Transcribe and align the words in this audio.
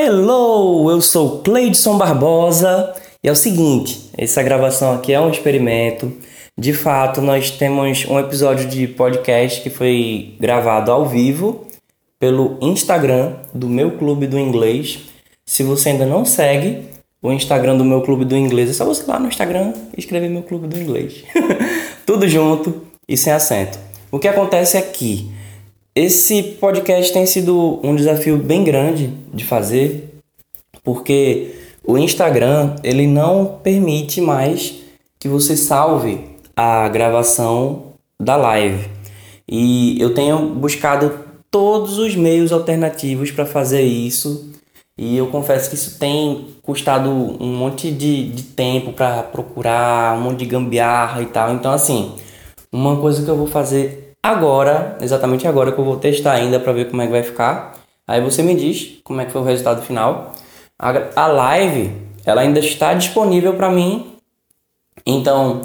Hello, 0.00 0.88
eu 0.92 1.00
sou 1.00 1.40
Cleidson 1.40 1.98
Barbosa 1.98 2.94
e 3.20 3.28
é 3.28 3.32
o 3.32 3.34
seguinte, 3.34 4.08
essa 4.16 4.40
gravação 4.44 4.94
aqui 4.94 5.12
é 5.12 5.20
um 5.20 5.28
experimento. 5.28 6.12
De 6.56 6.72
fato, 6.72 7.20
nós 7.20 7.50
temos 7.50 8.06
um 8.06 8.16
episódio 8.16 8.68
de 8.68 8.86
podcast 8.86 9.60
que 9.60 9.68
foi 9.68 10.36
gravado 10.38 10.92
ao 10.92 11.04
vivo 11.04 11.66
pelo 12.16 12.56
Instagram 12.60 13.38
do 13.52 13.68
meu 13.68 13.98
clube 13.98 14.28
do 14.28 14.38
inglês. 14.38 15.00
Se 15.44 15.64
você 15.64 15.88
ainda 15.88 16.06
não 16.06 16.24
segue 16.24 16.84
o 17.20 17.32
Instagram 17.32 17.76
do 17.76 17.84
meu 17.84 18.00
clube 18.00 18.24
do 18.24 18.36
inglês, 18.36 18.70
é 18.70 18.74
só 18.74 18.84
você 18.84 19.02
ir 19.02 19.08
lá 19.08 19.18
no 19.18 19.26
Instagram 19.26 19.72
e 19.96 19.98
escrever 19.98 20.28
meu 20.28 20.44
clube 20.44 20.68
do 20.68 20.78
inglês. 20.78 21.24
Tudo 22.06 22.28
junto 22.28 22.82
e 23.08 23.16
sem 23.16 23.32
acento. 23.32 23.76
O 24.12 24.20
que 24.20 24.28
acontece 24.28 24.76
aqui? 24.78 25.28
Esse 26.00 26.44
podcast 26.60 27.12
tem 27.12 27.26
sido 27.26 27.80
um 27.82 27.96
desafio 27.96 28.36
bem 28.36 28.62
grande 28.62 29.12
de 29.34 29.44
fazer, 29.44 30.20
porque 30.84 31.56
o 31.84 31.98
Instagram 31.98 32.76
ele 32.84 33.04
não 33.04 33.58
permite 33.64 34.20
mais 34.20 34.76
que 35.18 35.26
você 35.26 35.56
salve 35.56 36.20
a 36.54 36.88
gravação 36.88 37.94
da 38.16 38.36
live. 38.36 38.88
E 39.48 40.00
eu 40.00 40.14
tenho 40.14 40.50
buscado 40.50 41.18
todos 41.50 41.98
os 41.98 42.14
meios 42.14 42.52
alternativos 42.52 43.32
para 43.32 43.44
fazer 43.44 43.82
isso. 43.82 44.52
E 44.96 45.16
eu 45.16 45.26
confesso 45.26 45.68
que 45.68 45.74
isso 45.74 45.98
tem 45.98 46.46
custado 46.62 47.10
um 47.10 47.56
monte 47.56 47.90
de, 47.90 48.30
de 48.30 48.44
tempo 48.44 48.92
para 48.92 49.24
procurar, 49.24 50.16
um 50.16 50.20
monte 50.20 50.38
de 50.38 50.46
gambiarra 50.46 51.22
e 51.22 51.26
tal. 51.26 51.52
Então, 51.54 51.72
assim, 51.72 52.14
uma 52.70 52.98
coisa 52.98 53.24
que 53.24 53.28
eu 53.28 53.36
vou 53.36 53.48
fazer 53.48 54.07
agora, 54.28 54.96
exatamente 55.00 55.46
agora 55.46 55.72
que 55.72 55.78
eu 55.78 55.84
vou 55.84 55.96
testar 55.96 56.32
ainda 56.32 56.60
para 56.60 56.72
ver 56.72 56.90
como 56.90 57.02
é 57.02 57.06
que 57.06 57.12
vai 57.12 57.22
ficar. 57.22 57.74
Aí 58.06 58.20
você 58.20 58.42
me 58.42 58.54
diz 58.54 59.00
como 59.02 59.20
é 59.20 59.24
que 59.24 59.32
foi 59.32 59.40
o 59.40 59.44
resultado 59.44 59.82
final. 59.82 60.32
A, 60.78 60.92
a 61.16 61.26
live, 61.26 61.92
ela 62.24 62.42
ainda 62.42 62.58
está 62.60 62.94
disponível 62.94 63.54
para 63.54 63.70
mim. 63.70 64.12
Então, 65.04 65.62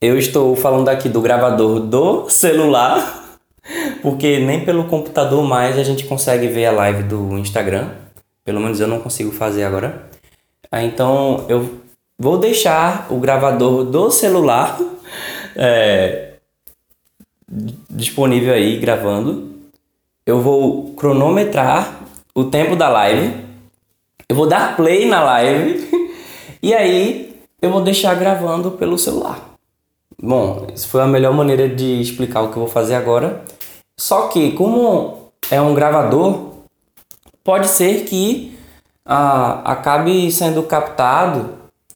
eu 0.00 0.18
estou 0.18 0.54
falando 0.54 0.88
aqui 0.88 1.08
do 1.08 1.20
gravador 1.20 1.80
do 1.80 2.28
celular, 2.28 3.38
porque 4.02 4.38
nem 4.38 4.64
pelo 4.64 4.84
computador 4.84 5.42
mais 5.42 5.78
a 5.78 5.82
gente 5.82 6.04
consegue 6.04 6.46
ver 6.46 6.66
a 6.66 6.72
live 6.72 7.04
do 7.04 7.38
Instagram. 7.38 7.88
Pelo 8.44 8.60
menos 8.60 8.80
eu 8.80 8.86
não 8.86 9.00
consigo 9.00 9.32
fazer 9.32 9.64
agora. 9.64 10.10
Então, 10.72 11.46
eu 11.48 11.80
vou 12.18 12.38
deixar 12.38 13.06
o 13.10 13.16
gravador 13.18 13.84
do 13.84 14.10
celular 14.10 14.78
é, 15.56 16.33
disponível 17.88 18.52
aí 18.52 18.78
gravando. 18.78 19.52
Eu 20.26 20.40
vou 20.40 20.94
cronometrar 20.94 22.00
o 22.34 22.44
tempo 22.44 22.74
da 22.74 22.88
live. 22.88 23.44
Eu 24.28 24.34
vou 24.34 24.46
dar 24.46 24.76
play 24.76 25.06
na 25.06 25.22
live. 25.22 26.10
e 26.62 26.74
aí 26.74 27.36
eu 27.62 27.70
vou 27.70 27.82
deixar 27.82 28.14
gravando 28.14 28.72
pelo 28.72 28.98
celular. 28.98 29.54
Bom, 30.20 30.66
isso 30.74 30.88
foi 30.88 31.02
a 31.02 31.06
melhor 31.06 31.34
maneira 31.34 31.68
de 31.68 32.00
explicar 32.00 32.42
o 32.42 32.50
que 32.50 32.56
eu 32.56 32.62
vou 32.62 32.70
fazer 32.70 32.94
agora. 32.94 33.42
Só 33.96 34.28
que, 34.28 34.52
como 34.52 35.30
é 35.50 35.60
um 35.60 35.74
gravador, 35.74 36.54
pode 37.42 37.68
ser 37.68 38.04
que 38.04 38.58
ah, 39.04 39.60
acabe 39.64 40.30
sendo 40.32 40.62
captado 40.62 41.50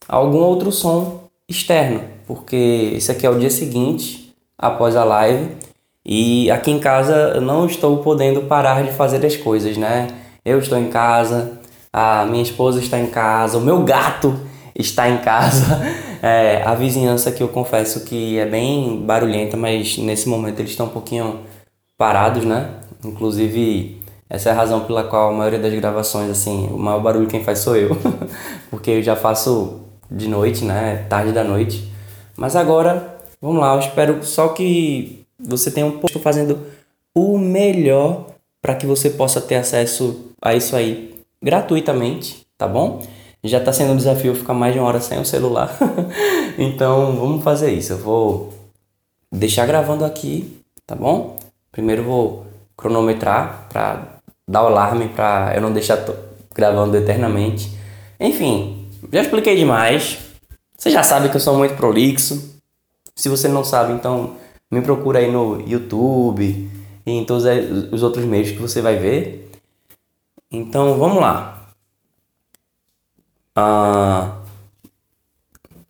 algum 0.07 0.39
outro 0.39 0.71
som 0.71 1.29
externo, 1.49 2.03
porque 2.27 2.93
esse 2.95 3.11
aqui 3.11 3.27
é 3.27 3.31
o 3.31 3.39
dia 3.39 3.51
seguinte 3.51 4.28
após 4.59 4.97
a 4.97 5.05
live. 5.05 5.57
E 6.05 6.51
aqui 6.51 6.71
em 6.71 6.79
casa 6.79 7.33
eu 7.35 7.41
não 7.41 7.67
estou 7.67 7.99
podendo 7.99 8.43
parar 8.43 8.83
de 8.83 8.93
fazer 8.93 9.25
as 9.25 9.37
coisas, 9.37 9.77
né? 9.77 10.09
Eu 10.45 10.59
estou 10.59 10.79
em 10.79 10.89
casa, 10.89 11.61
a 11.93 12.25
minha 12.25 12.43
esposa 12.43 12.81
está 12.81 12.99
em 12.99 13.07
casa, 13.07 13.59
o 13.59 13.61
meu 13.61 13.85
gato 13.85 14.39
está 14.75 15.09
em 15.09 15.19
casa. 15.19 15.81
É, 16.21 16.65
a 16.65 16.75
vizinhança 16.75 17.31
que 17.31 17.41
eu 17.41 17.47
confesso 17.47 18.01
que 18.01 18.37
é 18.41 18.45
bem 18.45 19.05
barulhenta, 19.07 19.57
mas 19.57 19.97
nesse 19.99 20.29
momento 20.29 20.59
eles 20.59 20.73
estão 20.73 20.87
um 20.87 20.91
pouquinho 20.91 21.43
parados, 21.97 22.45
né? 22.45 22.71
Inclusive, 23.05 24.03
essa 24.29 24.49
é 24.49 24.53
a 24.53 24.55
razão 24.57 24.81
pela 24.81 25.05
qual 25.05 25.31
a 25.31 25.33
maioria 25.33 25.61
das 25.61 25.73
gravações, 25.75 26.29
assim, 26.29 26.69
o 26.73 26.77
maior 26.77 26.99
barulho 27.01 27.29
quem 27.29 27.45
faz 27.45 27.61
sou 27.61 27.77
eu. 27.77 27.97
Porque 28.69 28.91
eu 28.91 29.03
já 29.03 29.15
faço 29.15 29.79
de 30.11 30.27
noite, 30.27 30.65
né? 30.65 31.07
Tarde 31.09 31.31
da 31.31 31.45
noite. 31.45 31.89
Mas 32.37 32.57
agora 32.57 33.18
Vamos 33.41 33.61
lá, 33.61 33.75
eu 33.75 33.81
espero 33.81 34.25
só 34.25 34.49
que 34.49 35.25
você 35.39 35.71
tenha 35.71 35.87
um 35.87 35.99
pouco 35.99 36.19
fazendo 36.19 36.59
o 37.15 37.39
melhor 37.39 38.27
para 38.61 38.75
que 38.75 38.87
você 38.87 39.11
possa 39.11 39.41
ter 39.41 39.57
acesso 39.57 40.33
a 40.43 40.55
isso 40.55 40.75
aí 40.75 41.15
gratuitamente, 41.43 42.47
tá 42.57 42.67
bom? 42.67 43.03
Já 43.43 43.59
está 43.59 43.73
sendo 43.73 43.93
um 43.93 43.97
desafio 43.97 44.35
ficar 44.35 44.55
mais 44.55 44.75
de 44.75 44.81
uma 44.81 44.89
hora 44.89 45.01
sem 45.01 45.21
o 45.21 45.25
celular. 45.25 45.77
então, 46.59 47.17
vamos 47.17 47.45
fazer 47.45 47.73
isso. 47.73 47.93
Eu 47.93 47.99
vou 47.99 48.53
deixar 49.31 49.65
gravando 49.65 50.05
aqui, 50.05 50.61
tá 50.85 50.97
bom? 50.97 51.39
Primeiro 51.71 52.03
vou 52.03 52.47
cronometrar 52.77 53.69
para 53.69 54.19
dar 54.47 54.65
o 54.65 54.67
alarme 54.67 55.09
para 55.09 55.53
eu 55.55 55.61
não 55.61 55.73
deixar 55.73 56.05
gravando 56.53 56.97
eternamente. 56.97 57.71
Enfim, 58.19 58.89
já 59.13 59.23
expliquei 59.23 59.57
demais. 59.57 60.19
Você 60.77 60.91
já 60.91 61.05
sabe 61.05 61.29
que 61.29 61.37
eu 61.37 61.41
sou 61.41 61.57
muito 61.57 61.77
prolixo. 61.77 62.58
Se 63.19 63.29
você 63.29 63.49
não 63.49 63.65
sabe, 63.65 63.93
então 63.93 64.37
me 64.71 64.81
procura 64.81 65.19
aí 65.19 65.29
no 65.29 65.61
YouTube 65.69 66.71
e 67.05 67.11
em 67.11 67.25
todos 67.25 67.43
os 67.91 68.01
outros 68.05 68.25
meios 68.25 68.53
que 68.53 68.59
você 68.59 68.81
vai 68.81 68.95
ver. 68.95 69.51
Então 70.49 70.97
vamos 70.97 71.21
lá. 71.21 71.69
Ah, 73.57 74.37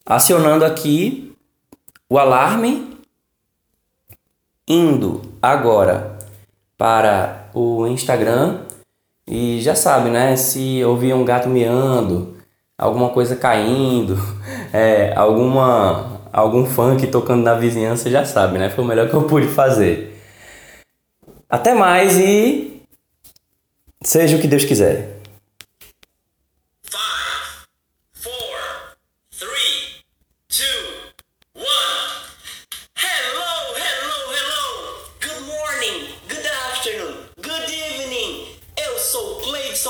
acionando 0.06 0.64
aqui 0.64 1.36
o 2.08 2.18
alarme, 2.18 2.98
indo 4.66 5.20
agora 5.42 6.18
para 6.78 7.50
o 7.52 7.86
Instagram 7.86 8.62
e 9.26 9.60
já 9.60 9.74
sabe, 9.74 10.08
né? 10.08 10.34
Se 10.34 10.82
ouvir 10.82 11.12
um 11.12 11.26
gato 11.26 11.50
miando, 11.50 12.38
alguma 12.78 13.10
coisa 13.10 13.36
caindo, 13.36 14.16
é, 14.72 15.14
alguma 15.14 16.17
algum 16.32 16.66
funk 16.66 17.06
tocando 17.06 17.42
na 17.42 17.54
vizinhança 17.54 18.10
já 18.10 18.24
sabe, 18.24 18.58
né? 18.58 18.70
Foi 18.70 18.84
o 18.84 18.86
melhor 18.86 19.08
que 19.08 19.14
eu 19.14 19.22
pude 19.22 19.48
fazer. 19.48 20.16
Até 21.48 21.74
mais 21.74 22.18
e 22.18 22.82
seja 24.02 24.36
o 24.36 24.40
que 24.40 24.46
Deus 24.46 24.64
quiser. 24.64 25.18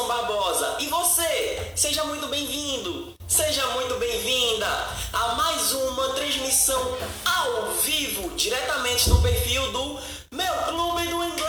Barbosa. 0.09 0.77
E 0.81 0.87
você? 0.87 1.73
Seja 1.77 2.03
muito 2.05 2.27
bem-vindo, 2.29 3.15
seja 3.29 3.67
muito 3.69 3.95
bem-vinda 3.97 4.67
a 5.13 5.35
mais 5.35 5.73
uma 5.73 6.15
transmissão 6.15 6.97
ao 7.27 7.73
vivo, 7.73 8.31
diretamente 8.31 9.11
no 9.11 9.21
perfil 9.21 9.71
do 9.71 10.01
Meu 10.33 10.55
Clube 10.67 11.07
do 11.09 11.25
Inglês. 11.25 11.49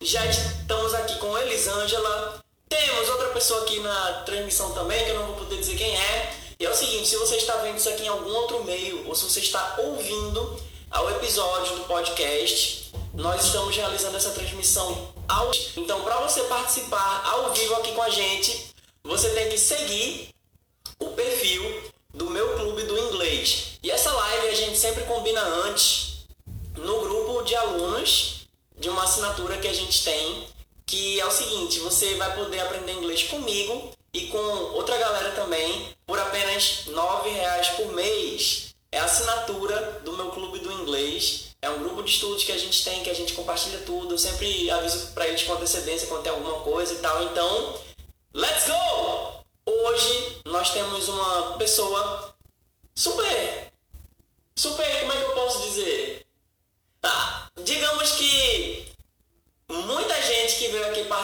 Já 0.00 0.24
estamos 0.24 0.94
aqui 0.94 1.18
com 1.18 1.36
Elisângela. 1.36 2.42
Temos 2.70 3.08
outra 3.10 3.28
pessoa 3.28 3.64
aqui 3.64 3.80
na 3.80 4.22
transmissão 4.24 4.72
também, 4.72 5.04
que 5.04 5.10
eu 5.10 5.18
não 5.18 5.26
vou 5.26 5.36
poder 5.36 5.58
dizer 5.58 5.76
quem 5.76 5.94
é. 5.94 6.34
E 6.58 6.64
é 6.64 6.70
o 6.70 6.74
seguinte, 6.74 7.06
se 7.06 7.16
você 7.16 7.36
está 7.36 7.56
vendo 7.56 7.76
isso 7.76 7.88
aqui 7.90 8.04
em 8.04 8.08
algum 8.08 8.30
outro 8.30 8.64
meio, 8.64 9.06
ou 9.06 9.14
se 9.14 9.24
você 9.24 9.40
está 9.40 9.74
ouvindo 9.76 10.58
ao 10.92 11.10
episódio 11.10 11.76
do 11.76 11.84
podcast, 11.84 12.92
nós 13.14 13.46
estamos 13.46 13.74
realizando 13.74 14.16
essa 14.16 14.30
transmissão 14.30 15.12
ao 15.26 15.50
Então, 15.76 16.02
para 16.02 16.20
você 16.20 16.42
participar 16.42 17.22
ao 17.24 17.52
vivo 17.52 17.74
aqui 17.76 17.92
com 17.92 18.02
a 18.02 18.10
gente, 18.10 18.74
você 19.02 19.30
tem 19.30 19.48
que 19.48 19.56
seguir 19.56 20.28
o 21.00 21.08
perfil 21.08 21.90
do 22.12 22.28
meu 22.28 22.56
clube 22.56 22.82
do 22.82 22.98
inglês. 22.98 23.78
E 23.82 23.90
essa 23.90 24.12
live 24.12 24.48
a 24.48 24.54
gente 24.54 24.78
sempre 24.78 25.04
combina 25.04 25.40
antes 25.40 26.26
no 26.76 27.00
grupo 27.00 27.42
de 27.42 27.56
alunos 27.56 28.46
de 28.78 28.90
uma 28.90 29.04
assinatura 29.04 29.56
que 29.56 29.68
a 29.68 29.74
gente 29.74 30.04
tem, 30.04 30.46
que 30.84 31.18
é 31.18 31.26
o 31.26 31.30
seguinte, 31.30 31.78
você 31.78 32.16
vai 32.16 32.34
poder 32.36 32.60
aprender 32.60 32.92
inglês 32.92 33.22
comigo 33.22 33.92
e 34.12 34.26
com 34.26 34.36
outra 34.74 34.98
galera 34.98 35.30
também 35.30 35.88
por 36.06 36.18
apenas 36.18 36.84
R$ 36.86 37.30
reais 37.30 37.68
por 37.70 37.92
mês. 37.92 38.71
É 38.92 38.98
a 38.98 39.04
assinatura 39.04 40.00
do 40.04 40.12
meu 40.12 40.30
clube 40.30 40.60
do 40.60 40.70
inglês 40.70 41.48
é 41.60 41.70
um 41.70 41.78
grupo 41.78 42.02
de 42.02 42.10
estudos 42.10 42.44
que 42.44 42.52
a 42.52 42.58
gente 42.58 42.84
tem, 42.84 43.02
que 43.02 43.10
a 43.10 43.14
gente 43.14 43.32
compartilha 43.32 43.78
tudo. 43.80 44.14
Eu 44.14 44.18
sempre 44.18 44.70
aviso 44.70 45.12
para 45.12 45.26
eles 45.26 45.42
com 45.42 45.54
antecedência 45.54 46.06
quando 46.06 46.22
tem 46.22 46.32
alguma 46.32 46.60
coisa 46.60 46.94
e 46.94 46.98
tal. 46.98 47.22
Então, 47.24 47.80
let's 48.34 48.66
go! 48.66 49.42
Hoje 49.64 50.42
nós 50.44 50.70
temos 50.70 51.08
uma 51.08 51.56
pessoa 51.56 52.34
super. 52.94 53.72
Super, 54.54 55.00
como 55.00 55.12
é 55.12 55.16
que 55.16 55.22
eu 55.22 55.34
posso 55.34 55.62
dizer? 55.62 56.26
Ah, 57.02 57.48
digamos 57.64 58.12
que 58.12 58.92
muita 59.68 60.12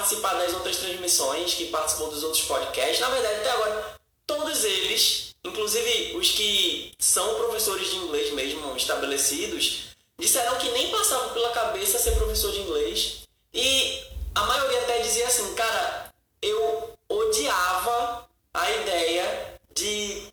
participar 0.08 0.34
das 0.34 0.54
outras 0.54 0.76
transmissões, 0.76 1.54
que 1.54 1.66
participou 1.66 2.10
dos 2.10 2.22
outros 2.22 2.42
podcasts. 2.44 3.00
Na 3.00 3.10
verdade, 3.10 3.40
até 3.40 3.50
agora, 3.50 4.00
todos 4.26 4.64
eles, 4.64 5.27
inclusive 5.44 6.16
os 6.16 6.30
que 6.30 6.92
são 6.98 7.34
professores 7.36 7.90
de 7.90 7.96
inglês 7.96 8.32
mesmo 8.32 8.76
estabelecidos, 8.76 9.96
disseram 10.18 10.58
que 10.58 10.70
nem 10.70 10.90
passava 10.90 11.32
pela 11.32 11.50
cabeça 11.50 11.98
ser 11.98 12.12
professor 12.12 12.52
de 12.52 12.60
inglês. 12.60 13.28
E 13.52 14.02
a 14.34 14.42
maioria 14.42 14.82
até 14.82 15.00
dizia 15.00 15.26
assim, 15.26 15.54
cara, 15.54 16.12
eu 16.42 16.96
odiava 17.08 18.28
a 18.52 18.70
ideia 18.70 19.60
de 19.74 20.28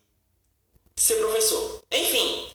ser 0.96 1.16
professor. 1.16 1.82
Enfim, 1.90 2.50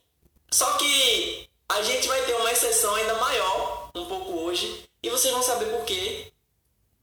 só 0.51 0.73
que 0.73 1.49
a 1.69 1.81
gente 1.81 2.07
vai 2.07 2.21
ter 2.25 2.33
uma 2.35 2.51
exceção 2.51 2.93
ainda 2.95 3.15
maior 3.15 3.89
um 3.95 4.05
pouco 4.05 4.33
hoje 4.39 4.89
e 5.01 5.09
vocês 5.09 5.33
vão 5.33 5.41
saber 5.41 5.65
por 5.67 5.85
quê 5.85 6.31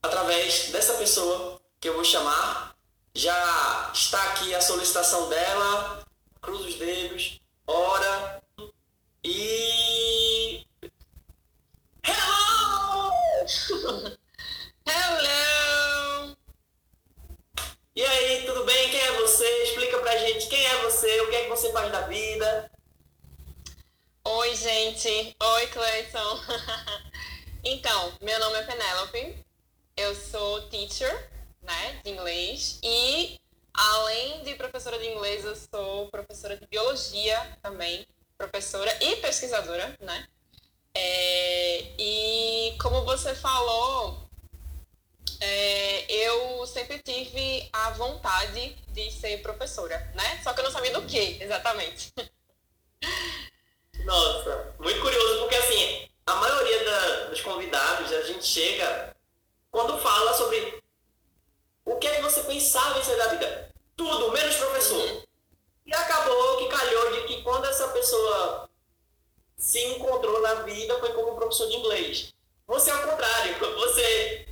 através 0.03 0.69
dessa 0.71 0.95
pessoa 0.95 1.61
que 1.81 1.89
eu 1.89 1.95
vou 1.95 2.05
chamar. 2.05 2.77
Já 3.15 3.35
está 4.09 4.25
aqui 4.31 4.55
a 4.55 4.61
solicitação 4.61 5.29
dela. 5.29 6.03
Cruz 6.41 6.65
os 6.65 6.75
dedos. 6.77 7.41
Ora. 7.67 8.43
E. 9.23 10.67
Hello! 12.03 13.13
Hello! 14.89 16.37
E 17.95 18.03
aí, 18.03 18.47
tudo 18.47 18.65
bem? 18.65 18.89
Quem 18.89 18.99
é 18.99 19.13
você? 19.21 19.65
Explica 19.65 19.99
pra 19.99 20.17
gente 20.17 20.47
quem 20.47 20.65
é 20.65 20.83
você, 20.85 21.21
o 21.21 21.29
que 21.29 21.37
é 21.37 21.43
que 21.43 21.51
você 21.51 21.71
faz 21.71 21.93
da 21.93 22.01
vida. 22.07 22.71
Oi, 24.25 24.55
gente. 24.57 25.37
Oi, 25.39 25.67
Cleiton. 25.67 26.41
então, 27.63 28.15
meu 28.23 28.39
nome 28.41 28.57
é 28.57 28.63
Penélope. 28.63 29.45
Eu 29.95 30.15
sou 30.15 30.63
teacher, 30.71 31.31
né, 31.61 32.01
de 32.03 32.11
inglês. 32.11 32.79
E, 32.83 33.39
além 33.79 34.43
de 34.43 34.55
professora 34.55 34.99
de 34.99 35.07
inglês, 35.07 35.45
eu 35.45 35.55
sou 35.55 36.09
professora 36.09 36.57
de 36.57 36.67
biologia 36.67 37.59
também. 37.63 38.07
Professora 38.37 38.93
e 39.03 39.17
pesquisadora, 39.17 39.97
né? 40.01 40.29
É, 40.95 41.81
e 41.99 42.77
como 42.81 43.05
você 43.05 43.35
falou, 43.35 44.29
é, 45.41 46.13
eu 46.13 46.67
sempre 46.67 46.99
tive 46.99 47.69
a 47.73 47.91
vontade 47.91 48.77
de 48.89 49.11
ser 49.13 49.43
professora, 49.43 49.99
né? 50.15 50.41
Só 50.43 50.53
que 50.53 50.61
eu 50.61 50.65
não 50.65 50.71
sabia 50.71 50.93
do 50.93 51.03
que 51.03 51.39
exatamente. 51.41 52.13
Nossa, 54.05 54.75
muito 54.79 55.01
curioso, 55.01 55.41
porque 55.41 55.57
assim, 55.57 56.09
a 56.27 56.35
maioria 56.37 56.85
da, 56.85 57.25
dos 57.27 57.41
convidados, 57.41 58.13
a 58.13 58.23
gente 58.23 58.45
chega 58.45 59.15
quando 59.71 59.99
fala 59.99 60.33
sobre 60.35 60.83
o 61.85 61.97
que 61.97 62.07
é 62.07 62.17
que 62.17 62.23
você 62.23 62.43
pensava 62.43 62.99
em 62.99 63.05
ser 63.05 63.17
da 63.17 63.29
vida. 63.29 63.68
Tudo, 63.99 64.31
menos 64.31 64.55
professor. 64.55 65.25
E 65.85 65.93
acabou 65.93 66.59
que 66.59 66.69
calhou 66.69 67.13
de 67.13 67.27
que 67.27 67.43
quando 67.43 67.65
essa 67.67 67.89
pessoa 67.89 68.71
se 69.57 69.85
encontrou 69.87 70.41
na 70.41 70.55
vida 70.63 70.97
foi 71.01 71.13
como 71.15 71.35
professor 71.35 71.69
de 71.69 71.77
inglês. 71.77 72.33
Você 72.69 72.91
é 72.91 72.95
o 72.95 73.09
contrário, 73.09 73.59
você. 73.75 74.47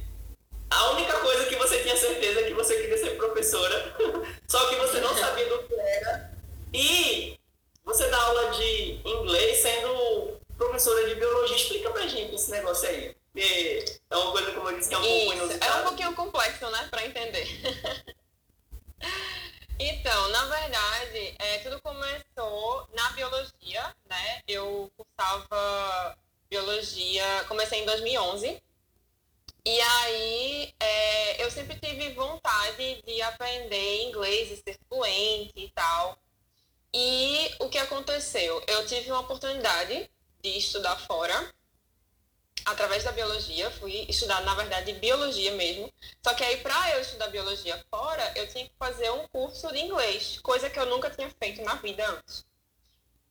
A 0.68 0.90
única 0.90 1.16
coisa 1.20 1.46
que 1.46 1.54
você 1.54 1.80
tinha 1.84 1.96
certeza 1.96 2.40
é 2.40 2.48
que 2.48 2.54
você 2.54 2.76
queria 2.76 2.98
ser 2.98 3.16
professora, 3.16 3.96
só 4.48 4.68
que 4.68 4.74
você 4.76 5.00
não 5.00 5.14
sabia 5.16 5.48
do 5.48 5.62
que 5.62 5.74
era. 5.74 6.32
E 6.74 7.38
você 7.84 8.08
dá 8.08 8.20
aula 8.20 8.50
de 8.50 9.00
inglês 9.04 9.58
sendo 9.58 10.40
professora 10.58 11.08
de 11.08 11.14
biologia. 11.14 11.56
Explica 11.56 11.88
pra 11.90 12.08
gente 12.08 12.34
esse 12.34 12.50
negócio 12.50 12.88
aí. 12.88 13.14
É 13.36 14.16
uma 14.16 14.32
coisa, 14.32 14.50
como 14.52 14.70
eu 14.70 14.76
disse, 14.76 14.88
que 14.88 14.94
é 14.96 14.98
um 14.98 15.02
Isso, 15.02 15.24
pouco 15.26 15.32
inusitada. 15.34 15.72
É 15.72 15.80
um 15.80 15.84
pouquinho 15.84 16.14
complexo, 16.14 16.68
né, 16.68 16.88
pra 16.90 17.06
entender. 17.06 17.46
Então, 19.78 20.28
na 20.28 20.44
verdade, 20.46 21.34
é, 21.38 21.58
tudo 21.58 21.80
começou 21.82 22.88
na 22.94 23.10
biologia, 23.10 23.94
né? 24.08 24.40
Eu 24.46 24.90
cursava 24.96 26.16
biologia, 26.48 27.44
comecei 27.48 27.82
em 27.82 27.86
2011. 27.86 28.62
E 29.64 29.80
aí, 29.80 30.74
é, 30.78 31.42
eu 31.44 31.50
sempre 31.50 31.76
tive 31.78 32.12
vontade 32.12 33.02
de 33.02 33.20
aprender 33.22 34.04
inglês 34.04 34.50
e 34.50 34.56
ser 34.56 34.78
fluente 34.88 35.52
e 35.56 35.70
tal. 35.70 36.16
E 36.94 37.50
o 37.58 37.68
que 37.68 37.78
aconteceu? 37.78 38.62
Eu 38.66 38.86
tive 38.86 39.10
uma 39.10 39.20
oportunidade 39.20 40.08
de 40.40 40.50
estudar 40.56 40.96
fora, 40.96 41.52
através 42.66 43.04
da 43.04 43.12
biologia. 43.12 43.70
Fui 43.70 44.04
estudar, 44.08 44.42
na 44.42 44.54
verdade, 44.54 44.92
biologia 44.94 45.52
mesmo. 45.52 45.92
Só 46.22 46.34
que 46.34 46.44
aí, 46.44 46.58
para 46.58 46.94
eu 46.94 47.00
estudar 47.00 47.28
biologia 47.28 47.82
fora, 47.90 48.32
eu 48.36 48.46
tinha 48.48 48.64
que 48.64 48.74
fazer 48.78 49.10
um 49.10 49.26
curso 49.28 49.68
de 49.72 49.78
inglês, 49.78 50.38
coisa 50.40 50.68
que 50.68 50.78
eu 50.78 50.86
nunca 50.86 51.08
tinha 51.08 51.30
feito 51.38 51.62
na 51.62 51.76
vida 51.76 52.06
antes. 52.08 52.44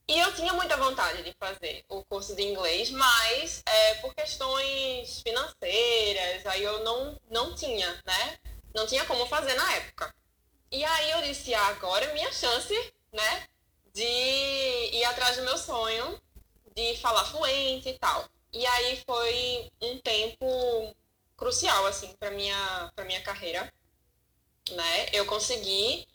E 0.07 0.19
eu 0.19 0.33
tinha 0.33 0.53
muita 0.53 0.77
vontade 0.77 1.23
de 1.23 1.35
fazer 1.39 1.83
o 1.89 2.03
curso 2.05 2.35
de 2.35 2.43
inglês, 2.43 2.89
mas 2.91 3.63
é, 3.65 3.95
por 3.95 4.13
questões 4.15 5.21
financeiras, 5.21 6.45
aí 6.45 6.63
eu 6.63 6.83
não, 6.83 7.19
não 7.29 7.55
tinha, 7.55 7.91
né? 8.05 8.39
Não 8.73 8.85
tinha 8.87 9.05
como 9.05 9.25
fazer 9.27 9.55
na 9.55 9.73
época. 9.73 10.13
E 10.71 10.83
aí 10.83 11.11
eu 11.11 11.21
disse, 11.23 11.53
ah, 11.53 11.67
agora 11.67 12.05
é 12.05 12.13
minha 12.13 12.31
chance, 12.31 12.93
né? 13.11 13.47
de 13.95 14.03
ir 14.91 15.05
atrás 15.05 15.37
do 15.37 15.43
meu 15.43 15.57
sonho, 15.57 16.21
de 16.75 16.97
falar 16.97 17.23
fluente 17.23 17.87
e 17.87 17.97
tal. 17.97 18.27
E 18.55 18.65
aí 18.65 19.03
foi 19.05 19.69
um 19.81 19.99
tempo 19.99 20.95
crucial, 21.35 21.85
assim, 21.87 22.13
para 22.17 22.31
minha, 22.31 22.89
pra 22.95 23.03
minha 23.03 23.21
carreira, 23.21 23.71
né? 24.71 25.07
Eu 25.11 25.25
consegui 25.25 26.07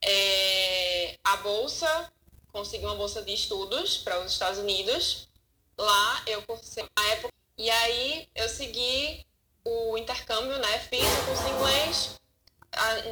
é, 0.00 1.18
a 1.24 1.38
bolsa, 1.38 2.12
consegui 2.52 2.86
uma 2.86 2.94
bolsa 2.94 3.22
de 3.22 3.34
estudos 3.34 3.98
para 3.98 4.20
os 4.20 4.30
Estados 4.30 4.60
Unidos. 4.60 5.28
Lá 5.76 6.22
eu 6.28 6.40
cursei 6.42 6.86
a 6.94 7.06
época. 7.08 7.34
E 7.58 7.68
aí 7.68 8.28
eu 8.36 8.48
segui 8.48 9.26
o 9.64 9.98
intercâmbio, 9.98 10.58
né? 10.58 10.78
Fiz 10.78 11.02
o 11.02 11.26
curso 11.26 11.42
de 11.42 11.50
inglês. 11.50 12.20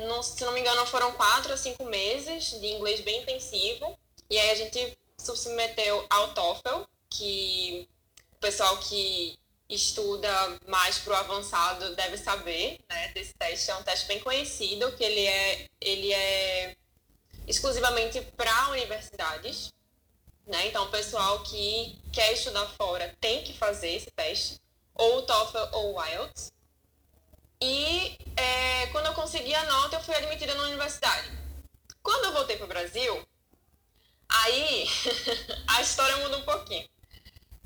não, 0.06 0.22
se 0.22 0.44
não 0.44 0.52
me 0.52 0.60
engano, 0.60 0.86
foram 0.86 1.12
quatro 1.14 1.52
a 1.52 1.56
cinco 1.56 1.84
meses 1.84 2.52
de 2.60 2.66
inglês 2.68 3.00
bem 3.00 3.22
intensivo. 3.22 3.98
E 4.30 4.38
aí 4.38 4.50
a 4.50 4.54
gente 4.54 4.96
submeteu 5.18 6.06
ao 6.08 6.32
TOEFL, 6.32 6.84
que 7.10 7.88
o 8.38 8.40
pessoal 8.40 8.78
que 8.78 9.36
estuda 9.68 10.30
mais 10.66 10.98
para 10.98 11.12
o 11.12 11.16
avançado 11.16 11.94
deve 11.96 12.16
saber, 12.16 12.78
né, 12.88 13.08
desse 13.08 13.34
teste. 13.34 13.70
É 13.70 13.76
um 13.76 13.82
teste 13.82 14.06
bem 14.06 14.20
conhecido, 14.20 14.90
que 14.92 15.04
ele 15.04 15.26
é, 15.26 15.66
ele 15.80 16.12
é 16.12 16.76
exclusivamente 17.46 18.20
para 18.36 18.70
universidades. 18.70 19.72
Né? 20.46 20.68
Então, 20.68 20.84
o 20.84 20.90
pessoal 20.90 21.42
que 21.42 21.98
quer 22.12 22.32
estudar 22.32 22.66
fora 22.68 23.14
tem 23.20 23.42
que 23.42 23.52
fazer 23.52 23.90
esse 23.90 24.10
teste, 24.12 24.58
ou 24.94 25.22
TOEFL 25.22 25.76
ou 25.76 26.02
IELTS. 26.06 26.52
E 27.60 28.16
é, 28.36 28.86
quando 28.86 29.06
eu 29.06 29.14
consegui 29.14 29.54
a 29.54 29.64
nota, 29.64 29.96
eu 29.96 30.00
fui 30.00 30.14
admitida 30.14 30.54
na 30.54 30.62
universidade. 30.62 31.30
Quando 32.02 32.26
eu 32.26 32.32
voltei 32.32 32.56
para 32.56 32.64
o 32.64 32.68
Brasil, 32.68 33.26
Aí 34.28 34.86
a 35.66 35.80
história 35.80 36.16
muda 36.18 36.36
um 36.36 36.42
pouquinho. 36.42 36.86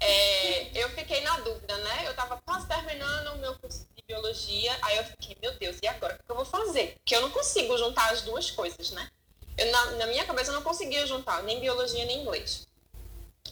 É, 0.05 0.83
eu 0.83 0.89
fiquei 0.91 1.21
na 1.21 1.39
dúvida, 1.39 1.77
né? 1.79 2.09
Eu 2.09 2.15
tava 2.15 2.37
quase 2.45 2.67
terminando 2.67 3.35
o 3.35 3.39
meu 3.39 3.57
curso 3.59 3.87
de 3.95 4.03
biologia, 4.05 4.77
aí 4.83 4.97
eu 4.97 5.05
fiquei, 5.05 5.37
meu 5.41 5.53
Deus, 5.59 5.77
e 5.81 5.87
agora? 5.87 6.15
O 6.15 6.25
que 6.25 6.31
eu 6.31 6.37
vou 6.37 6.45
fazer? 6.45 6.97
Porque 6.99 7.15
eu 7.15 7.21
não 7.21 7.31
consigo 7.31 7.79
juntar 7.79 8.11
as 8.11 8.23
duas 8.23 8.51
coisas, 8.51 8.91
né? 8.91 9.09
Eu, 9.57 9.71
na, 9.71 9.91
na 9.93 10.07
minha 10.09 10.25
cabeça 10.25 10.51
eu 10.51 10.57
não 10.57 10.63
conseguia 10.63 11.07
juntar 11.07 11.45
nem 11.45 11.61
biologia 11.61 12.05
nem 12.05 12.23
inglês. 12.23 12.67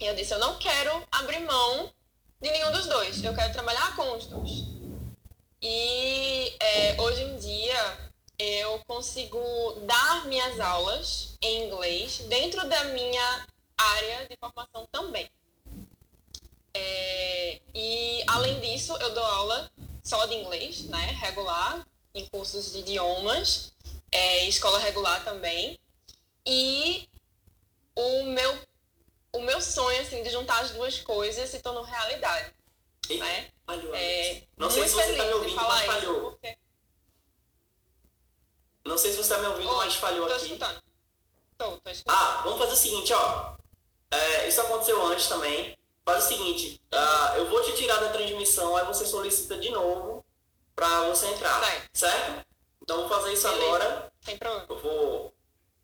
E 0.01 0.07
eu 0.07 0.15
disse, 0.17 0.35
eu 0.35 0.41
não 0.41 0.59
quero 0.59 1.07
abrir 1.13 1.39
mão 1.41 1.93
de 2.41 2.51
nenhum 2.51 2.73
dos 2.73 2.87
dois, 2.87 3.23
eu 3.23 3.35
quero 3.35 3.53
trabalhar 3.53 3.95
com 3.95 4.17
os 4.17 4.27
dois. 4.27 4.51
E 5.63 6.57
é, 6.59 7.01
hoje 7.01 7.23
em 7.23 7.37
dia 7.37 8.11
eu 8.39 8.81
consigo 8.89 9.39
dar 9.83 10.27
minhas 10.27 10.59
aulas 10.59 11.37
em 11.41 11.67
inglês 11.67 12.19
dentro 12.29 12.67
da 12.69 12.85
minha 12.85 13.47
área 13.77 14.27
de 14.27 14.37
formação 14.37 14.89
também. 14.91 15.31
É, 16.75 17.61
e 17.75 18.23
além 18.27 18.61
disso, 18.61 18.97
eu 19.01 19.15
dou 19.15 19.25
aula 19.25 19.71
só 20.03 20.27
de 20.27 20.35
inglês, 20.35 20.85
né, 20.85 21.07
regular, 21.21 21.87
em 22.15 22.27
cursos 22.27 22.73
de 22.73 22.79
idiomas, 22.79 23.73
é, 24.11 24.47
escola 24.47 24.79
regular 24.79 25.25
também. 25.25 25.79
E 26.45 27.09
o 27.95 28.25
meu, 28.25 28.59
o 29.33 29.41
meu 29.43 29.61
sonho 29.61 30.01
assim, 30.01 30.23
de 30.23 30.31
juntar 30.31 30.61
as 30.61 30.71
duas 30.71 31.01
coisas 31.01 31.49
se 31.49 31.61
tornou 31.61 31.83
realidade. 31.83 32.55
E, 33.09 33.19
né? 33.19 33.51
Falhou, 33.67 33.95
é, 33.95 34.43
Não 34.57 34.71
sei 34.71 34.89
se 34.89 34.95
você 34.95 35.13
está 35.13 35.25
me 35.25 35.33
ouvindo, 35.35 35.57
mas 35.57 35.87
falhou. 35.87 36.31
Porque... 36.31 36.59
Não 38.85 38.99
sei 38.99 39.11
se 39.11 39.17
você 39.17 39.33
está 39.33 39.39
me 39.39 39.47
ouvindo, 39.47 39.77
mas 39.77 39.95
falhou 39.95 40.27
tô 40.27 40.35
aqui. 40.35 40.45
Escutando. 40.47 40.83
Tô, 41.59 41.77
tô 41.77 41.91
escutando. 41.91 42.17
Ah, 42.17 42.43
vamos 42.43 42.59
fazer 42.59 42.73
o 42.73 42.77
seguinte, 42.77 43.13
ó. 43.13 43.57
É, 44.11 44.49
isso 44.49 44.61
aconteceu 44.61 45.05
antes 45.07 45.29
também. 45.29 45.77
Faz 46.11 46.25
o 46.25 46.29
seguinte, 46.29 46.83
uh, 46.93 47.37
eu 47.37 47.49
vou 47.49 47.63
te 47.63 47.73
tirar 47.77 47.99
da 48.01 48.09
transmissão, 48.09 48.77
aí 48.77 48.85
você 48.85 49.07
solicita 49.07 49.57
de 49.57 49.71
novo 49.71 50.25
pra 50.75 51.05
você 51.05 51.29
entrar. 51.29 51.61
Certo. 51.63 51.89
Certo? 51.93 52.47
Então 52.83 52.97
vou 53.03 53.09
fazer 53.09 53.33
isso 53.33 53.47
Beleza. 53.47 53.67
agora. 53.67 54.13
Sem 54.21 54.37
problema. 54.37 54.67
Eu 54.69 54.79
vou 54.81 55.35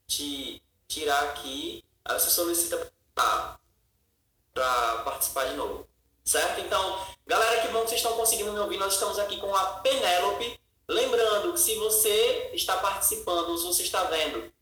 te 0.05 0.61
tirar 0.89 1.23
aqui. 1.27 1.85
Aí 2.05 2.19
você 2.19 2.29
solicita 2.31 2.93
pra 3.15 3.57
participar 5.05 5.45
de 5.45 5.55
novo. 5.55 5.89
Certo? 6.25 6.61
Então, 6.61 7.07
galera, 7.25 7.63
que 7.63 7.69
bom 7.69 7.83
que 7.83 7.91
vocês 7.91 8.01
estão 8.01 8.17
conseguindo 8.17 8.53
me 8.53 8.59
ouvir. 8.59 8.79
Nós 8.79 8.95
estamos 8.95 9.21
aqui 9.21 9.41
com 9.41 9.55
a 9.55 9.65
Penélope. 9.79 10.59
Lembrando 10.89 11.53
que 11.53 11.61
se 11.61 11.77
você 11.77 12.51
está 12.53 12.79
participando, 12.79 13.57
se 13.57 13.65
você 13.65 13.83
está 13.85 14.03
vendo, 14.05 14.53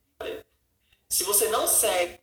se 1.09 1.23
você 1.23 1.47
não 1.47 1.65
segue 1.65 2.19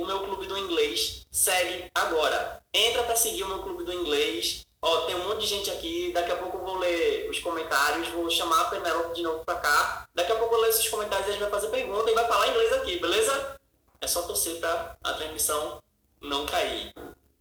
o 0.00 0.06
meu 0.06 0.20
clube 0.20 0.46
do 0.46 0.56
inglês, 0.56 1.26
segue 1.30 1.90
agora. 1.94 2.62
Entra 2.72 3.02
para 3.02 3.16
seguir 3.16 3.42
o 3.42 3.48
meu 3.48 3.58
clube 3.60 3.84
do 3.84 3.92
inglês. 3.92 4.66
Ó, 4.80 5.02
tem 5.02 5.16
um 5.16 5.28
monte 5.28 5.40
de 5.40 5.46
gente 5.46 5.70
aqui. 5.70 6.12
Daqui 6.12 6.32
a 6.32 6.36
pouco 6.36 6.58
eu 6.58 6.64
vou 6.64 6.78
ler 6.78 7.28
os 7.28 7.38
comentários. 7.40 8.08
Vou 8.08 8.30
chamar 8.30 8.62
a 8.62 8.64
Penélope 8.66 9.14
de 9.14 9.22
novo 9.22 9.44
para 9.44 9.58
cá. 9.58 10.08
Daqui 10.14 10.32
a 10.32 10.36
pouco 10.36 10.54
eu 10.54 10.58
vou 10.58 10.60
ler 10.60 10.70
esses 10.70 10.88
comentários 10.88 11.26
e 11.26 11.30
a 11.30 11.32
gente 11.32 11.42
vai 11.42 11.50
fazer 11.50 11.68
pergunta 11.68 12.10
e 12.10 12.14
vai 12.14 12.26
falar 12.26 12.48
inglês 12.48 12.72
aqui, 12.74 12.98
beleza? 12.98 13.56
É 14.00 14.06
só 14.06 14.22
torcer 14.22 14.58
para 14.60 14.96
a 15.02 15.12
transmissão 15.14 15.82
não 16.20 16.46
cair. 16.46 16.92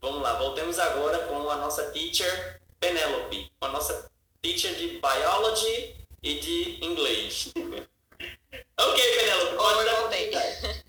Vamos 0.01 0.21
lá, 0.21 0.33
voltemos 0.33 0.79
agora 0.79 1.19
com 1.27 1.49
a 1.49 1.55
nossa 1.55 1.91
teacher 1.91 2.59
Penélope, 2.79 3.51
com 3.59 3.67
a 3.67 3.71
nossa 3.71 4.09
teacher 4.41 4.75
de 4.75 4.99
biology 4.99 5.95
e 6.23 6.39
de 6.39 6.85
inglês. 6.85 7.51
ok, 8.77 9.17
Penélope, 9.17 9.55
pode 9.55 9.79
Oi, 9.79 9.85
dar 9.85 9.95
voltei. 10.01 10.83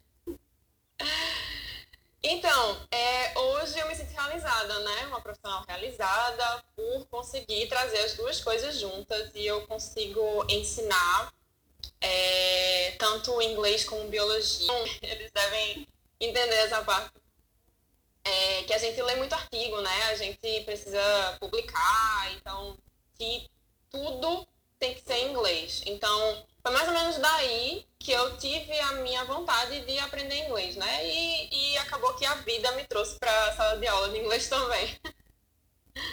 Então, 2.23 2.87
é, 2.91 3.39
hoje 3.39 3.79
eu 3.79 3.87
me 3.89 3.95
sinto 3.95 4.11
realizada, 4.11 4.79
né? 4.81 5.07
Uma 5.07 5.21
profissional 5.21 5.65
realizada 5.67 6.65
por 6.75 7.07
conseguir 7.07 7.69
trazer 7.69 7.99
as 7.99 8.15
duas 8.15 8.41
coisas 8.41 8.79
juntas 8.79 9.31
e 9.35 9.47
eu 9.47 9.67
consigo 9.67 10.45
ensinar 10.49 11.33
é, 12.01 12.93
tanto 12.99 13.41
inglês 13.41 13.85
como 13.85 14.09
biologia. 14.09 14.73
Eles 15.03 15.31
devem 15.33 15.87
entender 16.21 16.57
essa 16.57 16.83
parte. 16.83 17.13
É, 18.25 18.63
que 18.65 18.75
a 18.75 18.79
gente 18.79 19.01
lê 19.01 19.15
muito 19.15 19.33
artigo, 19.33 19.81
né? 19.81 20.03
A 20.11 20.17
gente 20.17 20.61
precisa 20.65 21.37
publicar, 21.41 22.33
então 22.33 22.77
que 23.15 23.49
tudo 23.91 24.47
tem 24.79 24.95
que 24.95 25.01
ser 25.01 25.15
em 25.15 25.31
inglês. 25.31 25.83
Então, 25.87 26.47
foi 26.63 26.73
mais 26.73 26.89
ou 26.89 26.95
menos 26.95 27.17
daí 27.19 27.87
que 27.99 28.13
eu 28.13 28.37
tive 28.37 28.79
a 28.79 28.93
minha 28.95 29.25
vontade 29.25 29.81
de 29.81 29.99
aprender 29.99 30.47
inglês, 30.47 30.77
né? 30.77 31.07
E, 31.07 31.73
e 31.73 31.79
acabou 31.79 32.15
que 32.15 32.25
a 32.25 32.35
vida 32.35 32.71
me 32.73 32.85
trouxe 32.85 33.19
para 33.19 33.31
a 33.45 33.53
sala 33.57 33.79
de 33.79 33.87
aula 33.87 34.09
de 34.11 34.19
inglês 34.19 34.49
também. 34.49 34.99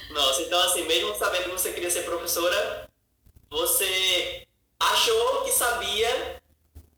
Nossa, 0.10 0.42
então 0.42 0.60
assim, 0.64 0.84
mesmo 0.86 1.16
sabendo 1.16 1.44
que 1.46 1.52
você 1.52 1.74
queria 1.74 1.90
ser 1.90 2.04
professora, 2.04 2.90
você 3.50 4.48
achou 4.80 5.44
que 5.44 5.52
sabia 5.52 6.42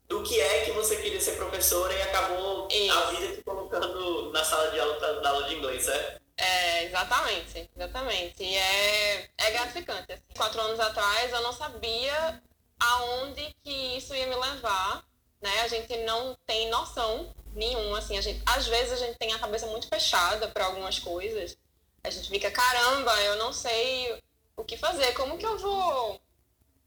do 0.08 0.22
que 0.22 0.40
é 0.40 0.64
que 0.64 0.72
você 0.72 0.96
queria 0.96 1.20
ser 1.20 1.32
professora 1.32 1.92
e 1.92 2.02
acabou 2.02 2.66
Isso. 2.70 2.92
a 2.92 3.10
vida 3.10 3.36
te 3.36 3.42
colocando 3.42 4.32
na 4.32 4.42
sala 4.42 4.70
de 4.70 4.80
aula 4.80 5.20
dar 5.20 5.30
aula 5.30 5.48
de 5.48 5.54
inglês, 5.54 5.86
é? 5.86 6.18
É, 6.38 6.84
exatamente, 6.84 7.68
exatamente. 7.76 8.42
E 8.42 8.56
é, 8.56 9.28
é 9.36 9.50
gratificante. 9.50 10.12
Assim. 10.12 10.22
Quatro 10.36 10.60
anos 10.60 10.80
atrás 10.80 11.32
eu 11.32 11.42
não 11.42 11.52
sabia 11.52 12.40
aonde 12.78 13.54
que 13.62 13.96
isso 13.96 14.14
ia 14.14 14.26
me 14.26 14.36
levar, 14.36 15.04
né? 15.40 15.60
A 15.62 15.68
gente 15.68 15.96
não 15.98 16.36
tem 16.46 16.68
noção 16.70 17.34
nenhuma, 17.54 17.98
assim, 17.98 18.16
a 18.16 18.20
gente, 18.20 18.42
às 18.46 18.66
vezes 18.66 18.92
a 18.92 19.06
gente 19.06 19.18
tem 19.18 19.32
a 19.32 19.38
cabeça 19.38 19.66
muito 19.66 19.88
fechada 19.88 20.48
para 20.48 20.66
algumas 20.66 20.98
coisas. 20.98 21.56
A 22.04 22.10
gente 22.10 22.28
fica, 22.28 22.50
caramba, 22.50 23.12
eu 23.22 23.36
não 23.36 23.52
sei 23.52 24.22
o 24.56 24.64
que 24.64 24.76
fazer, 24.76 25.12
como 25.14 25.38
que 25.38 25.46
eu 25.46 25.58
vou 25.58 26.20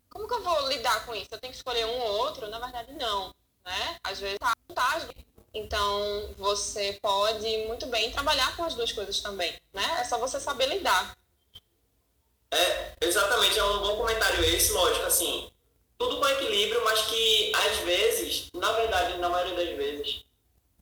como 0.09 0.27
que 0.27 0.33
eu 0.33 0.43
vou 0.43 0.67
lidar 0.67 1.05
com 1.05 1.15
isso? 1.15 1.29
Eu 1.31 1.39
tenho 1.39 1.51
que 1.51 1.57
escolher 1.57 1.85
um 1.85 1.99
ou 1.99 2.17
outro? 2.19 2.49
Na 2.49 2.59
verdade, 2.59 2.91
não, 2.93 3.33
né? 3.65 3.97
Às 4.03 4.19
vezes 4.19 4.37
tá 4.39 4.53
vantagem. 4.67 5.09
Então, 5.53 6.33
você 6.37 6.97
pode 7.01 7.65
muito 7.67 7.85
bem 7.87 8.11
trabalhar 8.11 8.55
com 8.55 8.63
as 8.63 8.73
duas 8.73 8.91
coisas 8.91 9.19
também, 9.19 9.53
né? 9.73 9.99
É 9.99 10.03
só 10.03 10.17
você 10.17 10.39
saber 10.39 10.67
lidar. 10.67 11.15
É, 12.51 12.93
exatamente, 13.01 13.57
é 13.57 13.63
um 13.63 13.79
bom 13.79 13.97
comentário 13.97 14.43
esse, 14.43 14.71
lógico, 14.73 15.05
assim, 15.05 15.50
tudo 16.01 16.17
com 16.17 16.27
equilíbrio, 16.27 16.83
mas 16.83 17.01
que 17.01 17.51
às 17.53 17.77
vezes, 17.81 18.47
na 18.55 18.71
verdade, 18.71 19.19
na 19.19 19.29
maioria 19.29 19.53
das 19.53 19.77
vezes, 19.77 20.25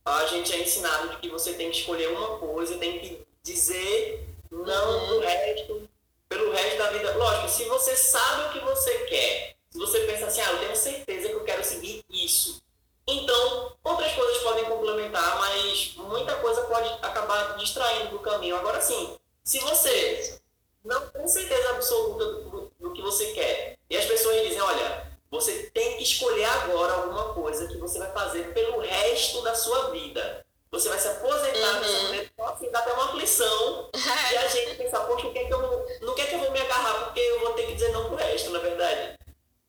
a 0.02 0.24
gente 0.26 0.50
é 0.54 0.60
ensinado 0.60 1.10
de 1.10 1.16
que 1.18 1.28
você 1.28 1.52
tem 1.52 1.70
que 1.70 1.76
escolher 1.76 2.08
uma 2.08 2.38
coisa, 2.38 2.78
tem 2.78 2.98
que 2.98 3.22
dizer 3.42 4.26
não 4.50 5.08
do 5.08 5.20
resto, 5.20 5.86
pelo 6.26 6.50
resto 6.50 6.78
da 6.78 6.90
vida. 6.90 7.14
Lógico, 7.18 7.50
se 7.50 7.64
você 7.64 7.94
sabe 7.94 8.48
o 8.48 8.52
que 8.52 8.64
você 8.64 8.98
quer, 9.00 9.56
se 9.68 9.78
você 9.78 10.00
pensa 10.00 10.26
assim, 10.26 10.40
ah, 10.40 10.52
eu 10.52 10.58
tenho 10.60 10.76
certeza 10.76 11.28
que 11.28 11.34
eu 11.34 11.44
quero 11.44 11.62
seguir 11.62 12.02
isso, 12.08 12.62
então 13.06 13.76
outras 13.84 14.12
coisas 14.14 14.42
podem 14.42 14.64
complementar, 14.64 15.38
mas 15.38 15.96
muita 15.96 16.34
coisa 16.36 16.62
pode 16.62 16.88
acabar 17.02 17.58
distraindo 17.58 18.12
do 18.12 18.20
caminho. 18.20 18.56
Agora 18.56 18.80
sim, 18.80 19.18
se 19.44 19.58
você 19.58 20.40
não 20.82 21.08
tem 21.08 21.28
certeza 21.28 21.70
absoluta 21.72 22.24
do, 22.24 22.72
do 22.80 22.92
que 22.94 23.02
você 23.02 23.32
quer, 23.32 23.78
e 23.90 23.98
as 23.98 24.06
pessoas 24.06 24.40
dizem, 24.46 24.62
olha, 24.62 25.09
você 25.30 25.70
tem 25.70 25.96
que 25.96 26.02
escolher 26.02 26.44
agora 26.44 26.92
alguma 26.94 27.32
coisa 27.34 27.68
que 27.68 27.76
você 27.78 27.98
vai 27.98 28.10
fazer 28.12 28.52
pelo 28.52 28.80
resto 28.80 29.42
da 29.42 29.54
sua 29.54 29.90
vida. 29.90 30.44
Você 30.72 30.88
vai 30.88 30.98
se 30.98 31.08
aposentar 31.08 31.74
Uhum. 31.74 31.80
dessa 31.80 32.02
maneira, 32.04 32.30
então 32.32 32.46
assim, 32.46 32.70
dá 32.70 32.78
até 32.78 32.92
uma 32.92 33.06
aflição 33.06 33.90
e 33.94 34.36
a 34.36 34.46
gente 34.48 34.76
pensar, 34.76 35.00
poxa, 35.00 35.26
o 35.26 35.32
que 35.32 35.38
é 35.40 35.44
que 35.46 35.52
eu, 35.54 35.60
vou- 35.60 35.86
no 36.00 36.14
que 36.14 36.20
é 36.22 36.26
que 36.26 36.34
eu 36.34 36.38
vou 36.40 36.50
me 36.52 36.60
agarrar, 36.60 37.04
porque 37.06 37.20
eu 37.20 37.40
vou 37.40 37.54
ter 37.54 37.66
que 37.66 37.74
dizer 37.74 37.88
não 37.90 38.06
pro 38.06 38.14
resto, 38.16 38.50
na 38.50 38.60
verdade. 38.60 39.18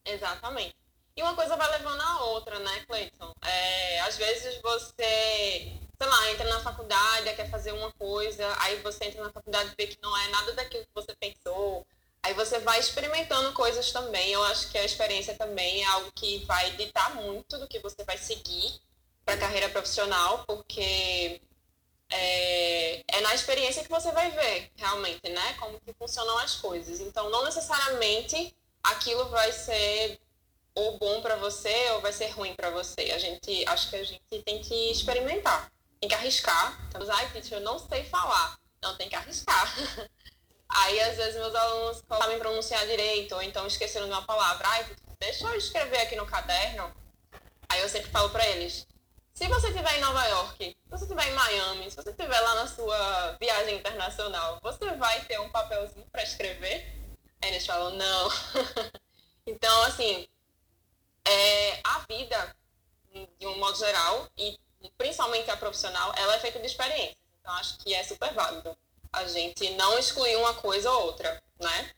Exatamente. 0.05 0.75
E 1.15 1.21
uma 1.21 1.35
coisa 1.35 1.55
vai 1.55 1.69
levando 1.71 1.99
a 2.01 2.23
outra, 2.25 2.57
né, 2.59 2.83
Cleiton? 2.87 3.31
É, 3.43 3.99
às 4.01 4.15
vezes 4.17 4.59
você, 4.61 4.93
sei 5.03 6.07
lá, 6.07 6.31
entra 6.31 6.47
na 6.49 6.59
faculdade, 6.61 7.33
quer 7.35 7.49
fazer 7.49 7.71
uma 7.73 7.91
coisa, 7.93 8.47
aí 8.59 8.77
você 8.81 9.05
entra 9.05 9.23
na 9.23 9.31
faculdade 9.31 9.71
e 9.71 9.75
vê 9.75 9.87
que 9.87 9.97
não 10.01 10.15
é 10.17 10.27
nada 10.29 10.53
daquilo 10.53 10.83
que 10.83 10.89
você 10.95 11.13
pensou. 11.19 11.85
Aí 12.23 12.33
você 12.33 12.59
vai 12.59 12.79
experimentando 12.79 13.51
coisas 13.53 13.91
também. 13.91 14.31
Eu 14.31 14.43
acho 14.43 14.69
que 14.69 14.77
a 14.77 14.85
experiência 14.85 15.35
também 15.35 15.81
é 15.81 15.85
algo 15.87 16.11
que 16.13 16.45
vai 16.45 16.71
ditar 16.71 17.15
muito 17.15 17.57
do 17.57 17.67
que 17.67 17.79
você 17.79 18.03
vai 18.03 18.17
seguir 18.17 18.79
para 19.25 19.35
a 19.35 19.37
carreira 19.37 19.69
profissional, 19.69 20.43
porque 20.45 21.41
é, 22.09 23.03
é 23.07 23.21
na 23.21 23.33
experiência 23.33 23.83
que 23.83 23.89
você 23.89 24.11
vai 24.11 24.29
ver 24.31 24.71
realmente, 24.75 25.29
né, 25.29 25.53
como 25.59 25.79
que 25.79 25.93
funcionam 25.93 26.37
as 26.39 26.55
coisas. 26.55 26.99
Então, 26.99 27.29
não 27.29 27.43
necessariamente 27.43 28.55
aquilo 28.83 29.29
vai 29.29 29.51
ser 29.51 30.19
ou 30.73 30.97
bom 30.97 31.21
para 31.21 31.35
você 31.35 31.91
ou 31.91 32.01
vai 32.01 32.13
ser 32.13 32.27
ruim 32.29 32.55
para 32.55 32.69
você. 32.69 33.11
A 33.11 33.17
gente, 33.17 33.67
acho 33.67 33.89
que 33.89 33.95
a 33.95 34.03
gente 34.03 34.41
tem 34.45 34.61
que 34.61 34.91
experimentar, 34.91 35.71
tem 35.99 36.09
que 36.09 36.15
arriscar. 36.15 36.79
Então, 36.89 37.01
ai, 37.09 37.31
teacher, 37.31 37.57
eu 37.57 37.61
não 37.61 37.79
sei 37.79 38.03
falar. 38.05 38.59
Não, 38.81 38.95
tem 38.97 39.09
que 39.09 39.15
arriscar. 39.15 39.73
Aí, 40.73 40.99
às 41.01 41.17
vezes, 41.17 41.35
meus 41.35 41.53
alunos 41.53 42.03
não 42.09 42.17
sabem 42.17 42.39
pronunciar 42.39 42.87
direito, 42.87 43.35
ou 43.35 43.41
então 43.41 43.67
esqueceram 43.67 44.07
de 44.07 44.13
uma 44.13 44.25
palavra. 44.25 44.65
Ai, 44.67 44.95
deixa 45.19 45.45
eu 45.45 45.55
escrever 45.55 45.99
aqui 45.99 46.15
no 46.15 46.25
caderno. 46.25 46.91
Aí 47.69 47.81
eu 47.81 47.89
sempre 47.89 48.09
falo 48.09 48.29
para 48.29 48.45
eles, 48.47 48.87
se 49.33 49.47
você 49.47 49.69
estiver 49.69 49.97
em 49.97 50.01
Nova 50.01 50.25
York, 50.27 50.65
se 50.65 50.89
você 50.89 51.03
estiver 51.03 51.27
em 51.27 51.33
Miami, 51.33 51.89
se 51.89 51.95
você 51.95 52.11
estiver 52.11 52.39
lá 52.39 52.55
na 52.55 52.67
sua 52.67 53.37
viagem 53.39 53.77
internacional, 53.77 54.59
você 54.61 54.91
vai 54.95 55.23
ter 55.25 55.39
um 55.39 55.49
papelzinho 55.49 56.05
para 56.11 56.23
escrever? 56.23 56.85
Aí 57.41 57.49
eles 57.49 57.65
falam, 57.65 57.95
não. 57.95 58.29
então, 59.47 59.83
assim, 59.83 60.27
é, 61.25 61.79
a 61.83 61.99
vida, 62.07 62.55
de 63.39 63.47
um 63.47 63.57
modo 63.57 63.77
geral, 63.77 64.29
e 64.37 64.57
principalmente 64.97 65.49
a 65.49 65.57
profissional, 65.57 66.13
ela 66.17 66.35
é 66.35 66.39
feita 66.39 66.59
de 66.59 66.67
experiências. 66.67 67.17
Então, 67.39 67.53
acho 67.55 67.77
que 67.79 67.93
é 67.93 68.03
super 68.03 68.33
válido 68.33 68.77
a 69.13 69.25
gente 69.25 69.69
não 69.71 69.97
excluir 69.97 70.35
uma 70.37 70.53
coisa 70.53 70.91
ou 70.91 71.05
outra, 71.07 71.41
né? 71.59 71.91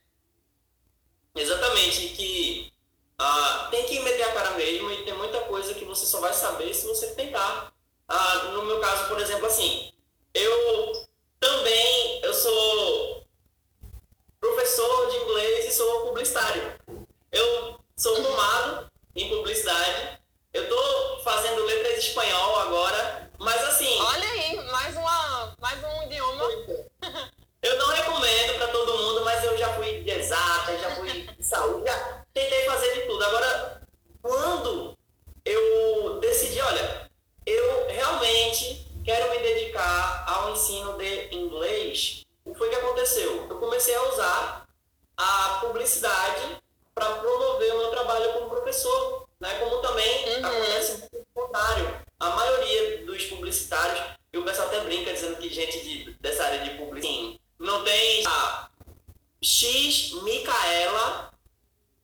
Exatamente, 1.34 2.08
que 2.08 2.72
ah, 3.18 3.68
tem 3.70 3.86
que 3.86 4.00
meter 4.00 4.22
a 4.22 4.32
cara 4.32 4.50
mesmo 4.52 4.90
e 4.90 5.04
tem 5.04 5.14
muita 5.14 5.40
coisa 5.42 5.74
que 5.74 5.84
você 5.84 6.06
só 6.06 6.20
vai 6.20 6.32
saber 6.32 6.74
se 6.74 6.86
você 6.86 7.14
tentar. 7.14 7.72
Ah, 8.08 8.34
no 8.52 8.64
meu 8.64 8.80
caso, 8.80 9.08
por 9.08 9.20
exemplo, 9.20 9.46
assim, 9.46 9.92
eu 10.32 11.06
também 11.40 12.20
eu 12.22 12.34
sou 12.34 13.26
professor 14.40 15.10
de 15.10 15.16
inglês 15.16 15.66
e 15.66 15.76
sou 15.76 16.06
publicitário. 16.06 16.74
Eu 17.30 17.80
sou 17.96 18.16
formado 18.22 18.90
em 19.14 19.28
publicidade. 19.28 20.18
Eu 20.52 20.68
tô 20.68 21.20
fazendo 21.22 21.64
letras 21.64 21.98
espanhol 21.98 22.58
agora, 22.60 23.23
mas 23.38 23.62
assim. 23.64 24.00
Olha 24.00 24.28
aí, 24.28 24.56
mais, 24.70 24.96
uma, 24.96 25.56
mais 25.60 25.78
um 25.84 26.02
idioma. 26.04 26.44
Eu 27.62 27.78
não 27.78 27.88
recomendo 27.88 28.58
para 28.58 28.68
todo 28.68 28.98
mundo, 28.98 29.24
mas 29.24 29.42
eu 29.42 29.56
já 29.56 29.72
fui 29.72 30.02
de 30.02 30.10
exata, 30.10 30.76
já 30.76 30.90
fui 30.96 31.10
de 31.26 31.42
saúde, 31.42 31.86
já 31.86 32.22
tentei 32.34 32.66
fazer 32.66 32.92
de 32.92 33.00
tudo. 33.06 33.24
Agora, 33.24 33.80
quando 34.20 34.94
eu 35.46 36.20
decidi, 36.20 36.60
olha, 36.60 37.10
eu 37.46 37.86
realmente 37.88 38.86
quero 39.02 39.30
me 39.30 39.38
dedicar 39.38 40.24
ao 40.28 40.50
ensino 40.50 40.98
de 40.98 41.34
inglês, 41.34 42.20
o 42.44 42.52
que 42.52 42.58
foi 42.58 42.68
que 42.68 42.76
aconteceu? 42.76 43.46
Eu 43.48 43.58
comecei 43.58 43.94
a 43.94 44.02
usar 44.10 44.66
a 45.16 45.58
publicidade 45.62 46.58
para 46.94 47.14
promover 47.14 47.74
o 47.76 47.78
meu 47.78 47.90
trabalho 47.92 48.30
como 48.34 48.50
professor, 48.50 49.26
né? 49.40 49.58
Como 49.58 49.80
também 49.80 50.34
Uhum. 50.36 50.46
acontece 50.46 51.08
no 51.10 51.24
contrário. 51.32 52.03
A 52.20 52.30
maioria 52.30 53.04
dos 53.04 53.24
publicitários, 53.26 54.00
e 54.32 54.38
o 54.38 54.44
pessoal 54.44 54.68
até 54.68 54.80
brinca 54.80 55.12
dizendo 55.12 55.36
que 55.36 55.48
gente 55.48 55.80
de, 55.82 56.12
dessa 56.14 56.44
área 56.44 56.60
de 56.60 56.70
publicidade 56.70 57.40
não 57.58 57.84
tem 57.84 58.26
a 58.26 58.68
X 59.42 60.12
Micaela 60.22 61.32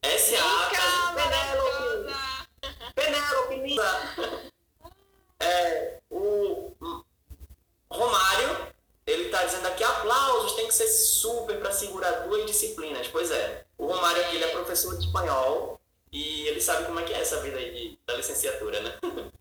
S.A. 0.02 0.70
Penélope! 1.14 2.14
Penélope 2.94 3.56
Nisa. 3.58 4.50
É, 5.42 5.98
o 6.10 6.70
Romário, 7.90 8.74
ele 9.06 9.30
tá 9.30 9.42
dizendo 9.46 9.66
aqui, 9.68 9.82
aplausos, 9.82 10.52
tem 10.52 10.66
que 10.68 10.74
ser 10.74 10.86
super 10.86 11.58
para 11.58 11.72
segurar 11.72 12.10
duas 12.26 12.44
disciplinas. 12.44 13.08
Pois 13.08 13.30
é, 13.30 13.64
o 13.78 13.86
Romário 13.86 14.20
aqui, 14.22 14.36
ele 14.36 14.44
é 14.44 14.48
professor 14.48 14.98
de 14.98 15.06
espanhol 15.06 15.80
e 16.12 16.46
ele 16.46 16.60
sabe 16.60 16.84
como 16.84 17.00
é 17.00 17.04
que 17.04 17.14
é 17.14 17.20
essa 17.20 17.40
vida 17.40 17.56
aí 17.56 17.70
de- 17.72 17.98
da 18.06 18.14
licenciatura, 18.16 18.80
né? 18.82 18.98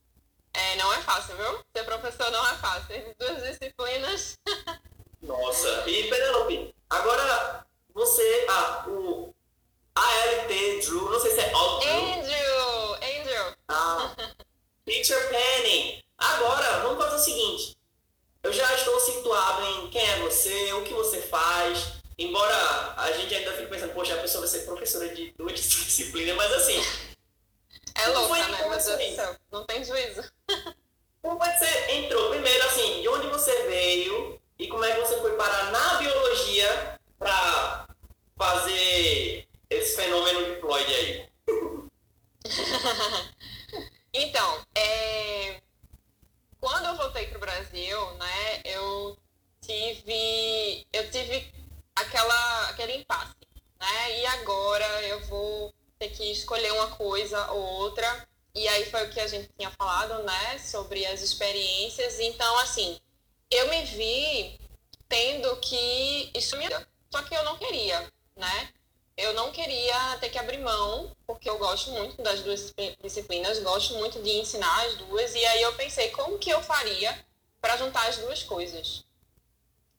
É, 0.53 0.75
não 0.77 0.93
é 0.93 1.01
fácil, 1.01 1.35
viu? 1.35 1.59
Ser 1.75 1.83
professor 1.83 2.31
não 2.31 2.47
é 2.47 2.55
fácil. 2.55 2.95
Em 2.95 3.13
duas 3.17 3.43
disciplinas. 3.43 4.37
Nossa. 5.21 5.83
E 5.87 6.09
Penélope, 6.09 6.73
agora 6.89 7.65
você, 7.93 8.45
ah, 8.49 8.85
o 8.87 9.33
ALT 9.95 10.47
Drew, 10.47 11.11
não 11.11 11.19
sei 11.19 11.31
se 11.31 11.39
é 11.41 11.49
Drew, 11.49 12.13
Andrew! 12.13 12.93
Andrew! 12.95 13.55
Ah, 13.67 14.15
Picture 14.85 15.27
Penning. 15.29 16.01
Agora, 16.17 16.79
vamos 16.79 17.03
fazer 17.03 17.15
o 17.15 17.19
seguinte. 17.19 17.77
Eu 18.41 18.53
já 18.53 18.73
estou 18.73 18.99
situado 19.01 19.65
em 19.65 19.89
quem 19.89 20.01
é 20.01 20.19
você, 20.19 20.73
o 20.73 20.83
que 20.83 20.93
você 20.93 21.21
faz. 21.21 21.99
Embora 22.17 22.53
a 22.97 23.11
gente 23.11 23.33
ainda 23.35 23.51
fique 23.53 23.67
pensando, 23.67 23.93
poxa, 23.93 24.15
a 24.15 24.21
pessoa 24.21 24.41
vai 24.41 24.49
ser 24.49 24.65
professora 24.65 25.13
de 25.13 25.31
duas 25.37 25.53
disciplinas, 25.59 26.35
mas 26.35 26.51
assim, 26.53 26.81
É 27.99 28.27
foi 28.27 28.39
né? 28.39 28.47
Meu 28.47 28.47
Deus 28.47 28.61
começou 28.61 28.97
do 28.97 29.15
céu. 29.15 29.35
Não 29.51 29.65
tem 29.65 29.83
juízo. 29.83 30.23
como 31.21 31.43
é 31.43 31.51
que 31.51 31.59
você 31.59 31.91
entrou? 31.91 32.29
Primeiro, 32.29 32.65
assim, 32.65 33.01
de 33.01 33.09
onde 33.09 33.27
você 33.27 33.67
veio 33.67 34.39
e 34.57 34.67
como 34.67 34.83
é 34.85 34.93
que 34.93 34.99
você 35.01 35.19
foi 35.19 35.35
parar 35.35 35.71
na 35.71 35.97
biologia 35.97 36.99
para 37.17 37.87
fazer 38.37 39.47
esse 39.69 39.95
fenômeno 39.95 40.45
de 40.45 40.61
Floyd 40.61 40.93
aí? 40.93 41.29
Então, 44.11 44.65
é, 44.75 45.61
quando 46.59 46.87
eu 46.87 46.95
voltei 46.95 47.27
pro 47.27 47.39
Brasil, 47.39 48.11
né, 48.15 48.61
eu 48.65 49.15
tive, 49.61 50.85
eu 50.91 51.11
tive 51.11 51.53
aquela, 51.95 52.69
aquele 52.69 52.95
impasse, 52.95 53.35
né, 53.79 54.19
e 54.19 54.25
agora 54.25 55.03
eu 55.03 55.19
vou 55.27 55.71
ter 55.99 56.09
que 56.09 56.31
escolher 56.31 56.71
uma 56.71 56.87
coisa 56.95 57.51
ou 57.51 57.61
outra, 57.61 58.27
e 58.55 58.67
aí 58.69 58.89
foi 58.89 59.05
o 59.05 59.09
que 59.09 59.19
a 59.19 59.27
gente 59.27 59.49
tinha 59.57 59.69
falado, 59.71 60.23
né, 60.23 60.57
sobre 60.59 61.05
as 61.05 61.21
experiências, 61.21 62.19
então, 62.19 62.57
assim, 62.59 62.99
eu 63.51 63.67
me 63.69 63.83
vi 63.83 64.59
tendo 65.07 65.55
que 65.57 66.31
isso 66.33 66.55
me 66.57 66.65
só 67.11 67.23
que 67.23 67.35
eu 67.35 67.43
não 67.43 67.57
queria, 67.57 68.07
né, 68.35 68.69
eu 69.17 69.33
não 69.33 69.51
queria 69.51 70.17
ter 70.21 70.29
que 70.29 70.37
abrir 70.37 70.59
mão, 70.59 71.13
porque 71.27 71.49
eu 71.49 71.57
gosto 71.57 71.91
muito 71.91 72.21
das 72.21 72.39
duas 72.41 72.73
disciplinas, 73.03 73.59
gosto 73.59 73.95
muito 73.95 74.21
de 74.21 74.29
ensinar 74.29 74.85
as 74.85 74.95
duas, 74.95 75.35
e 75.35 75.45
aí 75.45 75.61
eu 75.61 75.73
pensei 75.75 76.09
como 76.11 76.39
que 76.39 76.49
eu 76.49 76.63
faria 76.63 77.25
para 77.59 77.75
juntar 77.75 78.07
as 78.07 78.17
duas 78.17 78.41
coisas. 78.43 79.03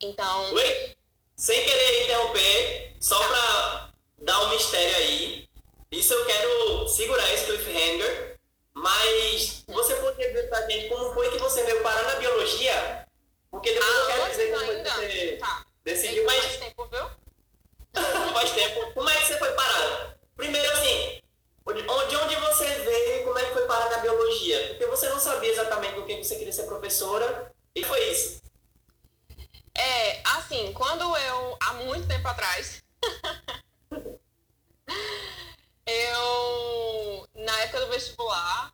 Então, 0.01 0.53
Oi? 0.53 0.95
Sem 1.35 1.63
querer 1.63 2.03
interromper, 2.05 2.95
só 2.99 3.19
pra 3.27 3.93
dar 4.17 4.39
um 4.41 4.49
mistério 4.49 4.95
aí. 4.95 5.50
Isso 5.91 6.13
eu 6.13 6.25
quero 6.25 6.87
segurar 6.87 7.33
esse 7.33 7.45
cliffhanger. 7.45 8.39
Mas 8.73 9.63
você 9.67 9.95
poderia 9.95 10.29
dizer 10.29 10.49
pra 10.49 10.69
gente 10.69 10.87
como 10.87 11.13
foi 11.13 11.29
que 11.29 11.37
você 11.37 11.63
veio 11.63 11.83
parar 11.83 12.03
na 12.03 12.15
biologia? 12.15 13.05
Porque 13.49 13.73
depois 13.73 13.95
eu 13.95 14.03
ah, 14.03 14.07
quero 14.07 14.29
dizer 14.29 14.51
como 14.51 14.71
ainda, 14.71 14.93
você 14.93 15.37
tá, 15.37 15.65
decidiu, 15.83 16.25
mas 16.25 16.37
mais 16.37 16.57
tempo, 16.57 16.87
viu? 16.87 17.05
faz 18.33 18.51
tempo. 18.51 18.93
Como 18.93 19.09
é 19.09 19.17
que 19.17 19.25
você 19.25 19.37
foi 19.37 19.51
parar? 19.51 20.17
Primeiro 20.37 20.71
assim, 20.71 21.21
de 21.67 21.87
onde, 21.87 22.15
onde 22.15 22.35
você 22.35 22.65
veio 22.65 23.21
e 23.21 23.23
como 23.23 23.37
é 23.37 23.45
que 23.45 23.53
foi 23.53 23.67
parar 23.67 23.91
na 23.91 23.97
biologia? 23.97 24.69
Porque 24.69 24.85
você 24.85 25.09
não 25.09 25.19
sabia 25.19 25.51
exatamente 25.51 25.95
do 25.95 26.05
que 26.05 26.23
você 26.23 26.37
queria 26.37 26.53
ser 26.53 26.63
professora. 26.63 27.51
E 27.75 27.83
foi 27.83 28.01
isso. 28.09 28.41
É, 29.75 30.21
assim, 30.37 30.71
quando 30.73 31.03
eu, 31.03 31.57
há 31.59 31.73
muito 31.73 32.07
tempo 32.07 32.27
atrás, 32.27 32.81
eu, 35.91 37.27
na 37.35 37.59
época 37.61 37.81
do 37.81 37.91
vestibular, 37.91 38.73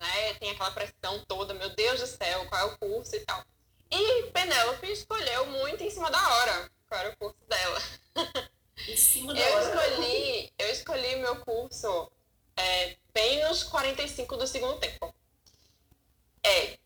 né, 0.00 0.34
tem 0.34 0.50
aquela 0.50 0.70
pressão 0.70 1.24
toda, 1.26 1.54
meu 1.54 1.70
Deus 1.70 2.00
do 2.00 2.06
céu, 2.06 2.46
qual 2.46 2.60
é 2.60 2.64
o 2.64 2.78
curso 2.78 3.16
e 3.16 3.20
tal. 3.20 3.42
E 3.90 4.24
Penélope 4.32 4.90
escolheu 4.90 5.46
muito 5.46 5.82
em 5.82 5.90
cima 5.90 6.10
da 6.10 6.34
hora 6.34 6.70
qual 6.88 7.00
era 7.00 7.10
o 7.10 7.16
curso 7.16 7.38
dela. 7.48 7.82
Em 8.86 8.96
cima 8.96 9.34
da 9.34 9.40
Eu 9.40 9.56
hora. 9.56 9.90
escolhi, 9.90 10.52
eu 10.58 10.70
escolhi 10.70 11.16
meu 11.16 11.36
curso 11.36 12.10
é, 12.56 12.96
bem 13.12 13.44
nos 13.46 13.62
45 13.64 14.36
do 14.36 14.46
segundo 14.46 14.78
tempo. 14.78 15.14
É, 16.42 16.78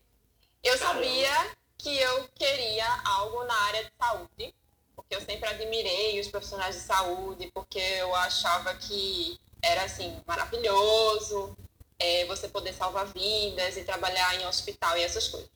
eu 0.63 0.77
sabia 0.77 1.29
que 1.77 1.97
eu 1.97 2.27
queria 2.35 2.85
algo 3.05 3.43
na 3.43 3.55
área 3.65 3.83
de 3.83 3.91
saúde, 3.97 4.55
porque 4.95 5.15
eu 5.15 5.21
sempre 5.21 5.49
admirei 5.49 6.19
os 6.19 6.27
profissionais 6.27 6.75
de 6.75 6.81
saúde, 6.81 7.51
porque 7.53 7.79
eu 7.79 8.15
achava 8.15 8.73
que 8.75 9.39
era 9.63 9.83
assim 9.85 10.21
maravilhoso 10.27 11.57
é, 11.97 12.25
você 12.25 12.47
poder 12.49 12.73
salvar 12.73 13.07
vidas 13.07 13.77
e 13.77 13.83
trabalhar 13.83 14.35
em 14.39 14.45
hospital 14.45 14.97
e 14.97 15.03
essas 15.03 15.27
coisas. 15.29 15.49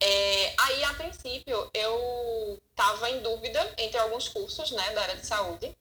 É, 0.00 0.54
aí, 0.58 0.82
a 0.84 0.94
princípio, 0.94 1.70
eu 1.72 2.60
estava 2.70 3.08
em 3.10 3.20
dúvida 3.22 3.74
entre 3.78 3.98
alguns 3.98 4.28
cursos 4.28 4.70
né, 4.72 4.90
da 4.92 5.02
área 5.02 5.16
de 5.16 5.26
saúde. 5.26 5.76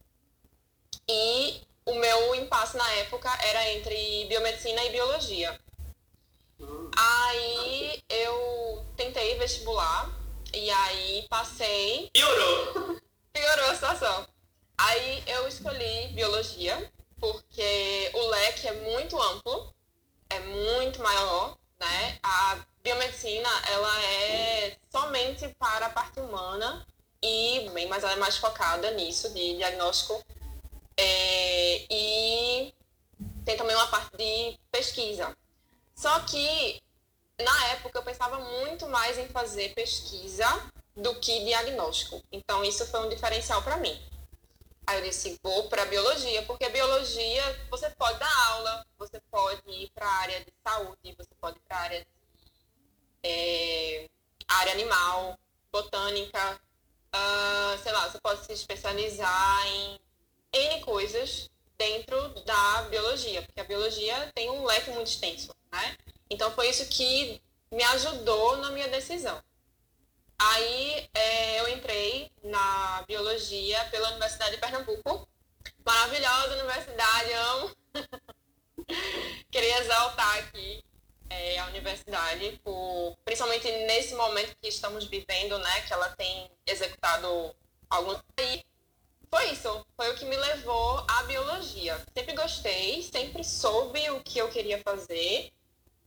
E 1.08 1.62
o 1.86 1.96
meu 1.96 2.36
impasse 2.36 2.78
na 2.78 2.92
época 2.94 3.30
era 3.44 3.72
entre 3.72 4.26
biomedicina 4.26 4.84
e 4.84 4.92
biologia. 4.92 5.60
Aí 6.96 8.04
eu 8.10 8.86
tentei 8.96 9.38
vestibular 9.40 10.10
e 10.54 10.70
aí 10.70 11.26
passei 11.28 12.10
Piorou. 12.14 13.00
piorou 13.34 13.66
a 13.70 13.74
situação. 13.74 14.28
Aí 14.78 15.24
eu 15.28 15.48
escolhi 15.48 16.10
biologia, 16.14 16.92
porque 17.22 18.12
o 18.16 18.28
leque 18.30 18.68
é 18.68 18.74
muito 18.74 19.22
amplo, 19.22 19.74
é 20.30 20.40
muito 20.40 21.02
maior, 21.02 21.56
né? 21.80 22.20
A 22.24 22.60
biomedicina, 22.84 23.50
ela 23.70 24.04
é 24.04 24.78
somente 24.92 25.48
para 25.60 25.86
a 25.86 25.90
parte 25.90 26.20
humana 26.20 26.86
e 27.22 27.70
bem, 27.74 27.88
mas 27.88 28.04
ela 28.04 28.14
é 28.14 28.18
mais 28.18 28.38
focada 28.38 28.90
nisso 28.92 29.32
de 29.34 29.56
diagnóstico 29.56 30.22
é, 30.98 31.86
e 31.90 32.74
tem 33.46 33.56
também 33.56 33.76
uma 33.76 33.88
parte 33.88 34.18
de 34.18 34.60
pesquisa. 34.72 35.36
Só 35.96 36.20
que 36.22 36.82
na 37.40 37.68
época 37.68 38.00
eu 38.00 38.04
pensava 38.04 38.40
muito 38.40 38.88
mais 38.88 39.18
em 39.20 39.28
fazer 39.28 39.74
pesquisa 39.76 40.48
do 40.96 41.16
que 41.16 41.46
diagnóstico. 41.46 42.24
Então 42.32 42.64
isso 42.64 42.86
foi 42.88 43.00
um 43.02 43.10
diferencial 43.10 43.62
para 43.62 43.78
mim. 43.78 44.00
Aí 44.88 44.98
eu 44.98 45.04
disse, 45.04 45.40
vou 45.44 45.70
para 45.70 45.86
biologia, 45.86 46.44
porque 46.44 46.68
biologia 46.70 47.68
você 47.70 47.90
pode 47.92 48.20
dar 48.20 48.48
aula, 48.50 48.86
você 48.98 49.20
pode 49.32 49.62
ir 49.70 49.90
para 49.92 50.06
a 50.06 50.14
área 50.20 50.40
de 50.40 50.54
saúde, 50.66 51.16
você 51.18 51.30
pode 51.40 51.58
ir 51.58 51.62
para 51.68 51.78
a 51.78 51.82
área 51.82 52.00
de 52.02 52.08
é, 53.24 54.10
área 54.48 54.74
animal, 54.74 55.40
botânica, 55.72 56.60
ah, 57.14 57.78
sei 57.82 57.92
lá, 57.92 58.10
você 58.10 58.20
pode 58.20 58.46
se 58.46 58.54
especializar 58.54 59.68
em 59.68 60.00
N 60.54 60.82
coisas 60.82 61.50
dentro 61.78 62.30
da 62.46 62.84
biologia, 62.84 63.42
porque 63.42 63.60
a 63.60 63.66
biologia 63.66 64.32
tem 64.36 64.50
um 64.50 64.66
leque 64.66 64.92
muito 64.92 65.08
extenso, 65.08 65.56
né? 65.72 65.98
Então 66.30 66.52
foi 66.52 66.70
isso 66.70 66.86
que 66.88 67.42
me 67.72 67.84
ajudou 67.84 68.58
na 68.58 68.72
minha 68.72 68.88
decisão. 68.88 69.42
Aí 70.44 71.08
é, 71.14 71.60
eu 71.60 71.68
entrei 71.70 72.32
na 72.44 73.04
biologia 73.08 73.86
pela 73.86 74.10
Universidade 74.10 74.52
de 74.52 74.58
Pernambuco. 74.58 75.28
Maravilhosa 75.86 76.56
universidade, 76.56 77.34
amo. 77.34 77.76
Queria 79.52 79.80
exaltar 79.80 80.40
aqui 80.40 80.84
é, 81.30 81.60
a 81.60 81.68
universidade, 81.68 82.60
por, 82.64 83.16
principalmente 83.24 83.72
nesse 83.86 84.16
momento 84.16 84.56
que 84.60 84.68
estamos 84.68 85.06
vivendo, 85.06 85.60
né? 85.60 85.82
Que 85.82 85.94
ela 85.94 86.10
tem 86.10 86.50
executado 86.66 87.56
alguns. 87.88 88.20
E 88.40 88.66
foi 89.30 89.52
isso, 89.52 89.86
foi 89.96 90.10
o 90.10 90.16
que 90.16 90.26
me 90.26 90.36
levou 90.36 91.06
à 91.08 91.24
biologia. 91.24 92.04
Sempre 92.18 92.34
gostei, 92.34 93.04
sempre 93.04 93.44
soube 93.44 94.10
o 94.10 94.22
que 94.22 94.40
eu 94.40 94.50
queria 94.50 94.80
fazer, 94.80 95.52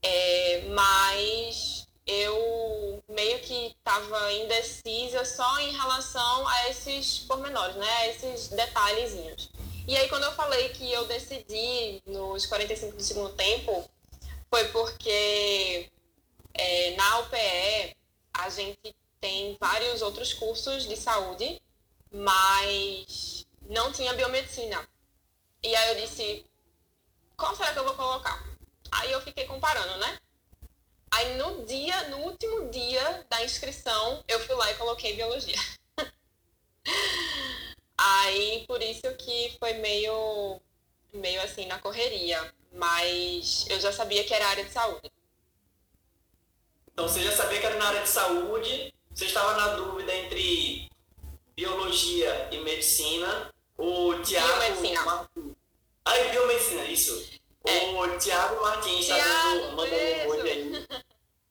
é, 0.03 0.61
mas 0.73 1.84
eu 2.05 3.03
meio 3.09 3.39
que 3.39 3.67
estava 3.67 4.31
indecisa 4.33 5.25
só 5.25 5.59
em 5.59 5.71
relação 5.71 6.47
a 6.47 6.69
esses 6.69 7.19
pormenores, 7.19 7.75
né? 7.75 7.89
A 7.89 8.07
esses 8.09 8.49
detalhezinhos. 8.49 9.49
E 9.87 9.95
aí, 9.95 10.07
quando 10.09 10.23
eu 10.23 10.31
falei 10.33 10.69
que 10.69 10.91
eu 10.91 11.05
decidi 11.05 12.01
nos 12.05 12.45
45 12.45 12.95
do 12.95 13.03
segundo 13.03 13.33
tempo, 13.33 13.89
foi 14.49 14.67
porque 14.69 15.89
é, 16.53 16.95
na 16.95 17.19
UPE 17.19 17.95
a 18.33 18.49
gente 18.49 18.95
tem 19.19 19.57
vários 19.59 20.01
outros 20.01 20.33
cursos 20.33 20.87
de 20.87 20.95
saúde, 20.95 21.61
mas 22.11 23.45
não 23.67 23.91
tinha 23.91 24.13
biomedicina. 24.13 24.87
E 25.63 25.75
aí 25.75 25.89
eu 25.89 26.05
disse, 26.05 26.45
qual 27.35 27.55
será 27.55 27.73
que 27.73 27.79
eu 27.79 27.83
vou 27.83 27.95
colocar? 27.95 28.43
Aí 28.91 29.11
eu 29.11 29.21
fiquei 29.21 29.45
comparando, 29.45 29.97
né? 29.97 30.17
Aí 31.15 31.37
no 31.37 31.65
dia, 31.65 32.09
no 32.09 32.17
último 32.17 32.69
dia 32.69 33.25
da 33.29 33.41
inscrição, 33.41 34.21
eu 34.27 34.37
fui 34.41 34.53
lá 34.55 34.69
e 34.69 34.75
coloquei 34.75 35.15
biologia. 35.15 35.55
Aí 37.97 38.65
por 38.67 38.81
isso 38.81 39.09
que 39.17 39.55
foi 39.57 39.75
meio 39.75 40.59
meio 41.13 41.41
assim 41.41 41.67
na 41.67 41.79
correria, 41.79 42.53
mas 42.73 43.65
eu 43.69 43.79
já 43.79 43.93
sabia 43.93 44.25
que 44.25 44.33
era 44.33 44.47
área 44.47 44.65
de 44.65 44.73
saúde. 44.73 45.09
Então 46.91 47.07
você 47.07 47.23
já 47.23 47.31
sabia 47.31 47.61
que 47.61 47.65
era 47.65 47.77
na 47.77 47.87
área 47.87 48.01
de 48.01 48.09
saúde, 48.09 48.93
você 49.13 49.25
estava 49.25 49.53
na 49.53 49.75
dúvida 49.75 50.13
entre 50.13 50.89
biologia 51.55 52.49
e 52.51 52.57
medicina. 52.59 53.53
O 53.77 54.15
Tiago 54.21 54.47
Biomedicina. 54.47 55.01
Martins. 55.03 55.55
Ah, 56.03 56.17
biomedicina, 56.31 56.85
isso. 56.85 57.29
É. 57.65 57.91
O 57.91 58.17
Tiago 58.17 58.61
Martins 58.61 59.09
está 59.09 59.25
mandando 59.75 59.89
beijo. 59.89 60.21
emoji 60.21 60.49
aí. 60.49 60.85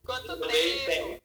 Quanto 0.04 0.36
tempo? 0.36 0.46
tem. 0.86 1.22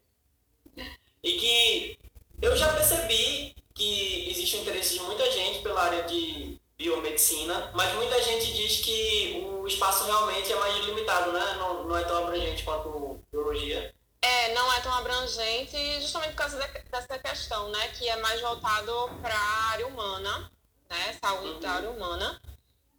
E 1.23 1.33
que 1.33 1.99
eu 2.41 2.55
já 2.55 2.71
percebi 2.73 3.53
que 3.73 4.29
existe 4.29 4.55
um 4.57 4.61
interesse 4.61 4.93
de 4.95 5.01
muita 5.01 5.29
gente 5.31 5.59
pela 5.61 5.81
área 5.83 6.03
de 6.03 6.57
biomedicina, 6.77 7.71
mas 7.75 7.93
muita 7.95 8.21
gente 8.21 8.53
diz 8.53 8.77
que 8.79 9.45
o 9.45 9.67
espaço 9.67 10.05
realmente 10.05 10.51
é 10.51 10.55
mais 10.55 10.85
limitado, 10.85 11.31
né? 11.33 11.55
Não, 11.57 11.83
não 11.85 11.97
é 11.97 12.03
tão 12.05 12.23
abrangente 12.23 12.63
quanto 12.63 13.21
biologia. 13.31 13.93
É, 14.21 14.53
não 14.53 14.71
é 14.73 14.79
tão 14.81 14.93
abrangente, 14.93 15.77
justamente 16.01 16.31
por 16.31 16.37
causa 16.37 16.57
de- 16.57 16.79
dessa 16.89 17.19
questão, 17.19 17.69
né? 17.69 17.87
Que 17.89 18.07
é 18.07 18.15
mais 18.17 18.39
voltado 18.41 19.09
para 19.21 19.35
a 19.35 19.69
área 19.71 19.87
humana, 19.87 20.49
né? 20.89 21.17
Saúde 21.21 21.59
da 21.59 21.71
área 21.71 21.89
humana. 21.89 22.39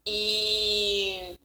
E 0.07 1.39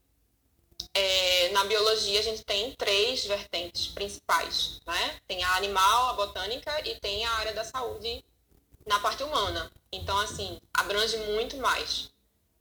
é, 0.95 1.49
na 1.49 1.65
biologia 1.65 2.21
a 2.21 2.23
gente 2.23 2.43
tem 2.45 2.71
três 2.71 3.25
vertentes 3.25 3.87
principais, 3.87 4.79
né? 4.87 5.19
Tem 5.27 5.43
a 5.43 5.55
animal, 5.57 6.09
a 6.11 6.13
botânica 6.13 6.71
e 6.87 6.95
tem 6.95 7.25
a 7.25 7.31
área 7.31 7.53
da 7.53 7.65
saúde 7.65 8.23
na 8.87 8.97
parte 8.99 9.21
humana. 9.21 9.69
Então, 9.91 10.17
assim, 10.19 10.57
abrange 10.73 11.17
muito 11.17 11.57
mais. 11.57 12.09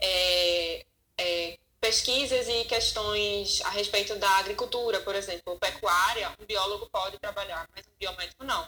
É, 0.01 0.85
é, 1.17 1.59
pesquisas 1.81 2.49
e 2.49 2.65
questões 2.65 3.61
a 3.61 3.71
respeito 3.71 4.17
da 4.17 4.31
agricultura, 4.39 5.01
por 5.01 5.15
exemplo, 5.15 5.57
pecuária, 5.61 6.33
um 6.41 6.45
biólogo 6.45 6.89
pode 6.91 7.17
trabalhar, 7.21 7.69
mas 7.73 7.87
um 7.87 7.97
biomédico 7.97 8.43
não. 8.43 8.65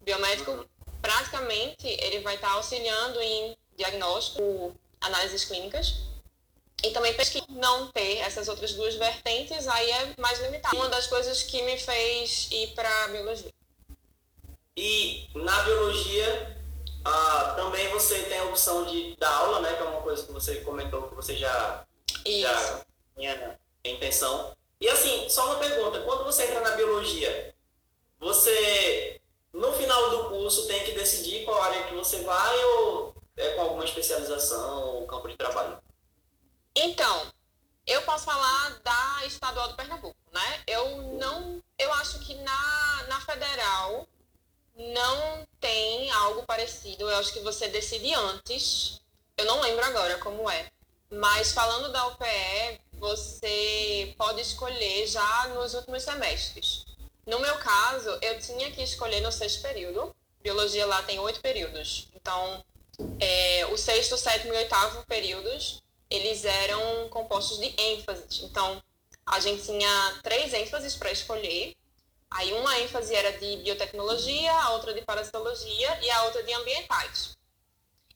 O 0.00 0.04
biomédico, 0.04 0.66
praticamente, 1.02 1.86
ele 1.86 2.20
vai 2.20 2.36
estar 2.36 2.52
auxiliando 2.52 3.20
em 3.20 3.54
diagnóstico, 3.76 4.74
análises 5.02 5.44
clínicas 5.44 6.15
e 6.86 6.92
também 6.92 7.14
pesquisa. 7.14 7.46
Não 7.48 7.88
ter 7.88 8.18
essas 8.18 8.48
outras 8.48 8.72
duas 8.74 8.94
vertentes, 8.94 9.66
aí 9.66 9.90
é 9.90 10.14
mais 10.18 10.40
limitado. 10.40 10.76
Uma 10.76 10.88
das 10.88 11.06
coisas 11.06 11.42
que 11.42 11.62
me 11.62 11.78
fez 11.78 12.48
ir 12.50 12.68
para 12.74 13.04
a 13.04 13.08
biologia. 13.08 13.52
E 14.76 15.28
na 15.34 15.62
biologia, 15.62 16.56
ah, 17.04 17.54
também 17.56 17.88
você 17.88 18.22
tem 18.24 18.38
a 18.38 18.44
opção 18.44 18.84
de 18.84 19.16
dar 19.16 19.34
aula, 19.34 19.60
né? 19.60 19.74
Que 19.74 19.82
é 19.82 19.86
uma 19.86 20.02
coisa 20.02 20.24
que 20.24 20.32
você 20.32 20.56
comentou 20.56 21.08
que 21.08 21.14
você 21.14 21.34
já, 21.36 21.84
Isso. 22.24 22.42
já 22.42 22.84
tinha 23.16 23.58
intenção. 23.84 24.54
E 24.80 24.88
assim, 24.88 25.28
só 25.28 25.46
uma 25.46 25.56
pergunta, 25.56 26.00
quando 26.02 26.24
você 26.24 26.44
entra 26.44 26.60
na 26.60 26.76
biologia, 26.76 27.54
você 28.18 29.20
no 29.52 29.72
final 29.72 30.10
do 30.10 30.28
curso 30.28 30.66
tem 30.66 30.84
que 30.84 30.92
decidir 30.92 31.44
qual 31.44 31.62
área 31.62 31.84
que 31.84 31.94
você 31.94 32.20
vai 32.20 32.64
ou 32.64 33.14
é 33.36 33.50
com 33.50 33.62
alguma 33.62 33.84
especialização 33.84 34.96
ou 34.96 35.06
campo 35.06 35.28
de 35.28 35.36
trabalho? 35.36 35.78
Então, 36.78 37.32
eu 37.86 38.02
posso 38.02 38.26
falar 38.26 38.80
da 38.84 39.26
estadual 39.26 39.68
do 39.68 39.76
Pernambuco, 39.76 40.14
né? 40.30 40.60
Eu 40.66 41.14
não, 41.14 41.62
eu 41.78 41.90
acho 41.94 42.18
que 42.18 42.34
na, 42.34 43.04
na 43.08 43.20
federal 43.22 44.06
não 44.76 45.46
tem 45.58 46.10
algo 46.10 46.42
parecido. 46.42 47.08
Eu 47.08 47.16
acho 47.16 47.32
que 47.32 47.40
você 47.40 47.66
decide 47.68 48.12
antes. 48.12 49.00
Eu 49.38 49.46
não 49.46 49.60
lembro 49.62 49.86
agora 49.86 50.18
como 50.18 50.50
é. 50.50 50.70
Mas 51.10 51.52
falando 51.52 51.90
da 51.90 52.06
UPE, 52.08 52.80
você 52.92 54.14
pode 54.18 54.42
escolher 54.42 55.06
já 55.06 55.48
nos 55.54 55.72
últimos 55.72 56.02
semestres. 56.02 56.84
No 57.26 57.40
meu 57.40 57.56
caso, 57.56 58.10
eu 58.20 58.38
tinha 58.38 58.70
que 58.70 58.82
escolher 58.82 59.20
no 59.22 59.32
sexto 59.32 59.62
período. 59.62 60.14
Biologia 60.42 60.84
lá 60.84 61.02
tem 61.02 61.18
oito 61.20 61.40
períodos. 61.40 62.08
Então, 62.14 62.62
é, 63.18 63.66
o 63.66 63.78
sexto, 63.78 64.18
sétimo 64.18 64.52
e 64.52 64.58
oitavo 64.58 65.04
períodos, 65.06 65.82
eles 66.10 66.44
eram 66.44 67.08
compostos 67.08 67.58
de 67.58 67.74
ênfases. 67.76 68.42
Então, 68.42 68.82
a 69.26 69.40
gente 69.40 69.64
tinha 69.64 70.20
três 70.22 70.52
ênfases 70.52 70.94
para 70.96 71.10
escolher. 71.10 71.74
Aí 72.30 72.52
uma 72.54 72.78
ênfase 72.80 73.14
era 73.14 73.32
de 73.38 73.56
biotecnologia, 73.58 74.52
a 74.52 74.70
outra 74.70 74.92
de 74.92 75.02
parasitologia 75.02 76.00
e 76.02 76.10
a 76.10 76.22
outra 76.24 76.42
de 76.42 76.52
ambientais. 76.52 77.36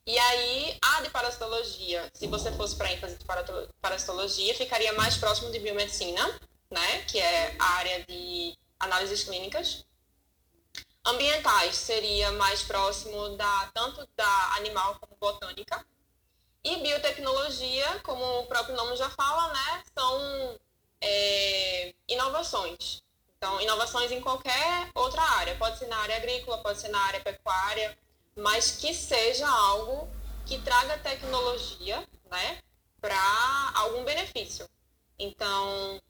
E 0.07 0.19
aí, 0.19 0.79
a 0.83 1.03
de 1.03 1.11
parasitologia, 1.11 2.11
se 2.15 2.27
você 2.27 2.51
fosse 2.53 2.75
para 2.75 2.93
ênfase 2.93 3.17
de 3.17 3.25
parasitologia, 3.81 4.55
ficaria 4.55 4.93
mais 4.95 5.17
próximo 5.17 5.53
de 5.53 5.59
biomedicina, 5.59 6.27
né? 6.71 7.03
Que 7.03 7.19
é 7.21 7.55
a 7.59 7.65
área 7.75 8.05
de 8.07 8.57
análises 8.79 9.25
clínicas. 9.25 9.85
Ambientais 11.05 11.77
seria 11.77 12.33
mais 12.33 12.63
próximo 12.63 13.37
da 13.37 13.71
tanto 13.73 14.09
da 14.17 14.55
animal 14.57 14.99
como 15.01 15.17
botânica. 15.19 15.85
E 16.63 16.77
biotecnologia, 16.77 18.01
como 18.01 18.41
o 18.41 18.47
próprio 18.47 18.77
nome 18.77 18.97
já 18.97 19.09
fala, 19.11 19.53
né? 19.53 19.83
São 19.99 20.59
é, 21.01 21.95
inovações. 22.07 23.03
Então, 23.37 23.59
inovações 23.61 24.13
em 24.13 24.21
qualquer 24.21 24.91
outra 24.95 25.23
área. 25.23 25.57
Pode 25.57 25.79
ser 25.79 25.87
na 25.87 25.97
área 25.97 26.17
agrícola, 26.17 26.59
pode 26.59 26.79
ser 26.79 26.89
na 26.89 27.01
área 27.01 27.21
pecuária, 27.21 27.97
mas 28.37 28.73
que 28.73 28.93
seja 28.93 29.49
algo 29.49 30.09
que 30.45 30.61
traga 30.61 30.99
tecnologia, 30.99 32.07
né? 32.31 32.59
Para 33.01 33.73
algum 33.77 34.05
benefício. 34.05 34.69
Então, 35.19 36.01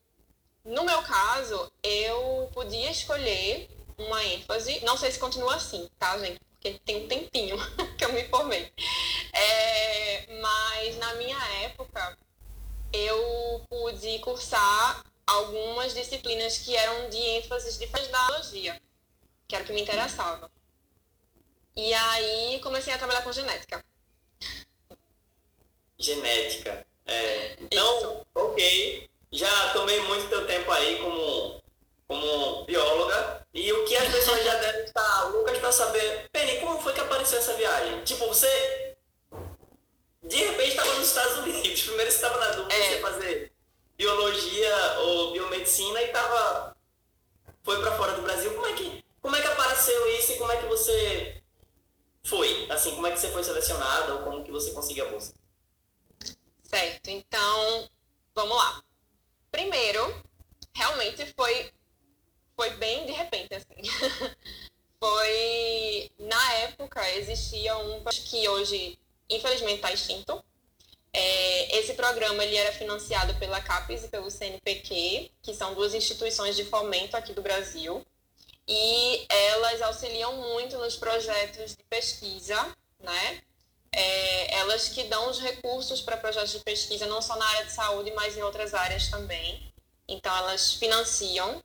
no 0.65 0.85
meu 0.85 1.03
caso, 1.03 1.71
eu 1.83 2.51
podia 2.53 2.91
escolher 2.91 3.71
uma 3.97 4.25
ênfase, 4.25 4.85
não 4.85 4.97
sei 4.97 5.13
se 5.13 5.19
continua 5.19 5.55
assim, 5.55 5.89
tá, 5.99 6.19
gente? 6.19 6.41
Porque 6.61 6.79
tem 6.85 7.05
um 7.05 7.09
tempinho 7.09 7.57
que 7.96 8.05
eu 8.05 8.12
me 8.12 8.25
formei. 8.29 8.70
É, 9.33 10.40
mas 10.42 10.96
na 10.99 11.14
minha 11.14 11.38
época, 11.62 12.18
eu 12.92 13.64
pude 13.68 14.18
cursar 14.18 15.03
algumas 15.27 15.94
disciplinas 15.94 16.59
que 16.59 16.77
eram 16.77 17.09
de 17.09 17.16
ênfase 17.16 17.79
de 17.79 17.87
biologia, 17.87 18.81
que 19.49 19.55
era 19.55 19.64
o 19.64 19.66
que 19.66 19.73
me 19.73 19.81
interessava. 19.81 20.51
E 21.75 21.94
aí 21.94 22.61
comecei 22.61 22.92
a 22.92 22.99
trabalhar 22.99 23.23
com 23.23 23.33
genética. 23.33 23.83
Genética. 25.99 26.87
É, 27.07 27.57
então, 27.61 28.27
ok. 28.35 29.09
Já 29.33 29.73
tomei 29.73 30.01
muito 30.03 30.29
teu 30.29 30.46
tempo 30.46 30.70
aí 30.73 30.99
como, 30.99 31.60
como 32.11 32.64
bióloga. 32.64 33.46
E 33.55 33.73
o 33.73 33.85
que 33.85 33.96
as 33.96 34.12
pessoas 34.12 34.44
já 34.44 34.57
devem 34.57 34.83
estar 34.85 35.25
loucas 35.31 35.59
para 35.59 35.70
saber. 35.70 36.29
Penny, 36.33 36.59
como 36.59 36.81
foi 36.81 36.92
que 36.92 37.01
apareceu 37.01 37.38
essa 37.38 37.55
viagem? 37.55 38.03
Tipo, 38.03 38.27
você 38.27 38.96
de 40.25 40.37
repente 40.37 40.70
estava 40.70 40.92
nos 40.94 41.07
Estados 41.07 41.38
Unidos. 41.38 41.83
Primeiro 41.83 42.11
você 42.11 42.16
estava 42.16 42.38
na 42.38 42.51
dúvida 42.51 42.75
É. 42.75 42.94
ia 42.94 43.01
fazer 43.01 43.53
biologia 43.96 44.99
ou 45.01 45.33
biomedicina 45.33 46.03
e 46.03 46.09
tava 46.09 46.77
foi 47.62 47.81
para 47.81 47.96
fora 47.96 48.12
do 48.12 48.23
Brasil. 48.23 48.53
Como 48.55 48.66
é 48.66 48.73
que 48.73 49.05
como 49.23 49.37
é 49.37 49.40
que 49.40 49.46
apareceu 49.46 50.18
isso 50.18 50.33
e 50.33 50.37
como 50.38 50.51
é 50.51 50.57
que 50.57 50.66
você 50.66 51.42
foi? 52.25 52.66
Assim, 52.70 52.94
como 52.94 53.07
é 53.07 53.12
que 53.12 53.20
você 53.20 53.29
foi 53.31 53.44
selecionada 53.44 54.14
ou 54.14 54.23
como 54.25 54.42
que 54.42 54.51
você 54.51 54.73
conseguiu 54.73 55.07
a 55.07 55.11
bolsa? 55.11 55.33
Certo, 56.64 57.09
então 57.09 57.88
vamos 58.35 58.57
lá. 58.57 58.83
Primeiro, 59.51 60.23
realmente 60.73 61.35
foi, 61.37 61.73
foi 62.61 62.70
bem 62.73 63.07
de 63.07 63.12
repente, 63.12 63.55
assim. 63.55 63.81
foi. 65.03 66.11
Na 66.18 66.53
época 66.57 67.01
existia 67.12 67.75
um 67.79 68.05
que 68.05 68.46
hoje, 68.51 68.99
infelizmente, 69.31 69.77
está 69.77 69.90
extinto. 69.90 70.44
É, 71.11 71.79
esse 71.79 71.94
programa 71.94 72.44
ele 72.44 72.57
era 72.57 72.70
financiado 72.70 73.35
pela 73.37 73.62
CAPES 73.62 74.05
e 74.05 74.09
pelo 74.09 74.31
CNPq, 74.31 75.31
que 75.42 75.55
são 75.55 75.75
duas 75.75 75.94
instituições 75.94 76.55
de 76.55 76.64
fomento 76.66 77.16
aqui 77.16 77.33
do 77.33 77.40
Brasil. 77.40 78.05
e 78.68 79.27
elas 79.29 79.81
auxiliam 79.83 80.33
muito 80.35 80.77
nos 80.77 80.96
projetos 80.96 81.75
de 81.75 81.83
pesquisa, 81.88 82.77
né? 83.01 83.42
É, 83.90 84.55
elas 84.59 84.88
que 84.90 85.05
dão 85.05 85.31
os 85.31 85.40
recursos 85.40 86.03
para 86.03 86.16
projetos 86.18 86.53
de 86.53 86.61
pesquisa, 86.61 87.07
não 87.07 87.23
só 87.23 87.37
na 87.37 87.46
área 87.46 87.64
de 87.64 87.73
saúde, 87.73 88.12
mas 88.12 88.37
em 88.37 88.42
outras 88.42 88.75
áreas 88.75 89.09
também. 89.09 89.73
Então, 90.07 90.37
elas 90.37 90.75
financiam 90.75 91.61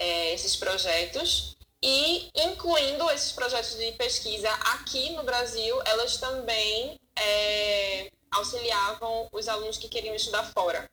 é, 0.00 0.32
esses 0.32 0.56
projetos 0.56 1.56
e, 1.82 2.30
incluindo 2.34 3.08
esses 3.10 3.32
projetos 3.32 3.76
de 3.76 3.92
pesquisa 3.92 4.50
aqui 4.74 5.10
no 5.10 5.22
Brasil, 5.22 5.80
elas 5.84 6.16
também 6.16 6.98
é, 7.14 8.10
auxiliavam 8.30 9.28
os 9.30 9.48
alunos 9.48 9.78
que 9.78 9.88
queriam 9.88 10.14
estudar 10.14 10.44
fora. 10.44 10.90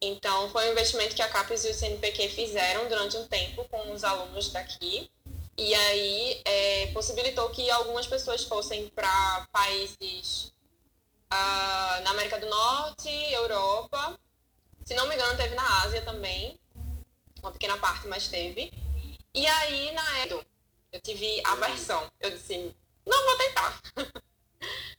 Então, 0.00 0.50
foi 0.50 0.68
um 0.68 0.72
investimento 0.72 1.16
que 1.16 1.22
a 1.22 1.28
CAPES 1.28 1.64
e 1.64 1.70
o 1.70 1.74
CNPq 1.74 2.28
fizeram 2.28 2.88
durante 2.88 3.16
um 3.16 3.26
tempo 3.26 3.64
com 3.70 3.92
os 3.92 4.04
alunos 4.04 4.50
daqui. 4.50 5.10
E 5.56 5.74
aí, 5.74 6.42
é, 6.44 6.86
possibilitou 6.88 7.48
que 7.50 7.70
algumas 7.70 8.06
pessoas 8.06 8.44
fossem 8.44 8.88
para 8.88 9.48
países 9.50 10.52
uh, 11.32 12.02
na 12.04 12.10
América 12.10 12.38
do 12.38 12.46
Norte, 12.46 13.08
Europa. 13.32 14.18
Se 14.84 14.94
não 14.94 15.08
me 15.08 15.14
engano, 15.14 15.36
teve 15.36 15.54
na 15.54 15.82
Ásia 15.82 16.02
também. 16.02 16.58
Uma 17.42 17.52
pequena 17.52 17.76
parte, 17.78 18.06
mas 18.08 18.28
teve. 18.28 18.72
E 19.34 19.46
aí, 19.46 19.92
na 19.92 20.18
época, 20.18 20.46
eu 20.92 21.00
tive 21.00 21.40
aversão. 21.44 22.10
Eu 22.20 22.30
disse, 22.30 22.74
não 23.06 23.24
vou 23.24 23.36
tentar. 23.38 23.82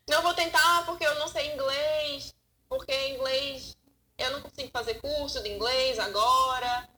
não 0.10 0.22
vou 0.22 0.34
tentar 0.34 0.86
porque 0.86 1.06
eu 1.06 1.16
não 1.16 1.28
sei 1.28 1.54
inglês, 1.54 2.34
porque 2.70 3.10
inglês 3.10 3.78
eu 4.18 4.32
não 4.32 4.42
consigo 4.42 4.70
fazer 4.72 4.96
curso 4.96 5.42
de 5.44 5.50
inglês 5.50 6.00
agora, 6.00 6.90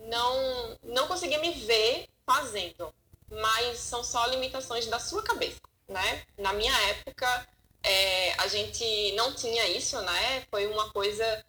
não, 0.00 0.78
não 0.82 1.08
consegui 1.08 1.36
me 1.38 1.52
ver 1.52 2.08
fazendo, 2.24 2.94
mas 3.30 3.78
são 3.78 4.04
só 4.04 4.26
limitações 4.26 4.86
da 4.86 4.98
sua 4.98 5.22
cabeça, 5.22 5.60
né? 5.88 6.22
Na 6.36 6.52
minha 6.52 6.72
época, 6.90 7.48
é, 7.82 8.32
a 8.34 8.46
gente 8.46 9.12
não 9.12 9.34
tinha 9.34 9.66
isso, 9.68 10.00
né? 10.02 10.46
Foi 10.50 10.66
uma 10.66 10.90
coisa, 10.90 11.44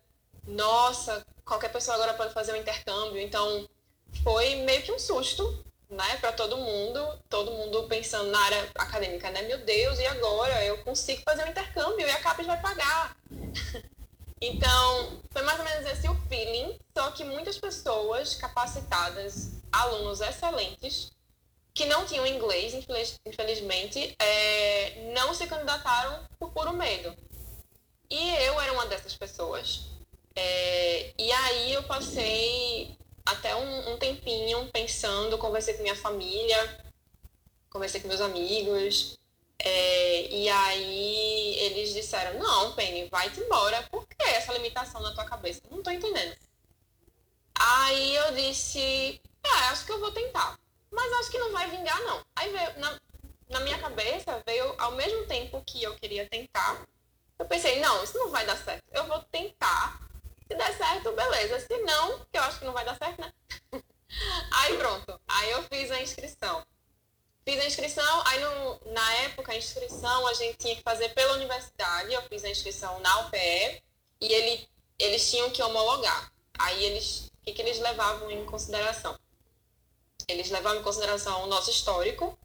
nossa, 0.49 1.25
qualquer 1.45 1.71
pessoa 1.71 1.95
agora 1.95 2.13
pode 2.13 2.33
fazer 2.33 2.53
um 2.53 2.57
intercâmbio, 2.57 3.19
então 3.19 3.67
foi 4.23 4.55
meio 4.57 4.81
que 4.81 4.91
um 4.91 4.99
susto, 4.99 5.63
né, 5.89 6.17
para 6.17 6.31
todo 6.31 6.57
mundo, 6.57 6.99
todo 7.29 7.51
mundo 7.51 7.87
pensando 7.87 8.29
na 8.29 8.39
área 8.39 8.69
acadêmica, 8.75 9.31
né? 9.31 9.41
Meu 9.43 9.57
Deus, 9.65 9.97
e 9.99 10.05
agora 10.05 10.63
eu 10.63 10.77
consigo 10.83 11.21
fazer 11.23 11.43
um 11.45 11.49
intercâmbio 11.49 12.05
e 12.05 12.11
a 12.11 12.19
CAPES 12.19 12.45
vai 12.45 12.61
pagar. 12.61 13.15
Então, 14.41 15.21
foi 15.31 15.41
mais 15.41 15.59
ou 15.59 15.65
menos 15.65 15.85
esse 15.85 16.07
o 16.07 16.15
feeling, 16.29 16.79
só 16.97 17.11
que 17.11 17.25
muitas 17.25 17.57
pessoas 17.57 18.35
capacitadas, 18.35 19.49
alunos 19.69 20.21
excelentes, 20.21 21.11
que 21.73 21.85
não 21.85 22.05
tinham 22.05 22.25
inglês, 22.25 22.73
infelizmente, 23.25 24.15
é, 24.17 25.11
não 25.13 25.33
se 25.33 25.45
candidataram 25.45 26.25
por 26.39 26.51
puro 26.51 26.71
medo. 26.71 27.13
E 28.09 28.29
eu 28.45 28.59
era 28.61 28.71
uma 28.71 28.85
dessas 28.85 29.13
pessoas. 29.15 29.98
É, 30.35 31.13
e 31.17 31.31
aí 31.31 31.73
eu 31.73 31.83
passei 31.83 32.97
até 33.25 33.55
um, 33.55 33.93
um 33.93 33.97
tempinho 33.97 34.69
pensando, 34.71 35.37
conversei 35.37 35.73
com 35.73 35.83
minha 35.83 35.95
família, 35.95 36.85
conversei 37.69 38.01
com 38.01 38.07
meus 38.07 38.21
amigos, 38.21 39.19
é, 39.61 40.33
e 40.33 40.47
aí 40.47 41.55
eles 41.59 41.93
disseram, 41.93 42.39
não, 42.39 42.73
Penny, 42.73 43.09
vai-te 43.09 43.41
embora. 43.41 43.83
Por 43.91 44.07
que 44.07 44.23
essa 44.23 44.53
limitação 44.53 45.01
na 45.01 45.13
tua 45.13 45.25
cabeça? 45.25 45.61
Não 45.69 45.83
tô 45.83 45.91
entendendo. 45.91 46.35
Aí 47.53 48.15
eu 48.15 48.33
disse, 48.35 49.21
é, 49.43 49.49
acho 49.69 49.85
que 49.85 49.91
eu 49.91 49.99
vou 49.99 50.11
tentar. 50.11 50.57
Mas 50.91 51.11
acho 51.19 51.31
que 51.31 51.37
não 51.37 51.51
vai 51.51 51.69
vingar, 51.69 51.99
não. 52.01 52.25
Aí 52.35 52.51
veio, 52.51 52.79
na, 52.79 52.99
na 53.49 53.59
minha 53.59 53.77
cabeça, 53.77 54.41
veio 54.45 54.73
ao 54.77 54.93
mesmo 54.93 55.25
tempo 55.25 55.61
que 55.65 55.83
eu 55.83 55.93
queria 55.95 56.27
tentar. 56.27 56.87
Eu 57.37 57.45
pensei, 57.45 57.79
não, 57.79 58.03
isso 58.03 58.17
não 58.17 58.31
vai 58.31 58.45
dar 58.45 58.57
certo. 58.57 58.83
Eu 58.91 59.07
vou 59.07 59.19
tentar. 59.23 60.08
Se 60.49 60.57
der 60.57 60.75
certo, 60.75 61.11
beleza. 61.11 61.59
Se 61.59 61.77
não, 61.83 62.19
que 62.31 62.37
eu 62.37 62.41
acho 62.41 62.59
que 62.59 62.65
não 62.65 62.73
vai 62.73 62.83
dar 62.83 62.97
certo, 62.97 63.21
né? 63.21 63.31
Aí 64.51 64.75
pronto. 64.77 65.21
Aí 65.27 65.51
eu 65.51 65.63
fiz 65.63 65.91
a 65.91 66.01
inscrição. 66.01 66.65
Fiz 67.45 67.59
a 67.61 67.65
inscrição, 67.65 68.23
aí 68.27 68.39
no, 68.39 68.91
na 68.91 69.13
época 69.23 69.51
a 69.51 69.57
inscrição 69.57 70.27
a 70.27 70.33
gente 70.35 70.57
tinha 70.57 70.75
que 70.75 70.83
fazer 70.83 71.09
pela 71.09 71.33
universidade, 71.33 72.13
eu 72.13 72.21
fiz 72.23 72.43
a 72.43 72.49
inscrição 72.49 72.99
na 72.99 73.21
UPE 73.21 73.81
e 74.21 74.33
ele, 74.33 74.69
eles 74.99 75.27
tinham 75.31 75.49
que 75.49 75.63
homologar. 75.63 76.31
Aí 76.59 76.83
eles, 76.83 77.27
o 77.27 77.45
que, 77.45 77.53
que 77.53 77.61
eles 77.61 77.79
levavam 77.79 78.29
em 78.29 78.45
consideração? 78.45 79.17
Eles 80.27 80.51
levavam 80.51 80.81
em 80.81 80.83
consideração 80.83 81.43
o 81.43 81.47
nosso 81.47 81.71
histórico 81.71 82.37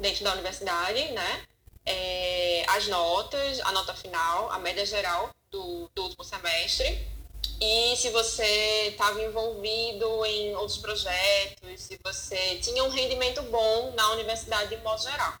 dentro 0.00 0.24
da 0.24 0.32
universidade, 0.32 1.10
né? 1.12 1.44
É, 1.84 2.64
as 2.68 2.88
notas, 2.88 3.60
a 3.60 3.72
nota 3.72 3.94
final, 3.94 4.50
a 4.50 4.58
média 4.58 4.86
geral 4.86 5.30
do, 5.50 5.90
do 5.94 6.04
último 6.04 6.24
semestre 6.24 7.15
e 7.60 7.96
se 7.96 8.10
você 8.10 8.88
estava 8.88 9.22
envolvido 9.22 10.24
em 10.26 10.54
outros 10.56 10.78
projetos, 10.78 11.80
se 11.80 11.98
você 12.04 12.56
tinha 12.56 12.84
um 12.84 12.88
rendimento 12.88 13.42
bom 13.42 13.92
na 13.92 14.10
universidade 14.12 14.76
de 14.76 14.82
modo 14.82 15.02
geral. 15.02 15.34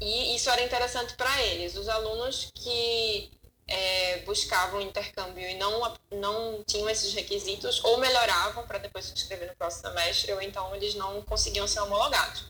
E 0.00 0.34
isso 0.34 0.48
era 0.48 0.62
interessante 0.62 1.14
para 1.14 1.42
eles. 1.42 1.76
Os 1.76 1.88
alunos 1.88 2.50
que 2.54 3.30
é, 3.66 4.18
buscavam 4.20 4.80
intercâmbio 4.80 5.46
e 5.46 5.54
não, 5.56 5.94
não 6.12 6.64
tinham 6.64 6.88
esses 6.88 7.12
requisitos, 7.12 7.84
ou 7.84 7.98
melhoravam 7.98 8.66
para 8.66 8.78
depois 8.78 9.04
se 9.04 9.12
inscrever 9.12 9.48
no 9.48 9.56
próximo 9.56 9.88
semestre, 9.88 10.32
ou 10.32 10.40
então 10.40 10.74
eles 10.74 10.94
não 10.94 11.20
conseguiam 11.22 11.66
ser 11.66 11.80
homologados. 11.80 12.46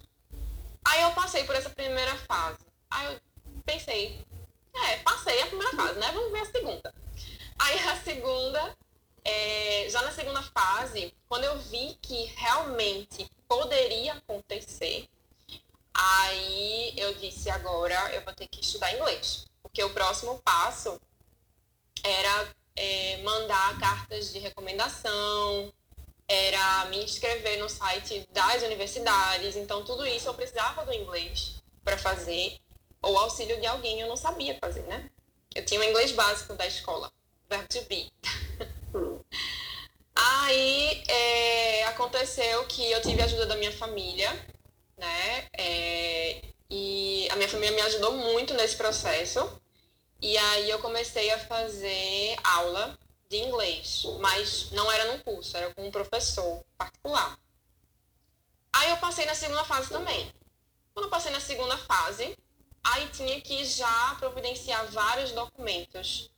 Aí 0.85 1.03
eu 1.03 1.11
passei 1.13 1.45
por 1.45 1.57
essa 1.57 1.71
primeira 1.71 2.15
fase. 2.29 2.59
Aí 2.91 3.13
eu 3.13 3.21
pensei, 3.67 4.25
é, 4.75 4.97
passei 4.99 5.43
a 5.43 5.47
primeira 5.47 5.75
fase, 5.75 5.99
né? 5.99 6.11
Vamos 6.13 6.33
ver 6.33 6.41
a 6.41 6.47
segunda. 6.47 6.95
Aí 7.59 7.79
a 7.89 7.97
segunda, 7.97 8.77
é, 9.25 9.89
já 9.91 10.01
na 10.03 10.13
segunda 10.13 10.43
fase, 10.43 11.13
quando 11.29 11.45
eu 11.45 11.59
vi 11.59 11.99
que 12.01 12.25
realmente 12.37 13.31
poderia 13.49 14.15
acontecer, 14.15 15.09
aí 15.93 16.95
eu 16.97 17.15
disse, 17.15 17.51
agora 17.51 18.15
eu 18.15 18.23
vou 18.23 18.33
ter 18.33 18.47
que 18.47 18.61
estudar 18.61 18.95
inglês. 18.95 19.47
Porque 19.63 19.83
o 19.83 19.91
próximo 19.91 20.39
passo 20.39 21.01
era 22.03 22.49
é, 22.77 23.17
mandar 23.23 23.79
cartas 23.81 24.33
de 24.33 24.39
recomendação, 24.39 25.73
era 26.29 26.85
me 26.87 27.03
inscrever 27.03 27.59
no 27.59 27.69
site 27.69 28.27
das 28.31 28.63
universidades. 28.63 29.57
Então, 29.57 29.85
tudo 29.85 30.07
isso 30.07 30.29
eu 30.29 30.35
precisava 30.35 30.85
do 30.85 30.93
inglês 30.93 31.57
para 31.83 31.99
fazer, 31.99 32.59
ou 33.03 33.19
auxílio 33.19 33.61
de 33.61 33.67
alguém 33.67 34.01
eu 34.01 34.09
não 34.09 34.17
sabia 34.17 34.57
fazer, 34.61 34.83
né? 34.83 35.11
Eu 35.55 35.65
tinha 35.65 35.81
o 35.81 35.85
inglês 35.85 36.13
básico 36.13 36.55
da 36.55 36.67
escola 36.67 37.11
verbo 37.49 37.69
to 37.69 37.83
be. 37.89 38.13
Aí 40.15 41.03
é, 41.09 41.85
aconteceu 41.85 42.67
que 42.67 42.91
eu 42.91 43.01
tive 43.01 43.23
a 43.23 43.25
ajuda 43.25 43.47
da 43.47 43.57
minha 43.57 43.73
família, 43.73 44.31
né? 44.97 45.49
É, 45.53 46.43
e 46.69 47.29
a 47.31 47.37
minha 47.37 47.49
família 47.49 47.75
me 47.75 47.81
ajudou 47.83 48.13
muito 48.13 48.55
nesse 48.55 48.77
processo. 48.77 49.61
E 50.21 50.37
aí 50.37 50.69
eu 50.69 50.81
comecei 50.81 51.31
a 51.31 51.39
fazer 51.39 52.37
aula 52.43 52.99
de 53.29 53.37
inglês, 53.37 54.03
mas 54.21 54.71
não 54.73 54.91
era 54.91 55.13
num 55.13 55.21
curso, 55.21 55.57
era 55.57 55.73
com 55.75 55.87
um 55.87 55.91
professor 55.91 56.65
particular. 56.77 57.39
Aí 58.73 58.91
eu 58.91 58.97
passei 58.97 59.25
na 59.25 59.35
segunda 59.35 59.65
fase 59.65 59.89
também. 59.89 60.33
Quando 60.93 61.05
eu 61.05 61.11
passei 61.11 61.31
na 61.31 61.41
segunda 61.41 61.79
fase, 61.79 62.37
aí 62.83 63.09
tinha 63.09 63.41
que 63.41 63.65
já 63.65 64.17
providenciar 64.19 64.85
vários 64.87 65.31
documentos 65.31 66.31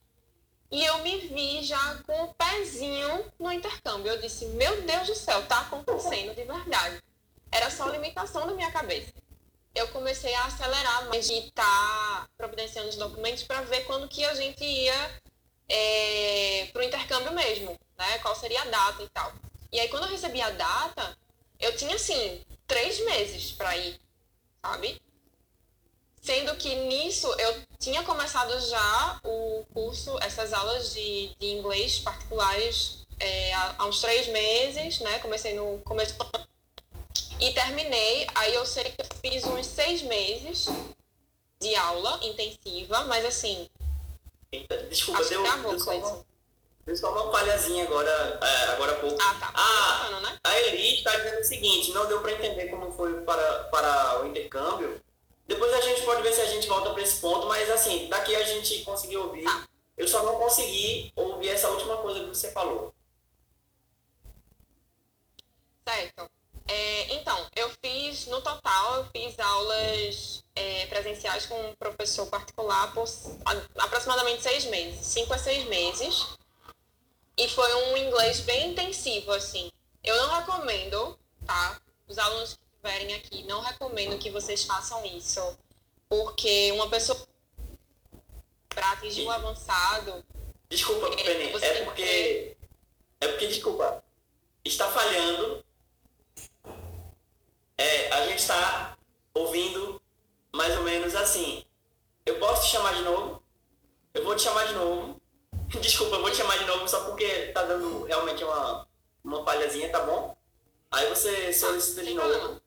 e 0.70 0.84
eu 0.84 0.98
me 0.98 1.18
vi 1.18 1.62
já 1.64 1.96
com 2.06 2.24
o 2.24 2.34
pezinho 2.34 3.24
no 3.38 3.52
intercâmbio. 3.52 4.12
Eu 4.12 4.20
disse, 4.20 4.44
meu 4.46 4.82
Deus 4.82 5.08
do 5.08 5.14
céu, 5.14 5.44
tá 5.46 5.60
acontecendo 5.60 6.34
de 6.34 6.44
verdade. 6.44 7.02
Era 7.50 7.70
só 7.70 7.88
limitação 7.88 8.46
da 8.46 8.54
minha 8.54 8.70
cabeça. 8.70 9.12
Eu 9.74 9.88
comecei 9.88 10.32
a 10.34 10.44
acelerar 10.44 11.08
mais 11.08 11.26
de 11.26 11.34
estar 11.34 11.64
tá 11.64 12.28
providenciando 12.36 12.88
os 12.88 12.96
documentos 12.96 13.42
para 13.42 13.62
ver 13.62 13.84
quando 13.84 14.08
que 14.08 14.24
a 14.24 14.34
gente 14.34 14.64
ia 14.64 15.20
é, 15.68 16.68
para 16.72 16.82
o 16.82 16.84
intercâmbio 16.84 17.32
mesmo, 17.32 17.76
né? 17.98 18.18
Qual 18.18 18.34
seria 18.36 18.62
a 18.62 18.66
data 18.66 19.02
e 19.02 19.08
tal. 19.08 19.32
E 19.72 19.80
aí 19.80 19.88
quando 19.88 20.04
eu 20.04 20.10
recebi 20.10 20.40
a 20.40 20.50
data, 20.50 21.16
eu 21.58 21.76
tinha 21.76 21.94
assim 21.94 22.44
três 22.66 23.04
meses 23.04 23.52
para 23.52 23.76
ir, 23.76 24.00
sabe? 24.62 25.00
Sendo 26.20 26.54
que 26.56 26.74
nisso 26.74 27.26
eu 27.38 27.62
tinha 27.78 28.02
começado 28.02 28.58
já 28.68 29.20
o 29.24 29.64
curso, 29.72 30.18
essas 30.20 30.52
aulas 30.52 30.92
de, 30.92 31.34
de 31.38 31.46
inglês 31.46 31.98
particulares 31.98 33.06
é, 33.18 33.54
há, 33.54 33.86
uns 33.86 34.00
três 34.00 34.26
meses, 34.28 35.00
né? 35.00 35.18
Comecei 35.20 35.54
no 35.54 35.78
começo 35.78 36.14
e 37.40 37.52
terminei. 37.52 38.26
Aí 38.34 38.54
eu 38.54 38.66
sei 38.66 38.84
que 38.84 39.00
eu 39.00 39.06
fiz 39.22 39.44
uns 39.44 39.66
seis 39.66 40.02
meses 40.02 40.66
de 41.60 41.74
aula 41.76 42.18
intensiva, 42.22 43.04
mas 43.04 43.24
assim. 43.24 43.68
Eita, 44.52 44.76
desculpa, 44.84 45.24
deu, 45.24 45.46
acabou, 45.46 45.70
deu 45.70 45.80
só 45.80 45.96
uma, 45.96 46.24
Só 46.96 47.12
uma 47.12 47.32
falhazinha 47.32 47.84
agora, 47.84 48.40
é, 48.42 48.64
agora 48.72 48.92
há 48.92 48.96
pouco. 48.96 49.16
Ah, 49.22 49.34
tá. 49.38 49.52
Ah, 49.54 49.98
Bacana, 50.02 50.20
né? 50.20 50.38
a 50.44 50.60
Eli 50.60 50.94
está 50.98 51.16
dizendo 51.16 51.40
o 51.40 51.44
seguinte, 51.44 51.92
não 51.92 52.06
deu 52.06 52.20
para 52.20 52.32
entender 52.32 52.68
como 52.68 52.90
foi 52.92 53.20
para, 53.22 53.64
para 53.64 54.22
o 54.22 54.26
intercâmbio. 54.26 55.00
Depois 55.46 55.72
a 55.74 55.80
gente 55.80 56.02
pode 56.02 56.22
ver 56.22 56.32
se 56.32 56.40
a 56.40 56.46
gente 56.46 56.68
volta 56.68 56.90
para 56.90 57.02
esse 57.02 57.20
ponto, 57.20 57.46
mas 57.46 57.68
assim, 57.70 58.08
daqui 58.08 58.34
a 58.36 58.44
gente 58.44 58.82
conseguiu 58.84 59.24
ouvir. 59.24 59.44
Eu 59.96 60.06
só 60.08 60.22
não 60.22 60.38
consegui 60.38 61.12
ouvir 61.16 61.48
essa 61.50 61.68
última 61.68 61.96
coisa 61.98 62.20
que 62.20 62.26
você 62.28 62.52
falou. 62.52 62.94
Certo. 65.86 66.30
É, 66.68 67.14
então, 67.14 67.46
eu 67.56 67.68
fiz, 67.82 68.26
no 68.26 68.40
total, 68.42 68.96
eu 68.98 69.04
fiz 69.06 69.36
aulas 69.40 70.44
é, 70.54 70.86
presenciais 70.86 71.46
com 71.46 71.60
um 71.60 71.74
professor 71.74 72.26
particular 72.28 72.94
por 72.94 73.08
a- 73.44 73.84
aproximadamente 73.84 74.42
seis 74.42 74.66
meses, 74.66 75.04
cinco 75.04 75.34
a 75.34 75.38
seis 75.38 75.64
meses. 75.64 76.26
E 77.36 77.48
foi 77.48 77.74
um 77.74 77.96
inglês 77.96 78.40
bem 78.40 78.70
intensivo, 78.70 79.32
assim. 79.32 79.70
Eu 80.04 80.14
não 80.16 80.36
recomendo, 80.38 81.18
tá? 81.44 81.80
Os 82.06 82.18
alunos 82.18 82.54
que 82.54 82.60
estiverem 82.82 83.14
aqui, 83.14 83.42
não 83.44 83.60
recomendo 83.60 84.18
que 84.18 84.30
vocês 84.30 84.64
façam 84.64 85.04
isso. 85.04 85.58
Porque 86.08 86.72
uma 86.72 86.88
pessoa 86.88 87.18
para 88.68 88.92
atingir 88.92 89.22
o 89.22 89.30
avançado, 89.30 90.24
Desculpa, 90.70 91.08
É, 91.08 91.24
Penny, 91.24 91.64
é 91.64 91.84
porque. 91.84 92.56
É 93.20 93.28
porque, 93.28 93.48
desculpa, 93.48 94.04
está 94.64 94.88
falhando. 94.88 95.64
É, 97.76 98.12
a 98.12 98.26
gente 98.26 98.38
está 98.38 98.96
ouvindo 99.34 100.00
mais 100.54 100.76
ou 100.76 100.84
menos 100.84 101.14
assim. 101.16 101.64
Eu 102.24 102.38
posso 102.38 102.62
te 102.62 102.68
chamar 102.70 102.94
de 102.94 103.02
novo? 103.02 103.42
Eu 104.14 104.22
vou 104.22 104.36
te 104.36 104.42
chamar 104.42 104.66
de 104.68 104.74
novo. 104.74 105.20
Desculpa, 105.80 106.16
eu 106.16 106.20
vou 106.20 106.30
te 106.30 106.36
chamar 106.36 106.58
de 106.58 106.66
novo 106.66 106.88
só 106.88 107.04
porque 107.04 107.48
tá 107.48 107.64
dando 107.64 108.04
realmente 108.04 108.44
uma, 108.44 108.86
uma 109.24 109.44
falhazinha, 109.44 109.90
tá 109.90 110.00
bom? 110.00 110.36
Aí 110.90 111.08
você 111.08 111.52
solicita 111.52 112.04
de 112.04 112.14
novo. 112.14 112.60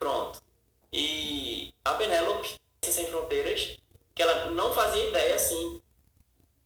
Pronto. 0.00 0.42
E 0.90 1.74
a 1.84 1.92
Penélope, 1.92 2.56
Sem 2.82 3.06
Fronteiras, 3.08 3.76
que 4.14 4.22
ela 4.22 4.46
não 4.46 4.72
fazia 4.72 5.10
ideia, 5.10 5.34
assim. 5.34 5.82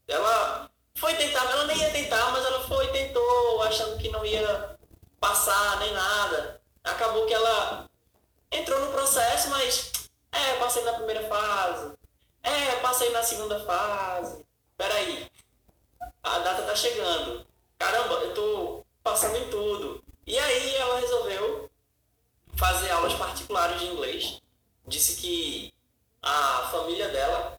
Ela 0.07 0.70
foi 0.97 1.14
tentar, 1.14 1.44
ela 1.51 1.66
nem 1.66 1.77
ia 1.77 1.90
tentar, 1.90 2.31
mas 2.31 2.44
ela 2.44 2.61
foi 2.68 2.87
tentou, 2.92 3.62
achando 3.62 3.99
que 3.99 4.09
não 4.09 4.25
ia 4.25 4.79
passar 5.18 5.81
nem 5.81 5.92
nada. 5.92 6.61
Acabou 6.85 7.27
que 7.27 7.35
ela 7.35 7.90
entrou 8.53 8.79
no 8.81 8.92
processo, 8.92 9.51
mas 9.51 9.90
é, 10.31 10.55
passei 10.61 10.85
na 10.85 10.92
primeira 10.92 11.27
fase. 11.29 11.92
É, 12.40 12.77
passei 12.77 13.11
na 13.11 13.23
segunda 13.25 13.64
fase. 13.64 14.44
Peraí. 14.77 15.29
A 16.23 16.38
data 16.38 16.62
tá 16.62 16.77
chegando. 16.77 17.44
Caramba, 17.79 18.14
eu 18.14 18.35
tô 18.35 18.87
passando 19.03 19.37
em 19.37 19.51
tudo. 19.51 20.05
E 20.25 20.38
aí 20.38 20.77
ela 20.77 21.01
resolveu 21.01 21.68
fazer 22.56 22.90
aulas 22.90 23.14
particulares 23.14 23.80
de 23.80 23.86
inglês. 23.86 24.40
Disse 24.86 25.20
que 25.20 25.72
a 26.22 26.68
família 26.70 27.08
dela 27.08 27.58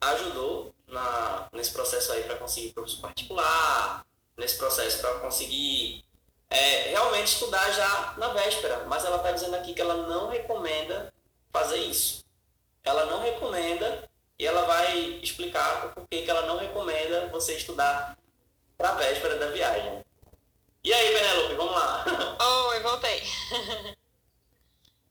ajudou 0.00 0.74
na, 0.86 1.48
nesse 1.52 1.72
processo 1.72 2.12
aí 2.12 2.24
para 2.24 2.36
conseguir 2.36 2.72
professor 2.72 3.00
particular, 3.00 4.04
nesse 4.36 4.58
processo 4.58 5.00
para 5.00 5.14
conseguir 5.20 6.04
é, 6.50 6.90
realmente 6.90 7.28
estudar 7.28 7.70
já 7.72 8.14
na 8.18 8.28
véspera. 8.28 8.84
Mas 8.86 9.04
ela 9.04 9.16
está 9.16 9.32
dizendo 9.32 9.56
aqui 9.56 9.74
que 9.74 9.80
ela 9.80 10.06
não 10.08 10.28
recomenda 10.28 11.12
fazer 11.52 11.78
isso. 11.78 12.24
Ela 12.84 13.06
não 13.06 13.22
recomenda 13.22 14.08
e 14.38 14.46
ela 14.46 14.64
vai 14.64 15.20
explicar 15.22 15.94
porquê 15.94 16.22
que 16.22 16.30
ela 16.30 16.46
não 16.46 16.58
recomenda 16.58 17.28
você 17.28 17.54
estudar 17.54 18.18
para 18.76 18.90
a 18.90 18.94
véspera 18.94 19.38
da 19.38 19.46
viagem. 19.50 20.04
E 20.84 20.92
aí, 20.92 21.14
Penelope, 21.14 21.54
vamos 21.54 21.74
lá. 21.74 22.04
Oi, 22.70 22.80
voltei. 22.80 23.22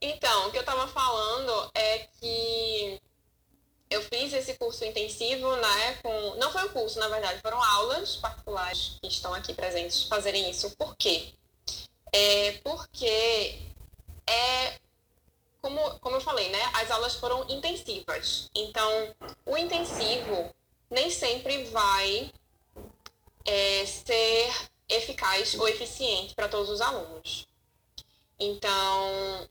então, 0.01 0.47
o 0.47 0.51
que 0.51 0.57
eu 0.57 0.65
tava 0.65 0.87
falando 0.87 1.71
é 1.75 1.99
que 2.19 2.99
eu 3.89 4.01
fiz 4.03 4.33
esse 4.33 4.53
curso 4.55 4.85
intensivo, 4.85 5.55
né? 5.57 5.93
Com... 6.01 6.35
Não 6.35 6.51
foi 6.51 6.63
um 6.63 6.69
curso, 6.69 6.97
na 6.99 7.09
verdade, 7.09 7.41
foram 7.41 7.61
aulas 7.61 8.15
particulares 8.15 8.97
que 9.01 9.07
estão 9.07 9.33
aqui 9.33 9.53
presentes 9.53 10.03
fazerem 10.03 10.49
isso. 10.49 10.71
Por 10.77 10.95
quê? 10.95 11.33
É 12.13 12.53
porque 12.63 13.59
é 14.25 14.79
como, 15.61 15.99
como 15.99 16.15
eu 16.15 16.21
falei, 16.21 16.49
né? 16.49 16.59
As 16.73 16.89
aulas 16.89 17.15
foram 17.15 17.45
intensivas. 17.49 18.49
Então, 18.55 19.15
o 19.45 19.57
intensivo 19.57 20.49
nem 20.89 21.09
sempre 21.09 21.65
vai 21.65 22.31
é, 23.45 23.85
ser 23.85 24.51
eficaz 24.89 25.53
ou 25.55 25.67
eficiente 25.67 26.33
para 26.33 26.49
todos 26.49 26.69
os 26.69 26.81
alunos. 26.81 27.47
Então, 28.39 29.47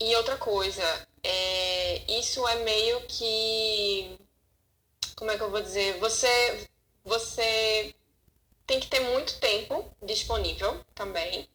e 0.00 0.14
outra 0.16 0.36
coisa, 0.36 1.08
é, 1.22 2.18
isso 2.18 2.46
é 2.46 2.56
meio 2.64 3.00
que, 3.06 4.18
como 5.16 5.30
é 5.30 5.36
que 5.36 5.42
eu 5.42 5.50
vou 5.50 5.60
dizer, 5.60 5.98
você, 5.98 6.68
você 7.04 7.94
tem 8.66 8.78
que 8.80 8.88
ter 8.88 9.00
muito 9.00 9.38
tempo 9.40 9.90
disponível 10.02 10.84
também. 10.94 11.48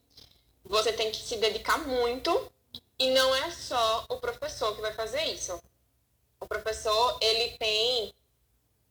Você 0.66 0.94
tem 0.94 1.12
que 1.12 1.18
se 1.18 1.38
dedicar 1.38 1.78
muito 1.80 2.52
e 2.98 3.10
não 3.12 3.36
é 3.36 3.52
só 3.52 4.06
o 4.10 4.18
professor 4.18 4.76
que 4.76 4.82
vai 4.82 4.94
fazer 4.94 5.24
isso. 5.26 5.62
O 6.40 6.48
professor, 6.48 7.18
ele 7.22 7.58
tem 7.58 8.14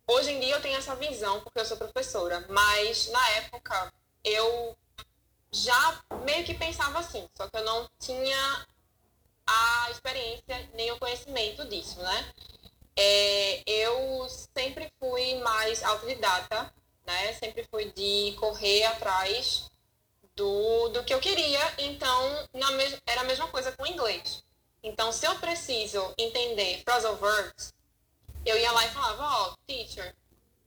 Hoje 0.06 0.32
em 0.32 0.40
dia 0.40 0.56
eu 0.56 0.60
tenho 0.60 0.76
essa 0.76 0.96
visão 0.96 1.40
porque 1.40 1.60
eu 1.60 1.64
sou 1.64 1.76
professora, 1.76 2.44
mas 2.48 3.08
na 3.08 3.30
época 3.30 3.92
eu 4.24 4.76
já 5.50 6.02
meio 6.24 6.44
que 6.44 6.54
pensava 6.54 6.98
assim, 6.98 7.28
só 7.36 7.48
que 7.48 7.56
eu 7.56 7.64
não 7.64 7.88
tinha 7.98 8.66
a 9.46 9.90
experiência 9.90 10.70
nem 10.74 10.90
o 10.92 10.98
conhecimento 10.98 11.64
disso, 11.68 12.00
né? 12.00 12.32
É, 12.96 13.62
eu 13.66 14.28
sempre 14.28 14.90
fui 14.98 15.36
mais 15.40 15.82
autodidata, 15.82 16.72
né? 17.06 17.32
Sempre 17.34 17.66
fui 17.70 17.90
de 17.92 18.36
correr 18.38 18.84
atrás 18.84 19.70
do, 20.34 20.88
do 20.88 21.04
que 21.04 21.12
eu 21.12 21.20
queria, 21.20 21.60
então 21.78 22.48
na 22.54 22.70
mes 22.72 22.96
era 23.06 23.22
a 23.22 23.24
mesma 23.24 23.48
coisa 23.48 23.72
com 23.72 23.82
o 23.82 23.86
inglês. 23.86 24.44
Então, 24.82 25.12
se 25.12 25.26
eu 25.26 25.34
preciso 25.36 26.12
entender 26.18 26.82
phrasal 26.84 27.16
verbs, 27.16 27.72
eu 28.44 28.58
ia 28.58 28.72
lá 28.72 28.84
e 28.84 28.90
falava, 28.90 29.22
ó, 29.22 29.52
oh, 29.52 29.56
teacher, 29.66 30.14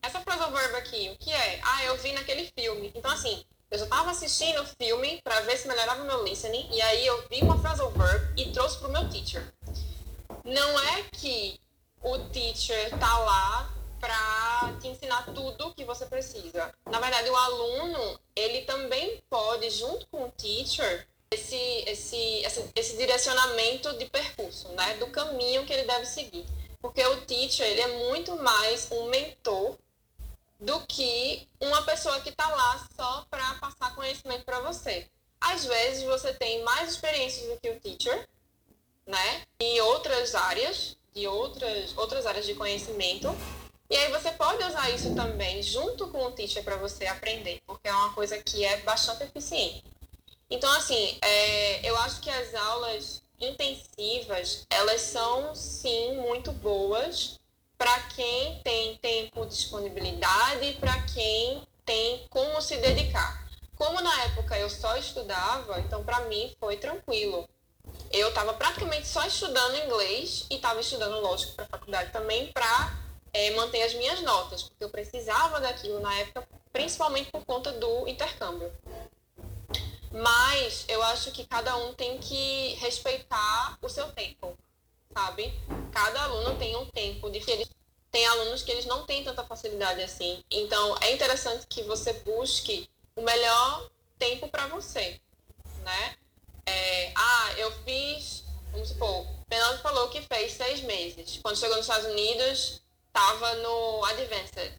essa 0.01 0.21
phrasal 0.21 0.51
verb 0.51 0.75
aqui, 0.75 1.09
o 1.09 1.17
que 1.17 1.31
é? 1.31 1.59
Ah, 1.63 1.83
eu 1.85 1.97
vi 1.97 2.13
naquele 2.13 2.49
filme. 2.57 2.91
Então, 2.95 3.11
assim, 3.11 3.43
eu 3.71 3.79
já 3.79 3.83
estava 3.85 4.11
assistindo 4.11 4.61
o 4.61 4.65
filme 4.65 5.19
para 5.23 5.41
ver 5.41 5.57
se 5.57 5.67
melhorava 5.67 6.03
o 6.03 6.05
meu 6.05 6.23
listening, 6.23 6.67
e 6.71 6.81
aí 6.81 7.05
eu 7.05 7.27
vi 7.29 7.41
uma 7.41 7.59
phrasal 7.59 7.91
verb 7.91 8.39
e 8.39 8.51
trouxe 8.51 8.77
pro 8.79 8.89
meu 8.89 9.09
teacher. 9.09 9.53
Não 10.43 10.79
é 10.79 11.03
que 11.11 11.59
o 12.01 12.19
teacher 12.29 12.89
tá 12.99 13.17
lá 13.17 13.73
para 13.99 14.77
te 14.79 14.87
ensinar 14.87 15.25
tudo 15.33 15.73
que 15.73 15.83
você 15.83 16.05
precisa. 16.05 16.71
Na 16.89 16.99
verdade, 16.99 17.29
o 17.29 17.35
aluno, 17.35 18.19
ele 18.35 18.61
também 18.61 19.23
pode, 19.29 19.69
junto 19.71 20.05
com 20.07 20.25
o 20.25 20.31
teacher, 20.31 21.07
esse, 21.31 21.55
esse, 21.87 22.17
esse, 22.45 22.69
esse 22.75 22.97
direcionamento 22.97 23.97
de 23.97 24.05
percurso, 24.05 24.69
né? 24.69 24.95
Do 24.97 25.07
caminho 25.07 25.65
que 25.65 25.73
ele 25.73 25.87
deve 25.87 26.05
seguir. 26.05 26.45
Porque 26.79 27.03
o 27.03 27.21
teacher, 27.21 27.65
ele 27.65 27.81
é 27.81 27.87
muito 28.09 28.35
mais 28.37 28.87
um 28.91 29.05
mentor 29.09 29.75
do 30.65 30.81
que 30.87 31.47
uma 31.61 31.83
pessoa 31.83 32.19
que 32.21 32.29
está 32.29 32.47
lá 32.47 32.87
só 32.95 33.25
para 33.29 33.53
passar 33.55 33.95
conhecimento 33.95 34.43
para 34.43 34.59
você. 34.61 35.07
Às 35.39 35.63
vezes 35.63 36.03
você 36.03 36.33
tem 36.33 36.63
mais 36.63 36.89
experiências 36.89 37.47
do 37.47 37.59
que 37.59 37.69
o 37.69 37.79
teacher, 37.79 38.27
né? 39.05 39.43
Em 39.59 39.79
outras 39.81 40.33
áreas, 40.33 40.97
de 41.13 41.27
outras, 41.27 41.95
outras 41.95 42.25
áreas 42.25 42.47
de 42.47 42.55
conhecimento. 42.55 43.33
E 43.87 43.95
aí 43.95 44.11
você 44.11 44.31
pode 44.31 44.63
usar 44.63 44.89
isso 44.89 45.13
também 45.13 45.61
junto 45.61 46.07
com 46.07 46.25
o 46.25 46.31
teacher 46.31 46.63
para 46.63 46.77
você 46.77 47.05
aprender, 47.05 47.61
porque 47.67 47.87
é 47.87 47.93
uma 47.93 48.13
coisa 48.13 48.41
que 48.41 48.65
é 48.65 48.77
bastante 48.77 49.23
eficiente. 49.23 49.83
Então, 50.49 50.71
assim, 50.73 51.17
é, 51.21 51.87
eu 51.87 51.95
acho 51.97 52.19
que 52.21 52.29
as 52.29 52.55
aulas 52.55 53.21
intensivas, 53.39 54.65
elas 54.69 55.01
são 55.01 55.53
sim 55.53 56.15
muito 56.17 56.51
boas 56.51 57.39
para 57.85 57.99
quem 58.15 58.59
tem 58.63 58.97
tempo, 58.97 59.45
disponibilidade, 59.45 60.73
para 60.79 61.03
quem 61.03 61.61
tem 61.85 62.25
como 62.31 62.59
se 62.59 62.77
dedicar. 62.77 63.45
Como 63.75 64.01
na 64.01 64.23
época 64.23 64.57
eu 64.57 64.67
só 64.71 64.97
estudava, 64.97 65.79
então 65.81 66.03
para 66.03 66.21
mim 66.21 66.51
foi 66.59 66.77
tranquilo. 66.77 67.47
Eu 68.11 68.29
estava 68.29 68.55
praticamente 68.55 69.07
só 69.07 69.23
estudando 69.27 69.77
inglês 69.85 70.47
e 70.49 70.55
estava 70.55 70.79
estudando, 70.79 71.21
lógico, 71.21 71.53
para 71.53 71.65
a 71.65 71.67
faculdade 71.67 72.11
também 72.11 72.51
para 72.51 72.97
é, 73.31 73.51
manter 73.51 73.83
as 73.83 73.93
minhas 73.93 74.19
notas, 74.21 74.63
porque 74.63 74.83
eu 74.83 74.89
precisava 74.89 75.59
daquilo 75.59 75.99
na 75.99 76.11
época, 76.21 76.43
principalmente 76.73 77.29
por 77.31 77.45
conta 77.45 77.71
do 77.71 78.07
intercâmbio. 78.07 78.73
Mas 80.11 80.85
eu 80.87 81.03
acho 81.03 81.31
que 81.31 81.45
cada 81.45 81.77
um 81.77 81.93
tem 81.93 82.17
que 82.17 82.73
respeitar 82.79 83.77
o 83.79 83.87
seu 83.87 84.11
tempo, 84.11 84.57
sabe? 85.15 85.53
Cada 85.93 86.23
aluno 86.23 86.57
tem 86.57 86.75
um 86.75 86.85
tempo 86.87 87.29
diferente. 87.29 87.71
Tem 88.11 88.25
alunos 88.27 88.61
que 88.61 88.71
eles 88.71 88.85
não 88.85 89.05
têm 89.05 89.23
tanta 89.23 89.43
facilidade 89.45 90.01
assim. 90.01 90.43
Então, 90.51 90.95
é 91.01 91.13
interessante 91.13 91.65
que 91.67 91.83
você 91.83 92.13
busque 92.13 92.89
o 93.15 93.21
melhor 93.21 93.89
tempo 94.19 94.47
para 94.49 94.67
você, 94.67 95.19
né? 95.83 96.15
É, 96.65 97.13
ah, 97.15 97.53
eu 97.57 97.71
fiz, 97.83 98.43
vamos 98.71 98.89
supor, 98.89 99.25
Fernando 99.47 99.81
falou 99.81 100.09
que 100.09 100.21
fez 100.21 100.53
seis 100.53 100.81
meses. 100.81 101.39
Quando 101.41 101.57
chegou 101.57 101.77
nos 101.77 101.85
Estados 101.85 102.09
Unidos, 102.09 102.81
estava 103.07 103.53
no 103.55 104.05
Advanced. 104.05 104.73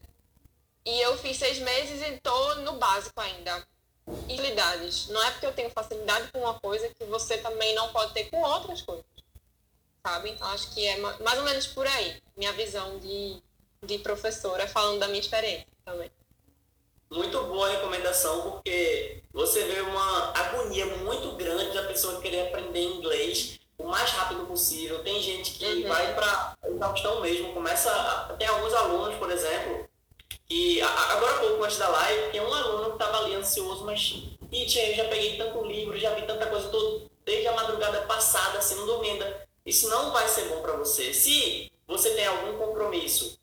E 0.85 1.01
eu 1.01 1.17
fiz 1.19 1.37
seis 1.37 1.59
meses 1.59 2.01
e 2.03 2.15
estou 2.15 2.57
no 2.57 2.75
básico 2.75 3.21
ainda. 3.21 3.67
Habilidades. 4.07 5.09
Não 5.09 5.23
é 5.23 5.31
porque 5.31 5.47
eu 5.47 5.53
tenho 5.53 5.71
facilidade 5.71 6.31
com 6.33 6.41
uma 6.41 6.55
coisa 6.61 6.89
que 6.89 7.05
você 7.05 7.39
também 7.39 7.75
não 7.75 7.93
pode 7.93 8.13
ter 8.13 8.25
com 8.31 8.41
outras 8.41 8.83
coisas. 8.83 9.16
Sabe? 10.07 10.31
Então 10.31 10.47
acho 10.51 10.73
que 10.73 10.87
é 10.87 10.99
mais 10.99 11.37
ou 11.37 11.45
menos 11.45 11.67
por 11.67 11.85
aí. 11.85 12.23
Minha 12.37 12.53
visão 12.53 12.97
de, 13.01 13.43
de 13.83 13.99
professora, 13.99 14.69
falando 14.69 15.01
da 15.01 15.09
minha 15.09 15.19
experiência 15.19 15.67
também. 15.85 16.09
Muito 17.11 17.43
boa 17.43 17.69
recomendação, 17.69 18.53
porque 18.53 19.25
você 19.33 19.65
vê 19.65 19.81
uma 19.81 20.33
agonia 20.33 20.87
muito 20.99 21.33
grande 21.33 21.75
da 21.75 21.83
pessoa 21.89 22.21
querer 22.21 22.47
aprender 22.47 22.85
inglês 22.85 23.59
o 23.77 23.89
mais 23.89 24.09
rápido 24.11 24.47
possível. 24.47 25.03
Tem 25.03 25.21
gente 25.21 25.59
que 25.59 25.65
uhum. 25.65 25.89
vai 25.89 26.15
para 26.15 26.57
exaustão 26.65 27.21
mesmo, 27.21 27.53
começa. 27.53 27.91
A, 27.91 28.35
tem 28.35 28.47
alguns 28.47 28.75
alunos, 28.75 29.17
por 29.17 29.29
exemplo, 29.29 29.89
e 30.49 30.81
agora 30.81 31.35
há 31.35 31.41
pouco 31.41 31.65
antes 31.65 31.79
da 31.79 31.89
live, 31.89 32.31
tem 32.31 32.41
um 32.41 32.55
aluno 32.55 32.91
que 32.91 33.03
estava 33.03 33.25
ali 33.25 33.35
ansioso, 33.35 33.85
mas, 33.85 33.99
Tia, 34.53 34.91
eu 34.91 34.95
já 34.95 35.09
peguei 35.09 35.37
tanto 35.37 35.65
livro, 35.65 35.99
já 35.99 36.15
vi 36.15 36.23
tanta 36.23 36.47
coisa, 36.47 36.69
tô 36.69 37.03
desde 37.25 37.49
a 37.49 37.53
madrugada 37.53 38.03
passada, 38.03 38.59
assim, 38.59 38.77
não 38.77 38.87
dormindo. 38.87 39.25
Isso 39.67 39.89
não 39.89 40.13
vai 40.13 40.29
ser 40.29 40.45
bom 40.45 40.63
para 40.63 40.77
você. 40.77 41.13
Se 41.13 41.71
você 41.89 42.11
tem 42.11 42.25
algum 42.25 42.57
compromisso 42.57 43.37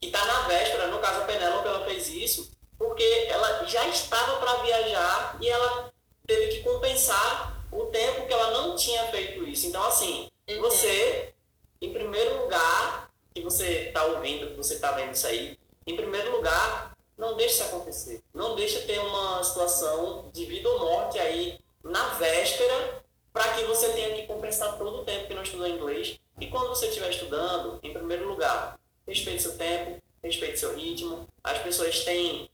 que 0.00 0.06
está 0.06 0.24
na 0.24 0.48
véspera, 0.48 0.86
no 0.88 0.98
caso 0.98 1.20
a 1.20 1.24
Penélope, 1.24 1.68
ela 1.68 1.84
fez 1.84 2.08
isso, 2.08 2.50
porque 2.78 3.04
ela 3.28 3.64
já 3.66 3.86
estava 3.88 4.38
para 4.38 4.62
viajar 4.62 5.36
e 5.40 5.48
ela 5.48 5.92
teve 6.26 6.48
que 6.48 6.62
compensar 6.62 7.62
o 7.70 7.86
tempo 7.86 8.26
que 8.26 8.32
ela 8.32 8.52
não 8.52 8.74
tinha 8.74 9.06
feito 9.08 9.46
isso. 9.46 9.66
Então, 9.66 9.84
assim, 9.84 10.30
uhum. 10.48 10.60
você, 10.62 11.34
em 11.80 11.92
primeiro 11.92 12.42
lugar, 12.42 13.10
que 13.34 13.42
você 13.42 13.88
está 13.88 14.04
ouvindo, 14.04 14.50
que 14.50 14.56
você 14.56 14.74
está 14.74 14.92
vendo 14.92 15.12
isso 15.12 15.26
aí, 15.26 15.58
em 15.86 15.94
primeiro 15.94 16.32
lugar, 16.32 16.96
não 17.18 17.36
deixe 17.36 17.54
isso 17.54 17.64
acontecer. 17.64 18.22
Não 18.32 18.54
deixe 18.54 18.80
ter 18.82 18.98
uma 18.98 19.42
situação 19.44 20.30
de 20.32 20.44
vida 20.46 20.68
ou 20.68 20.80
morte 20.80 21.18
aí 21.18 21.58
na 21.82 22.14
véspera 22.14 23.04
para 23.36 23.52
que 23.52 23.64
você 23.64 23.90
tenha 23.90 24.16
que 24.16 24.26
compensar 24.26 24.78
todo 24.78 25.02
o 25.02 25.04
tempo 25.04 25.26
que 25.26 25.34
não 25.34 25.42
estudou 25.42 25.68
inglês. 25.68 26.18
E 26.40 26.46
quando 26.46 26.68
você 26.68 26.86
estiver 26.86 27.10
estudando, 27.10 27.78
em 27.82 27.92
primeiro 27.92 28.26
lugar, 28.26 28.80
respeite 29.06 29.42
seu 29.42 29.58
tempo, 29.58 30.02
respeite 30.22 30.58
seu 30.58 30.74
ritmo. 30.74 31.28
As 31.44 31.58
pessoas 31.58 32.02
têm 32.02 32.48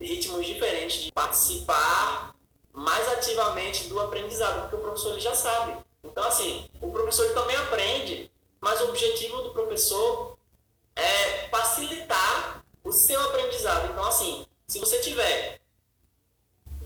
ritmos 0.00 0.44
diferentes 0.44 1.04
de 1.04 1.12
participar 1.12 2.34
mais 2.72 3.08
ativamente 3.12 3.84
do 3.84 4.00
aprendizado, 4.00 4.62
porque 4.62 4.74
o 4.74 4.80
professor 4.80 5.12
ele 5.12 5.20
já 5.20 5.36
sabe. 5.36 5.78
Então, 6.02 6.24
assim, 6.24 6.68
o 6.80 6.90
professor 6.90 7.32
também 7.32 7.54
aprende, 7.54 8.28
mas 8.60 8.80
o 8.80 8.88
objetivo 8.88 9.40
do 9.40 9.50
professor 9.50 10.36
é 10.96 11.48
facilitar 11.48 12.64
o 12.82 12.90
seu 12.90 13.20
aprendizado. 13.20 13.88
Então, 13.92 14.04
assim, 14.04 14.44
se 14.66 14.80
você 14.80 14.98
tiver 14.98 15.60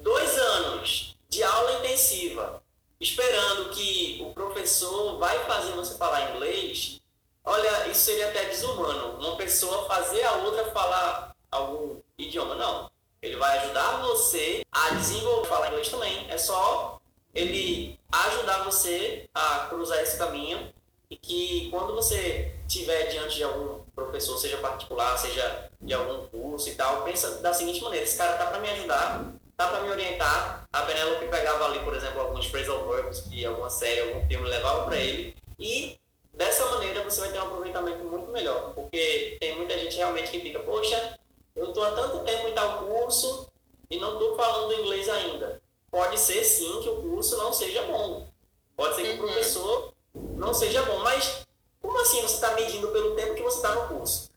dois 0.02 0.36
anos 0.36 1.16
de 1.30 1.42
aula 1.42 1.78
intensiva 1.78 2.62
esperando 3.00 3.70
que 3.70 4.20
o 4.22 4.32
professor 4.32 5.18
vai 5.18 5.38
fazer 5.44 5.72
você 5.72 5.96
falar 5.96 6.34
inglês, 6.34 7.00
olha, 7.44 7.88
isso 7.88 8.00
seria 8.00 8.28
até 8.28 8.46
desumano. 8.46 9.18
Uma 9.18 9.36
pessoa 9.36 9.86
fazer 9.86 10.22
a 10.24 10.36
outra 10.36 10.70
falar 10.72 11.36
algum 11.50 12.00
idioma. 12.16 12.54
Não. 12.54 12.90
Ele 13.20 13.36
vai 13.36 13.58
ajudar 13.58 14.02
você 14.02 14.62
a 14.70 14.90
desenvolver 14.90 15.48
falar 15.48 15.68
inglês 15.68 15.88
também. 15.88 16.30
É 16.30 16.38
só 16.38 17.00
ele 17.34 17.98
ajudar 18.10 18.64
você 18.64 19.28
a 19.34 19.66
cruzar 19.68 20.00
esse 20.00 20.16
caminho 20.16 20.72
e 21.10 21.16
que 21.16 21.70
quando 21.70 21.94
você 21.94 22.54
estiver 22.66 23.06
diante 23.06 23.36
de 23.36 23.44
algum 23.44 23.82
professor, 23.94 24.38
seja 24.38 24.58
particular, 24.58 25.16
seja 25.16 25.70
de 25.80 25.94
algum 25.94 26.26
curso 26.28 26.68
e 26.68 26.74
tal, 26.74 27.02
pensa 27.02 27.38
da 27.40 27.52
seguinte 27.52 27.82
maneira, 27.82 28.04
esse 28.04 28.16
cara 28.16 28.36
tá 28.36 28.46
para 28.46 28.60
me 28.60 28.68
ajudar, 28.70 29.32
tá 29.58 29.66
para 29.66 29.82
me 29.82 29.90
orientar. 29.90 30.66
A 30.72 30.82
Penelope 30.82 31.26
pegava 31.26 31.66
ali, 31.66 31.80
por 31.80 31.94
exemplo, 31.94 32.20
alguns 32.20 32.46
phrasal 32.46 32.88
verbs 32.88 33.22
que 33.22 33.44
alguma 33.44 33.68
série, 33.68 34.00
algum 34.00 34.26
filme 34.26 34.48
levava 34.48 34.84
para 34.84 34.96
ele 34.96 35.36
e 35.58 35.98
dessa 36.32 36.64
maneira 36.66 37.02
você 37.02 37.20
vai 37.20 37.32
ter 37.32 37.40
um 37.40 37.42
aproveitamento 37.42 38.04
muito 38.04 38.30
melhor, 38.30 38.72
porque 38.72 39.36
tem 39.40 39.56
muita 39.56 39.76
gente 39.76 39.96
realmente 39.96 40.30
que 40.30 40.40
fica, 40.40 40.60
poxa, 40.60 41.18
eu 41.56 41.70
estou 41.70 41.84
há 41.84 41.90
tanto 41.90 42.20
tempo 42.20 42.46
em 42.46 42.54
tal 42.54 42.84
curso 42.84 43.50
e 43.90 43.98
não 43.98 44.12
estou 44.12 44.36
falando 44.36 44.72
inglês 44.74 45.08
ainda. 45.08 45.60
Pode 45.90 46.18
ser 46.20 46.44
sim 46.44 46.80
que 46.80 46.88
o 46.88 47.02
curso 47.02 47.36
não 47.36 47.52
seja 47.52 47.82
bom. 47.82 48.28
Pode 48.76 48.94
ser 48.94 49.02
que 49.02 49.08
o 49.08 49.12
uhum. 49.14 49.18
professor 49.18 49.92
não 50.14 50.54
seja 50.54 50.82
bom, 50.82 50.98
mas 50.98 51.44
como 51.82 52.00
assim 52.00 52.22
você 52.22 52.34
está 52.34 52.52
medindo 52.54 52.88
pelo 52.88 53.16
tempo 53.16 53.34
que 53.34 53.42
você 53.42 53.56
está 53.56 53.74
no 53.74 53.88
curso? 53.88 54.30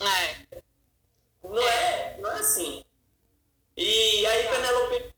É. 0.00 0.46
Não 1.42 1.62
é, 1.62 2.16
não 2.18 2.28
é 2.32 2.40
assim. 2.40 2.84
E 3.76 4.24
aí, 4.24 4.48
Penelope, 4.48 5.12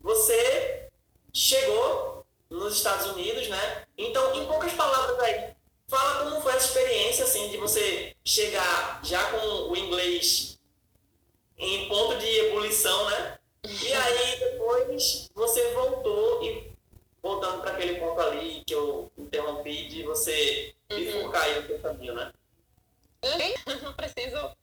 você 0.00 0.88
chegou 1.32 2.24
nos 2.48 2.76
Estados 2.76 3.06
Unidos, 3.12 3.48
né? 3.48 3.84
Então, 3.98 4.34
em 4.34 4.46
poucas 4.46 4.72
palavras 4.72 5.18
aí, 5.20 5.54
fala 5.88 6.24
como 6.24 6.40
foi 6.40 6.54
essa 6.54 6.68
experiência, 6.68 7.24
assim, 7.24 7.50
de 7.50 7.58
você 7.58 8.16
chegar 8.24 9.00
já 9.04 9.30
com 9.30 9.70
o 9.70 9.76
inglês 9.76 10.58
em 11.58 11.88
ponto 11.88 12.16
de 12.18 12.26
ebulição, 12.26 13.10
né? 13.10 13.38
E 13.64 13.92
aí, 13.92 14.38
depois, 14.38 15.28
você 15.34 15.72
voltou 15.74 16.42
e 16.42 16.72
voltando 17.22 17.60
para 17.60 17.72
aquele 17.72 18.00
ponto 18.00 18.20
ali 18.20 18.62
que 18.64 18.74
eu 18.74 19.12
interrompi 19.18 19.86
de 19.88 20.02
você 20.04 20.74
uhum. 20.90 20.96
bifurcar 20.96 21.42
aí 21.42 21.58
o 21.58 21.66
seu 21.66 21.78
caminho, 21.80 22.14
né? 22.14 22.32
Não 23.82 23.92
preciso 23.92 24.56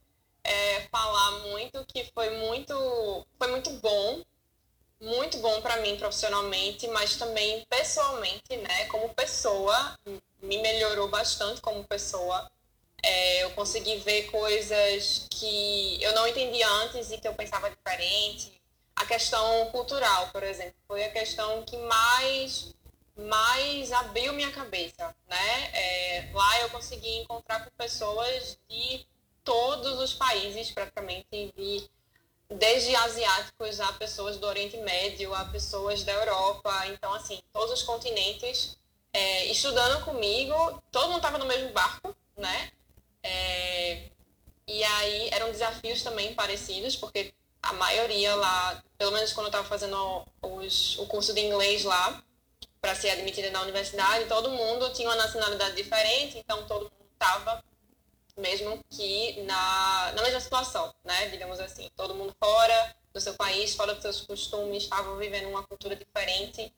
é, 0.45 0.87
falar 0.91 1.31
muito 1.49 1.83
que 1.85 2.05
foi 2.13 2.29
muito, 2.37 3.27
foi 3.37 3.47
muito 3.49 3.69
bom, 3.81 4.21
muito 5.01 5.37
bom 5.39 5.61
para 5.61 5.77
mim 5.77 5.97
profissionalmente, 5.97 6.87
mas 6.87 7.17
também 7.17 7.65
pessoalmente, 7.69 8.55
né? 8.57 8.85
Como 8.85 9.09
pessoa, 9.13 9.97
me 10.41 10.57
melhorou 10.59 11.07
bastante 11.07 11.61
como 11.61 11.83
pessoa. 11.83 12.49
É, 13.03 13.43
eu 13.43 13.51
consegui 13.51 13.97
ver 13.97 14.31
coisas 14.31 15.27
que 15.29 16.01
eu 16.01 16.13
não 16.13 16.27
entendia 16.27 16.67
antes 16.83 17.11
e 17.11 17.17
que 17.17 17.27
eu 17.27 17.33
pensava 17.33 17.69
diferente 17.69 18.55
a 18.95 19.05
questão 19.05 19.69
cultural, 19.71 20.29
por 20.29 20.41
exemplo, 20.43 20.75
foi 20.87 21.03
a 21.03 21.11
questão 21.11 21.63
que 21.63 21.77
mais 21.77 22.73
mais 23.17 23.93
abriu 23.93 24.33
minha 24.33 24.51
cabeça, 24.51 25.15
né? 25.27 25.71
É, 25.73 26.29
lá 26.33 26.61
eu 26.61 26.69
consegui 26.69 27.19
encontrar 27.19 27.63
com 27.63 27.71
pessoas 27.77 28.57
de 28.69 29.05
todos 29.45 29.99
os 29.99 30.13
países, 30.13 30.71
praticamente, 30.71 31.53
de, 31.55 31.89
desde 32.49 32.95
asiáticos 32.95 33.79
a 33.79 33.93
pessoas 33.93 34.37
do 34.37 34.47
Oriente 34.47 34.75
Médio, 34.77 35.33
a 35.33 35.45
pessoas 35.45 36.03
da 36.03 36.11
Europa, 36.11 36.87
então, 36.87 37.13
assim, 37.13 37.41
todos 37.53 37.71
os 37.71 37.83
continentes, 37.83 38.77
é, 39.13 39.45
estudando 39.45 40.03
comigo, 40.03 40.83
todo 40.91 41.07
mundo 41.07 41.17
estava 41.17 41.37
no 41.37 41.45
mesmo 41.45 41.69
barco, 41.69 42.13
né? 42.35 42.71
É, 43.23 44.09
e 44.67 44.83
aí 44.83 45.29
eram 45.31 45.51
desafios 45.51 46.01
também 46.01 46.33
parecidos, 46.33 46.95
porque 46.95 47.33
a 47.61 47.73
maioria 47.73 48.35
lá, 48.35 48.83
pelo 48.97 49.11
menos 49.11 49.31
quando 49.31 49.45
eu 49.45 49.51
estava 49.51 49.67
fazendo 49.67 50.25
os, 50.41 50.97
o 50.99 51.05
curso 51.05 51.33
de 51.33 51.41
inglês 51.41 51.83
lá, 51.83 52.21
para 52.81 52.95
ser 52.95 53.11
admitida 53.11 53.49
na 53.51 53.61
universidade, 53.61 54.25
todo 54.25 54.49
mundo 54.49 54.91
tinha 54.93 55.07
uma 55.07 55.15
nacionalidade 55.15 55.75
diferente, 55.75 56.37
então 56.37 56.67
todo 56.67 56.83
mundo 56.83 57.09
estava 57.13 57.63
mesmo 58.37 58.83
que 58.89 59.41
na, 59.43 60.11
na 60.13 60.21
mesma 60.21 60.39
situação, 60.39 60.93
né? 61.03 61.29
Digamos 61.29 61.59
assim, 61.59 61.89
todo 61.95 62.15
mundo 62.15 62.35
fora 62.39 62.95
do 63.13 63.21
seu 63.21 63.33
país, 63.35 63.75
fora 63.75 63.93
dos 63.93 64.01
seus 64.01 64.21
costumes, 64.21 64.83
estavam 64.83 65.17
vivendo 65.17 65.49
uma 65.49 65.63
cultura 65.63 65.95
diferente. 65.95 66.73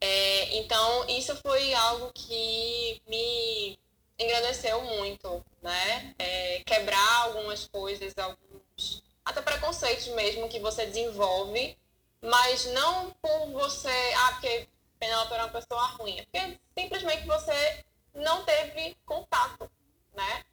É, 0.00 0.56
então, 0.56 1.08
isso 1.08 1.34
foi 1.36 1.74
algo 1.74 2.12
que 2.12 3.02
me 3.08 3.78
engrandeceu 4.18 4.80
muito, 4.82 5.44
né? 5.62 6.14
É, 6.18 6.62
quebrar 6.64 7.22
algumas 7.24 7.66
coisas, 7.66 8.12
alguns 8.18 9.02
até 9.24 9.40
preconceitos 9.40 10.06
mesmo 10.08 10.48
que 10.48 10.60
você 10.60 10.86
desenvolve, 10.86 11.76
mas 12.20 12.66
não 12.66 13.10
por 13.22 13.50
você, 13.50 14.12
ah, 14.18 14.32
porque 14.32 14.68
Penelope 14.98 15.32
era 15.32 15.44
uma 15.44 15.52
pessoa 15.52 15.86
ruim, 15.98 16.18
é 16.18 16.22
porque 16.24 16.60
simplesmente 16.78 17.26
você 17.26 17.84
não 18.14 18.44
teve 18.44 18.96
contato, 19.04 19.70
né? 20.14 20.44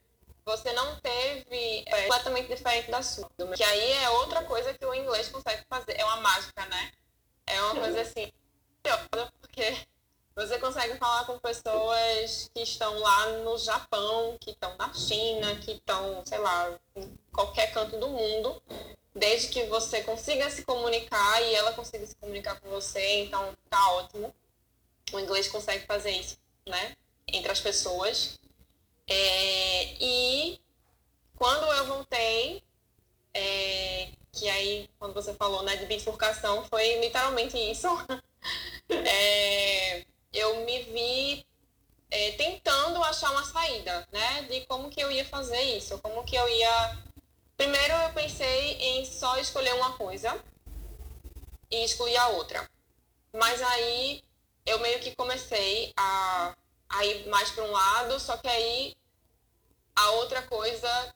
Você 0.45 0.73
não 0.73 0.99
teve 0.99 1.83
é, 1.85 2.01
completamente 2.01 2.47
diferente 2.47 2.89
da 2.89 3.01
sua. 3.01 3.29
Que 3.55 3.63
aí 3.63 3.91
é 3.93 4.09
outra 4.09 4.43
coisa 4.43 4.73
que 4.73 4.85
o 4.85 4.93
inglês 4.93 5.29
consegue 5.29 5.63
fazer. 5.69 5.93
É 5.97 6.03
uma 6.03 6.17
mágica, 6.17 6.65
né? 6.65 6.91
É 7.45 7.61
uma 7.61 7.75
coisa 7.75 8.01
assim, 8.01 8.31
porque 9.39 9.85
Você 10.35 10.57
consegue 10.59 10.97
falar 10.97 11.25
com 11.25 11.37
pessoas 11.39 12.49
que 12.53 12.61
estão 12.61 12.97
lá 12.99 13.27
no 13.39 13.57
Japão, 13.57 14.37
que 14.39 14.51
estão 14.51 14.75
na 14.77 14.93
China, 14.93 15.55
que 15.57 15.73
estão, 15.73 16.23
sei 16.25 16.37
lá, 16.37 16.79
em 16.95 17.17
qualquer 17.33 17.73
canto 17.73 17.99
do 17.99 18.07
mundo, 18.07 18.61
desde 19.13 19.49
que 19.49 19.65
você 19.65 20.01
consiga 20.03 20.49
se 20.49 20.63
comunicar 20.63 21.41
e 21.43 21.53
ela 21.53 21.73
consiga 21.73 22.07
se 22.07 22.15
comunicar 22.15 22.59
com 22.61 22.69
você, 22.69 23.23
então 23.23 23.55
tá 23.69 23.91
ótimo. 23.91 24.33
O 25.11 25.19
inglês 25.19 25.49
consegue 25.49 25.85
fazer 25.85 26.11
isso, 26.11 26.37
né? 26.65 26.95
Entre 27.27 27.51
as 27.51 27.59
pessoas. 27.59 28.39
É, 29.07 29.83
e 29.99 30.59
quando 31.35 31.65
eu 31.73 31.85
voltei, 31.87 32.63
é, 33.33 34.09
que 34.31 34.49
aí, 34.49 34.89
quando 34.99 35.13
você 35.13 35.33
falou 35.33 35.63
né, 35.63 35.75
de 35.75 35.85
bifurcação, 35.85 36.63
foi 36.65 36.99
literalmente 36.99 37.57
isso. 37.57 37.87
é, 38.89 40.05
eu 40.33 40.65
me 40.65 40.83
vi 40.83 41.45
é, 42.09 42.31
tentando 42.31 43.03
achar 43.03 43.31
uma 43.31 43.43
saída, 43.43 44.07
né? 44.11 44.43
De 44.43 44.65
como 44.65 44.89
que 44.89 45.01
eu 45.01 45.11
ia 45.11 45.25
fazer 45.25 45.61
isso, 45.77 45.97
como 45.99 46.23
que 46.23 46.35
eu 46.35 46.47
ia... 46.47 46.97
Primeiro 47.57 47.93
eu 47.93 48.13
pensei 48.13 48.73
em 48.73 49.05
só 49.05 49.37
escolher 49.37 49.73
uma 49.75 49.93
coisa 49.93 50.43
e 51.69 51.83
excluir 51.83 52.17
a 52.17 52.29
outra. 52.29 52.69
Mas 53.33 53.61
aí 53.61 54.23
eu 54.65 54.79
meio 54.79 54.99
que 54.99 55.15
comecei 55.15 55.93
a, 55.95 56.55
a 56.91 57.05
ir 57.05 57.27
mais 57.27 57.51
para 57.51 57.63
um 57.63 57.71
lado, 57.71 58.19
só 58.19 58.37
que 58.37 58.47
aí 58.47 58.95
a 59.95 60.11
outra 60.11 60.41
coisa 60.43 61.13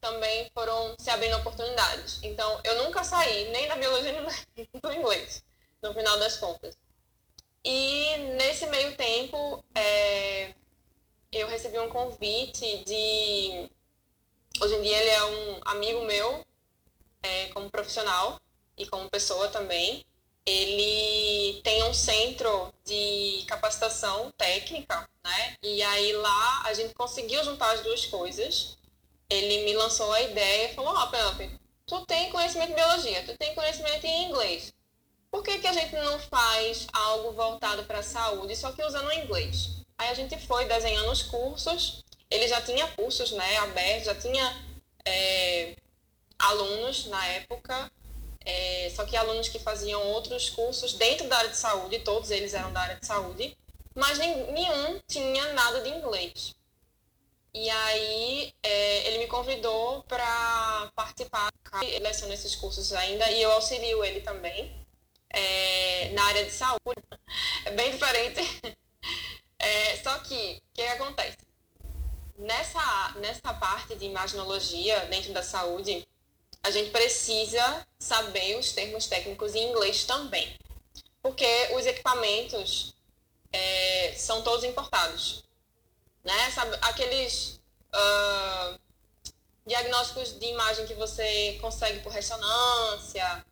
também 0.00 0.50
foram 0.52 0.94
se 0.98 1.10
abrindo 1.10 1.36
oportunidades. 1.36 2.18
Então, 2.22 2.60
eu 2.64 2.84
nunca 2.84 3.04
saí 3.04 3.50
nem 3.50 3.68
da 3.68 3.76
biologia 3.76 4.12
nem 4.56 4.68
do 4.82 4.92
inglês, 4.92 5.44
no 5.80 5.94
final 5.94 6.18
das 6.18 6.36
contas. 6.36 6.76
E 7.64 8.16
nesse 8.36 8.66
meio 8.66 8.96
tempo, 8.96 9.64
é, 9.74 10.52
eu 11.30 11.46
recebi 11.46 11.78
um 11.78 11.88
convite 11.88 12.84
de. 12.84 13.70
Hoje 14.60 14.74
em 14.74 14.82
dia, 14.82 14.98
ele 14.98 15.10
é 15.10 15.24
um 15.24 15.60
amigo 15.64 16.04
meu, 16.04 16.44
é, 17.22 17.46
como 17.48 17.70
profissional 17.70 18.40
e 18.76 18.86
como 18.86 19.08
pessoa 19.08 19.48
também. 19.48 20.04
Ele 20.44 21.60
tem 21.62 21.84
um 21.84 21.94
centro 21.94 22.72
de 22.84 23.44
capacitação 23.46 24.30
técnica, 24.36 25.08
né? 25.24 25.56
E 25.62 25.82
aí 25.82 26.12
lá 26.14 26.62
a 26.64 26.74
gente 26.74 26.94
conseguiu 26.94 27.44
juntar 27.44 27.72
as 27.72 27.80
duas 27.82 28.06
coisas 28.06 28.76
ele 29.32 29.64
me 29.64 29.74
lançou 29.74 30.12
a 30.12 30.20
ideia 30.20 30.70
e 30.70 30.74
falou, 30.74 30.94
ó, 30.94 31.08
oh, 31.08 31.58
tu 31.86 32.04
tem 32.04 32.30
conhecimento 32.30 32.68
de 32.68 32.74
biologia, 32.74 33.24
tu 33.24 33.36
tem 33.38 33.54
conhecimento 33.54 34.04
em 34.04 34.28
inglês. 34.28 34.74
Por 35.30 35.42
que, 35.42 35.58
que 35.58 35.66
a 35.66 35.72
gente 35.72 35.94
não 35.94 36.18
faz 36.18 36.86
algo 36.92 37.32
voltado 37.32 37.84
para 37.84 38.00
a 38.00 38.02
saúde, 38.02 38.54
só 38.54 38.72
que 38.72 38.84
usando 38.84 39.06
o 39.06 39.12
inglês? 39.12 39.70
Aí 39.96 40.10
a 40.10 40.14
gente 40.14 40.38
foi 40.38 40.66
desenhando 40.66 41.10
os 41.10 41.22
cursos, 41.22 42.04
ele 42.30 42.46
já 42.46 42.60
tinha 42.60 42.86
cursos 42.88 43.32
né, 43.32 43.56
abertos, 43.58 44.04
já 44.04 44.14
tinha 44.14 44.64
é, 45.06 45.76
alunos 46.38 47.06
na 47.06 47.26
época, 47.28 47.90
é, 48.44 48.90
só 48.94 49.04
que 49.04 49.16
alunos 49.16 49.48
que 49.48 49.58
faziam 49.58 50.02
outros 50.08 50.50
cursos 50.50 50.94
dentro 50.94 51.28
da 51.28 51.38
área 51.38 51.50
de 51.50 51.56
saúde, 51.56 52.00
todos 52.00 52.30
eles 52.30 52.54
eram 52.54 52.72
da 52.72 52.80
área 52.80 52.96
de 52.96 53.06
saúde, 53.06 53.56
mas 53.94 54.18
nenhum 54.18 55.00
tinha 55.06 55.52
nada 55.52 55.80
de 55.80 55.90
inglês. 55.90 56.54
E 57.54 57.68
aí 57.68 58.54
é, 58.62 59.06
ele 59.08 59.18
me 59.18 59.26
convidou 59.26 60.02
para 60.04 60.90
participar, 60.94 61.52
ele 61.82 61.98
leciona 61.98 62.32
esses 62.32 62.56
cursos 62.56 62.92
ainda 62.92 63.30
e 63.30 63.42
eu 63.42 63.52
auxilio 63.52 64.02
ele 64.02 64.22
também 64.22 64.74
é, 65.28 66.10
na 66.10 66.24
área 66.24 66.44
de 66.44 66.50
saúde. 66.50 66.80
É 67.64 67.70
bem 67.70 67.90
diferente. 67.92 68.40
É, 69.64 69.96
só 70.02 70.18
que, 70.18 70.60
o 70.60 70.74
que, 70.74 70.82
acontece? 70.82 71.38
Nessa, 72.36 73.14
nessa 73.20 73.54
parte 73.54 73.94
de 73.94 74.06
imaginologia 74.06 75.06
dentro 75.06 75.32
da 75.32 75.40
saúde, 75.40 76.04
a 76.62 76.70
gente 76.70 76.90
precisa 76.90 77.86
saber 77.98 78.56
os 78.58 78.72
termos 78.72 79.06
técnicos 79.06 79.54
em 79.54 79.70
inglês 79.70 80.04
também. 80.04 80.56
Porque 81.20 81.68
os 81.74 81.86
equipamentos 81.86 82.94
é, 83.52 84.14
são 84.16 84.42
todos 84.42 84.64
importados 84.64 85.42
né? 86.24 86.50
Sabe, 86.50 86.76
aqueles 86.82 87.60
uh, 87.94 88.78
diagnósticos 89.66 90.38
de 90.38 90.46
imagem 90.46 90.86
que 90.86 90.94
você 90.94 91.58
consegue 91.60 92.00
por 92.00 92.12
ressonância, 92.12 93.44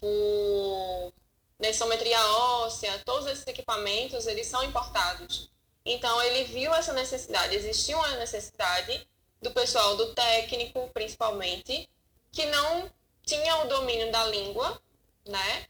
por 0.00 1.12
densometria 1.58 2.20
óssea, 2.26 3.00
todos 3.04 3.26
esses 3.26 3.46
equipamentos, 3.46 4.26
eles 4.26 4.46
são 4.46 4.62
importados. 4.64 5.50
Então, 5.84 6.20
ele 6.22 6.44
viu 6.44 6.74
essa 6.74 6.92
necessidade, 6.92 7.54
existia 7.54 7.96
uma 7.96 8.16
necessidade 8.16 9.06
do 9.40 9.50
pessoal 9.50 9.96
do 9.96 10.14
técnico, 10.14 10.90
principalmente, 10.92 11.88
que 12.32 12.46
não 12.46 12.90
tinha 13.24 13.56
o 13.58 13.68
domínio 13.68 14.10
da 14.10 14.24
língua, 14.26 14.80
né? 15.26 15.66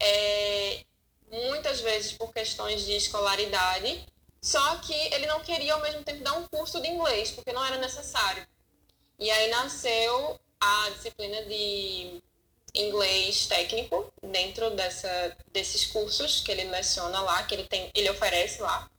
É, 0.00 0.84
muitas 1.30 1.80
vezes 1.80 2.12
por 2.12 2.32
questões 2.32 2.84
de 2.84 2.92
escolaridade, 2.92 4.06
só 4.40 4.76
que 4.76 4.92
ele 4.92 5.26
não 5.26 5.40
queria 5.40 5.74
ao 5.74 5.80
mesmo 5.80 6.04
tempo 6.04 6.22
dar 6.22 6.34
um 6.34 6.46
curso 6.46 6.80
de 6.80 6.88
inglês, 6.88 7.30
porque 7.30 7.52
não 7.52 7.64
era 7.64 7.78
necessário. 7.78 8.46
E 9.18 9.30
aí 9.30 9.48
nasceu 9.50 10.38
a 10.60 10.90
disciplina 10.90 11.44
de 11.44 12.22
inglês 12.74 13.46
técnico 13.46 14.12
dentro 14.22 14.70
dessa, 14.70 15.36
desses 15.52 15.86
cursos 15.86 16.40
que 16.40 16.50
ele 16.50 16.64
leciona 16.64 17.20
lá, 17.20 17.42
que 17.44 17.54
ele, 17.54 17.64
tem, 17.64 17.90
ele 17.94 18.10
oferece 18.10 18.60
lá. 18.60 18.90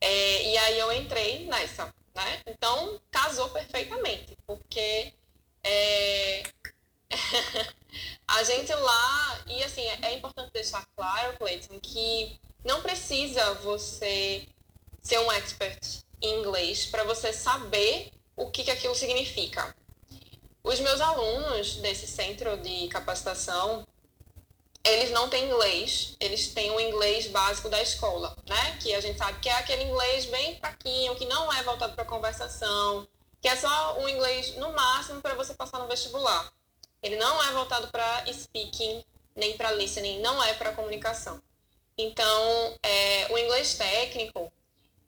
É, 0.00 0.42
e 0.50 0.58
aí 0.58 0.78
eu 0.78 0.92
entrei 0.92 1.46
nessa, 1.46 1.86
né? 2.14 2.42
Então 2.46 3.00
casou 3.10 3.48
perfeitamente, 3.50 4.36
porque 4.46 5.12
é, 5.64 6.42
a 8.28 8.42
gente 8.44 8.72
lá, 8.74 9.40
e 9.46 9.62
assim, 9.64 9.82
é, 9.82 9.98
é 10.02 10.14
importante 10.14 10.52
deixar 10.52 10.86
claro, 10.96 11.36
Cleiton, 11.38 11.80
que 11.80 12.38
não 12.64 12.82
precisa 12.82 13.54
você 13.54 14.46
ser 15.02 15.18
um 15.18 15.32
expert 15.32 16.04
em 16.20 16.40
inglês 16.40 16.86
para 16.86 17.04
você 17.04 17.32
saber 17.32 18.10
o 18.36 18.50
que, 18.50 18.64
que 18.64 18.70
aquilo 18.70 18.94
significa. 18.94 19.74
Os 20.62 20.80
meus 20.80 21.00
alunos 21.00 21.76
desse 21.76 22.06
centro 22.06 22.56
de 22.56 22.88
capacitação, 22.88 23.86
eles 24.82 25.10
não 25.10 25.28
têm 25.28 25.44
inglês, 25.44 26.16
eles 26.18 26.48
têm 26.48 26.70
o 26.70 26.80
inglês 26.80 27.26
básico 27.26 27.68
da 27.68 27.82
escola, 27.82 28.34
né? 28.48 28.78
Que 28.78 28.94
a 28.94 29.00
gente 29.00 29.18
sabe 29.18 29.38
que 29.40 29.48
é 29.48 29.52
aquele 29.58 29.84
inglês 29.84 30.24
bem 30.26 30.58
fraquinho, 30.58 31.14
que 31.16 31.26
não 31.26 31.52
é 31.52 31.62
voltado 31.62 31.94
para 31.94 32.04
conversação, 32.06 33.06
que 33.44 33.48
é 33.48 33.56
só 33.56 33.98
um 33.98 34.08
inglês 34.08 34.56
no 34.56 34.72
máximo 34.72 35.20
para 35.20 35.34
você 35.34 35.52
passar 35.52 35.78
no 35.78 35.86
vestibular. 35.86 36.50
Ele 37.02 37.16
não 37.16 37.42
é 37.42 37.52
voltado 37.52 37.88
para 37.88 38.24
speaking, 38.32 39.04
nem 39.36 39.54
para 39.54 39.70
listening, 39.72 40.20
não 40.20 40.42
é 40.42 40.54
para 40.54 40.72
comunicação. 40.72 41.42
Então, 41.98 42.78
é, 42.82 43.30
o 43.30 43.36
inglês 43.36 43.74
técnico, 43.74 44.50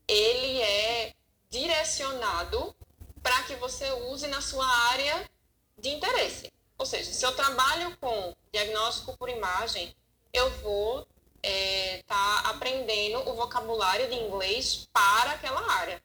ele 0.07 0.61
é 0.61 1.15
direcionado 1.49 2.77
para 3.23 3.43
que 3.45 3.55
você 3.55 3.91
use 4.11 4.27
na 4.27 4.43
sua 4.43 4.67
área 4.91 5.31
de 5.79 5.89
interesse. 5.89 6.53
Ou 6.77 6.85
seja, 6.85 7.11
se 7.15 7.25
eu 7.25 7.35
trabalho 7.35 7.97
com 7.97 8.37
diagnóstico 8.53 9.17
por 9.17 9.31
imagem, 9.31 9.97
eu 10.31 10.51
vou 10.59 11.09
estar 11.43 11.43
é, 11.43 12.03
tá 12.07 12.51
aprendendo 12.51 13.31
o 13.31 13.35
vocabulário 13.35 14.11
de 14.11 14.15
inglês 14.15 14.87
para 14.93 15.31
aquela 15.31 15.73
área. 15.73 16.03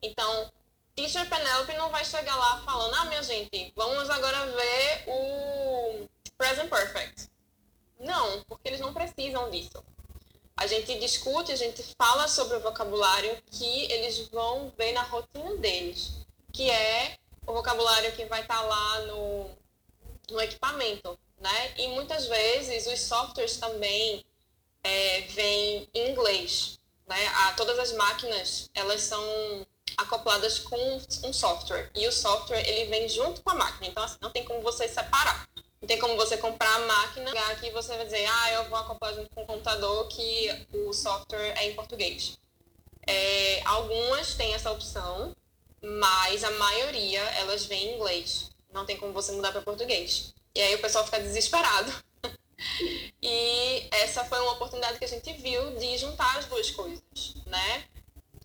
Então, 0.00 0.50
Teacher 0.96 1.28
Penelope 1.28 1.74
não 1.74 1.90
vai 1.90 2.04
chegar 2.04 2.34
lá 2.34 2.62
falando, 2.62 2.94
ah, 2.94 3.04
minha 3.04 3.22
gente, 3.22 3.72
vamos 3.76 4.10
agora 4.10 4.46
ver 4.46 5.04
o 5.06 6.08
Present 6.36 6.68
Perfect. 6.68 7.30
Não, 8.00 8.42
porque 8.44 8.68
eles 8.68 8.80
não 8.80 8.92
precisam 8.92 9.48
disso 9.50 9.84
a 10.56 10.66
gente 10.66 10.98
discute, 10.98 11.52
a 11.52 11.56
gente 11.56 11.82
fala 11.98 12.26
sobre 12.26 12.56
o 12.56 12.60
vocabulário 12.60 13.36
que 13.50 13.92
eles 13.92 14.26
vão 14.28 14.72
ver 14.76 14.92
na 14.92 15.02
rotina 15.02 15.54
deles, 15.56 16.12
que 16.50 16.70
é 16.70 17.18
o 17.46 17.52
vocabulário 17.52 18.10
que 18.12 18.24
vai 18.24 18.40
estar 18.40 18.62
tá 18.62 18.62
lá 18.62 19.00
no, 19.02 19.50
no 20.30 20.40
equipamento, 20.40 21.18
né? 21.38 21.74
E 21.76 21.88
muitas 21.88 22.26
vezes 22.26 22.86
os 22.86 23.00
softwares 23.02 23.58
também 23.58 24.24
é, 24.82 25.20
vêm 25.28 25.88
em 25.92 26.10
inglês, 26.10 26.78
né? 27.06 27.26
A, 27.26 27.52
todas 27.52 27.78
as 27.78 27.92
máquinas, 27.92 28.70
elas 28.74 29.02
são 29.02 29.66
acopladas 29.96 30.58
com 30.58 31.00
um 31.24 31.32
software, 31.32 31.90
e 31.94 32.06
o 32.06 32.12
software, 32.12 32.66
ele 32.68 32.90
vem 32.90 33.08
junto 33.08 33.42
com 33.42 33.50
a 33.50 33.54
máquina, 33.54 33.86
então 33.86 34.02
assim, 34.02 34.18
não 34.20 34.30
tem 34.30 34.44
como 34.44 34.60
você 34.60 34.88
separar. 34.88 35.48
Não 35.80 35.86
tem 35.86 35.98
como 35.98 36.16
você 36.16 36.36
comprar 36.38 36.74
a 36.74 36.78
máquina 36.80 37.30
que 37.60 37.70
você 37.70 37.96
vai 37.96 38.04
dizer, 38.04 38.26
ah, 38.26 38.52
eu 38.52 38.64
vou 38.64 38.78
acoplar 38.78 39.14
junto 39.14 39.30
com 39.30 39.42
o 39.42 39.46
computador 39.46 40.08
que 40.08 40.66
o 40.72 40.92
software 40.92 41.54
é 41.58 41.70
em 41.70 41.74
português. 41.74 42.38
É, 43.06 43.62
algumas 43.64 44.34
têm 44.34 44.54
essa 44.54 44.72
opção, 44.72 45.34
mas 45.80 46.42
a 46.42 46.50
maioria 46.52 47.20
elas 47.20 47.66
vêm 47.66 47.90
em 47.90 47.94
inglês. 47.94 48.50
Não 48.72 48.84
tem 48.84 48.96
como 48.96 49.12
você 49.12 49.32
mudar 49.32 49.52
para 49.52 49.62
português. 49.62 50.34
E 50.54 50.60
aí 50.60 50.74
o 50.74 50.80
pessoal 50.80 51.04
fica 51.04 51.20
desesperado. 51.20 51.92
E 53.22 53.88
essa 53.90 54.24
foi 54.24 54.40
uma 54.40 54.52
oportunidade 54.52 54.98
que 54.98 55.04
a 55.04 55.08
gente 55.08 55.30
viu 55.34 55.76
de 55.76 55.98
juntar 55.98 56.38
as 56.38 56.46
duas 56.46 56.70
coisas, 56.70 57.02
né? 57.44 57.84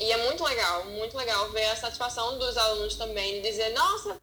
E 0.01 0.11
é 0.11 0.17
muito 0.17 0.43
legal, 0.43 0.83
muito 0.85 1.15
legal 1.15 1.47
ver 1.51 1.67
a 1.67 1.75
satisfação 1.75 2.39
dos 2.39 2.57
alunos 2.57 2.95
também 2.95 3.35
de 3.35 3.47
dizer, 3.47 3.69
nossa, 3.69 4.19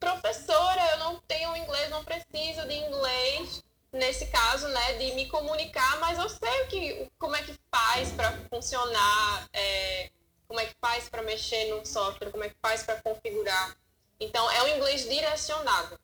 professora, 0.00 0.84
eu 0.94 0.98
não 0.98 1.20
tenho 1.28 1.56
inglês, 1.56 1.88
não 1.90 2.04
preciso 2.04 2.66
de 2.66 2.74
inglês, 2.74 3.62
nesse 3.92 4.26
caso, 4.26 4.66
né, 4.66 4.94
de 4.94 5.12
me 5.12 5.28
comunicar, 5.28 6.00
mas 6.00 6.18
eu 6.18 6.28
sei 6.28 6.62
o 6.62 6.66
que, 6.66 7.08
como 7.20 7.36
é 7.36 7.42
que 7.44 7.54
faz 7.70 8.10
para 8.10 8.32
funcionar, 8.50 9.48
é, 9.52 10.10
como 10.48 10.58
é 10.58 10.66
que 10.66 10.74
faz 10.80 11.08
para 11.08 11.22
mexer 11.22 11.66
no 11.66 11.86
software, 11.86 12.32
como 12.32 12.42
é 12.42 12.48
que 12.48 12.56
faz 12.60 12.82
para 12.82 13.00
configurar. 13.00 13.76
Então, 14.18 14.50
é 14.50 14.62
um 14.64 14.76
inglês 14.76 15.08
direcionado, 15.08 16.00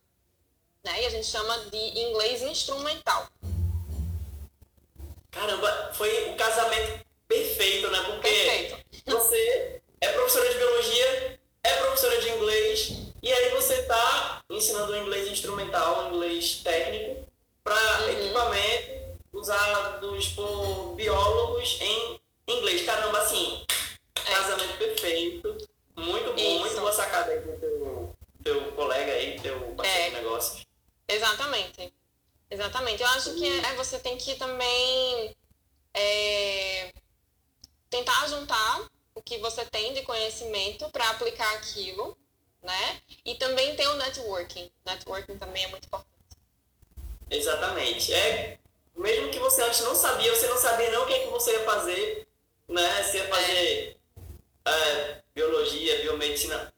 né, 0.84 1.02
e 1.02 1.06
a 1.06 1.10
gente 1.10 1.26
chama 1.26 1.58
de 1.70 1.98
inglês 1.98 2.40
instrumental. 2.42 3.26
Caramba, 5.28 5.90
foi 5.92 6.30
o 6.30 6.36
casamento 6.36 7.11
perfeito, 7.32 7.90
né? 7.90 8.02
Porque 8.02 8.28
perfeito. 8.28 8.76
você 9.06 9.80
é 10.00 10.12
professora 10.12 10.48
de 10.50 10.58
biologia, 10.58 11.40
é 11.62 11.76
professora 11.76 12.20
de 12.20 12.28
inglês, 12.30 12.92
e 13.22 13.32
aí 13.32 13.50
você 13.50 13.74
está 13.74 14.42
ensinando 14.50 14.96
inglês 14.96 15.28
instrumental, 15.28 16.12
inglês 16.12 16.60
técnico, 16.62 17.26
para 17.64 18.02
uhum. 18.02 18.10
equipamento 18.10 19.02
usados 19.32 20.28
por 20.28 20.94
biólogos 20.94 21.78
em 21.80 22.20
inglês. 22.46 22.84
Caramba, 22.84 23.18
assim, 23.18 23.64
é. 24.14 24.30
casamento 24.30 24.76
perfeito. 24.76 25.56
Muito 25.96 26.32
bom, 26.32 26.40
Isso. 26.40 26.60
muito 26.60 26.80
boa 26.80 26.92
sacada 26.92 27.30
aí 27.30 27.40
do 27.40 27.52
teu, 27.58 28.14
teu 28.42 28.72
colega 28.72 29.12
aí, 29.12 29.38
teu 29.40 29.58
parceiro 29.76 30.00
é. 30.00 30.08
de 30.10 30.16
negócios. 30.16 30.66
Exatamente. 31.08 31.92
Exatamente. 32.50 33.02
Eu 33.02 33.08
acho 33.08 33.34
que 33.34 33.46
é, 33.46 33.74
você 33.74 33.98
tem 33.98 34.16
que 34.16 34.34
também 34.34 35.34
é, 35.94 36.92
tentar 37.92 38.26
juntar 38.26 38.88
o 39.14 39.20
que 39.20 39.36
você 39.36 39.66
tem 39.66 39.92
de 39.92 40.00
conhecimento 40.00 40.88
para 40.88 41.10
aplicar 41.10 41.52
aquilo, 41.56 42.16
né? 42.62 43.02
E 43.22 43.34
também 43.34 43.76
tem 43.76 43.86
o 43.86 43.96
networking. 43.96 44.72
Networking 44.86 45.36
também 45.36 45.64
é 45.64 45.68
muito 45.68 45.84
importante. 45.84 46.08
Exatamente. 47.30 48.12
É, 48.14 48.58
mesmo 48.96 49.30
que 49.30 49.38
você 49.38 49.62
antes 49.62 49.80
não 49.80 49.94
sabia, 49.94 50.34
você 50.34 50.48
não 50.48 50.56
sabia 50.56 50.90
não 50.90 51.02
o 51.02 51.06
que, 51.06 51.12
é 51.12 51.18
que 51.24 51.30
você 51.30 51.52
ia 51.52 51.64
fazer, 51.64 52.28
né? 52.66 53.02
Se 53.04 53.18
ia 53.18 53.28
fazer 53.28 53.98
é, 54.64 55.22
biologia, 55.34 56.00
biomedicina. 56.00 56.72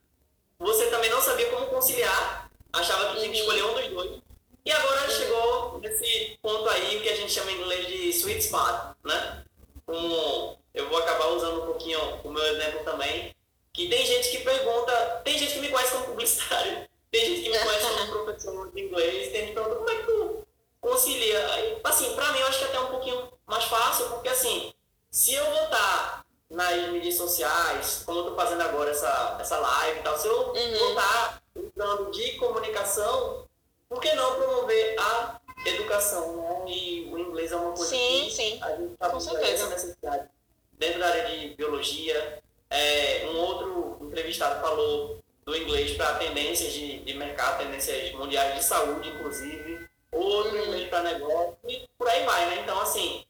Você 0.58 0.90
também 0.90 1.10
não 1.10 1.22
sabia 1.22 1.48
como 1.50 1.66
conciliar, 1.66 2.50
achava 2.72 3.12
que 3.12 3.20
tinha 3.20 3.30
que 3.30 3.38
escolher 3.38 3.64
um 3.64 3.74
dos 3.74 3.88
dois. 3.88 4.20
E 4.64 4.72
agora 4.72 5.10
chegou 5.10 5.78
nesse 5.78 6.38
ponto 6.42 6.68
aí 6.70 7.00
que 7.00 7.08
a 7.08 7.16
gente 7.16 7.30
chama 7.30 7.52
em 7.52 7.60
inglês 7.60 7.86
de 7.86 8.08
sweet 8.10 8.40
spot, 8.40 8.96
né? 9.04 9.43
Como 9.86 10.58
eu 10.72 10.88
vou 10.88 10.98
acabar 10.98 11.28
usando 11.28 11.62
um 11.62 11.66
pouquinho 11.66 12.00
o 12.24 12.30
meu 12.30 12.44
exemplo 12.44 12.84
também, 12.84 13.34
que 13.72 13.88
tem 13.88 14.06
gente 14.06 14.30
que 14.30 14.38
pergunta, 14.38 15.22
tem 15.24 15.38
gente 15.38 15.54
que 15.54 15.60
me 15.60 15.68
conhece 15.68 15.92
como 15.92 16.06
publicitário, 16.06 16.88
tem 17.10 17.26
gente 17.26 17.42
que 17.42 17.50
me 17.50 17.58
conhece 17.58 17.86
como 17.86 18.24
professor 18.24 18.72
de 18.72 18.80
inglês, 18.82 19.32
tem 19.32 19.40
gente 19.40 19.48
que 19.48 19.54
pergunta 19.54 19.76
como 19.76 19.90
é 19.90 19.94
que 19.96 20.06
tu 20.06 20.46
concilia. 20.80 21.80
Assim, 21.84 22.14
pra 22.14 22.32
mim 22.32 22.40
eu 22.40 22.46
acho 22.46 22.58
que 22.58 22.64
é 22.64 22.68
até 22.68 22.80
um 22.80 22.90
pouquinho 22.90 23.32
mais 23.46 23.64
fácil, 23.64 24.08
porque 24.10 24.28
assim, 24.28 24.72
se 25.10 25.34
eu 25.34 25.44
vou 25.44 25.64
estar 25.64 26.24
nas 26.50 26.88
mídias 26.88 27.16
sociais, 27.16 28.02
como 28.06 28.20
eu 28.20 28.24
tô 28.30 28.36
fazendo 28.36 28.62
agora 28.62 28.90
essa, 28.90 29.36
essa 29.40 29.58
live 29.58 30.00
e 30.00 30.02
tal, 30.02 30.18
se 30.18 30.26
eu 30.26 30.48
uhum. 30.48 30.78
vou 30.78 30.88
estar 30.90 31.42
usando 31.54 32.10
de 32.10 32.32
comunicação, 32.32 33.46
por 33.88 34.00
que 34.00 34.12
não 34.14 34.34
promover 34.34 34.96
a 34.98 35.40
educação, 35.66 36.36
né? 36.36 36.72
E 36.72 37.08
o 37.12 37.18
inglês 37.18 37.52
é 37.52 37.56
uma 37.56 37.72
coisa 37.72 37.90
sim, 37.90 38.24
que 38.24 38.30
sim. 38.30 38.58
a 38.62 38.76
gente 38.76 38.92
está 38.92 39.10
com 39.10 39.16
essa 39.16 39.68
necessidade. 39.68 40.28
Dentro 40.72 40.98
da 40.98 41.08
área 41.08 41.24
de 41.28 41.54
biologia, 41.54 42.42
é, 42.68 43.26
um 43.30 43.36
outro 43.38 43.98
entrevistado 44.02 44.60
falou 44.60 45.20
do 45.44 45.56
inglês 45.56 45.96
para 45.96 46.14
tendências 46.14 46.72
de, 46.72 46.98
de 47.00 47.14
mercado, 47.14 47.58
tendências 47.58 48.12
mundiais 48.12 48.56
de 48.56 48.64
saúde, 48.64 49.08
inclusive, 49.08 49.88
outro 50.10 50.56
uhum. 50.56 50.64
inglês 50.64 50.88
para 50.88 51.02
negócio 51.02 51.56
e 51.68 51.88
por 51.98 52.08
aí 52.08 52.24
vai, 52.24 52.46
né? 52.50 52.62
Então, 52.62 52.80
assim, 52.80 53.24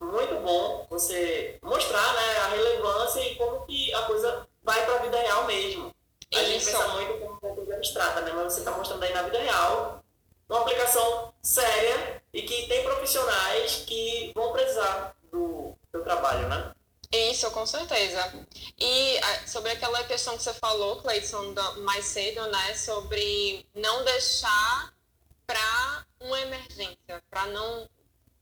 muito 0.00 0.34
bom 0.40 0.86
você 0.90 1.58
mostrar 1.62 2.14
né, 2.14 2.36
a 2.38 2.48
relevância 2.48 3.20
e 3.20 3.36
como 3.36 3.64
que 3.66 3.92
a 3.94 4.02
coisa 4.02 4.46
vai 4.62 4.84
para 4.84 4.96
a 4.96 5.02
vida 5.02 5.18
real 5.18 5.46
mesmo. 5.46 5.94
A 6.34 6.42
Isso. 6.42 6.50
gente 6.50 6.64
pensa 6.64 6.88
muito 6.88 7.12
como 7.18 7.38
uma 7.42 7.54
coisa 7.54 7.74
abstrata, 7.74 8.20
né? 8.22 8.32
Mas 8.34 8.52
você 8.52 8.58
está 8.60 8.72
mostrando 8.72 9.02
aí 9.02 9.12
na 9.12 9.22
vida 9.22 9.38
real 9.38 10.01
uma 10.48 10.60
aplicação 10.60 11.32
séria 11.42 12.22
e 12.32 12.42
que 12.42 12.66
tem 12.68 12.82
profissionais 12.82 13.84
que 13.86 14.32
vão 14.34 14.52
precisar 14.52 15.14
do 15.30 15.74
seu 15.90 16.02
trabalho, 16.02 16.48
né? 16.48 16.72
Isso, 17.12 17.50
com 17.50 17.66
certeza. 17.66 18.32
E 18.78 19.20
sobre 19.46 19.70
aquela 19.72 20.02
questão 20.04 20.36
que 20.36 20.42
você 20.42 20.54
falou, 20.54 20.96
Cleiton, 21.02 21.54
mais 21.80 22.06
cedo, 22.06 22.46
né? 22.46 22.74
Sobre 22.74 23.66
não 23.74 24.02
deixar 24.04 24.94
para 25.46 26.06
uma 26.20 26.40
emergência, 26.40 27.22
para 27.28 27.46
não. 27.46 27.86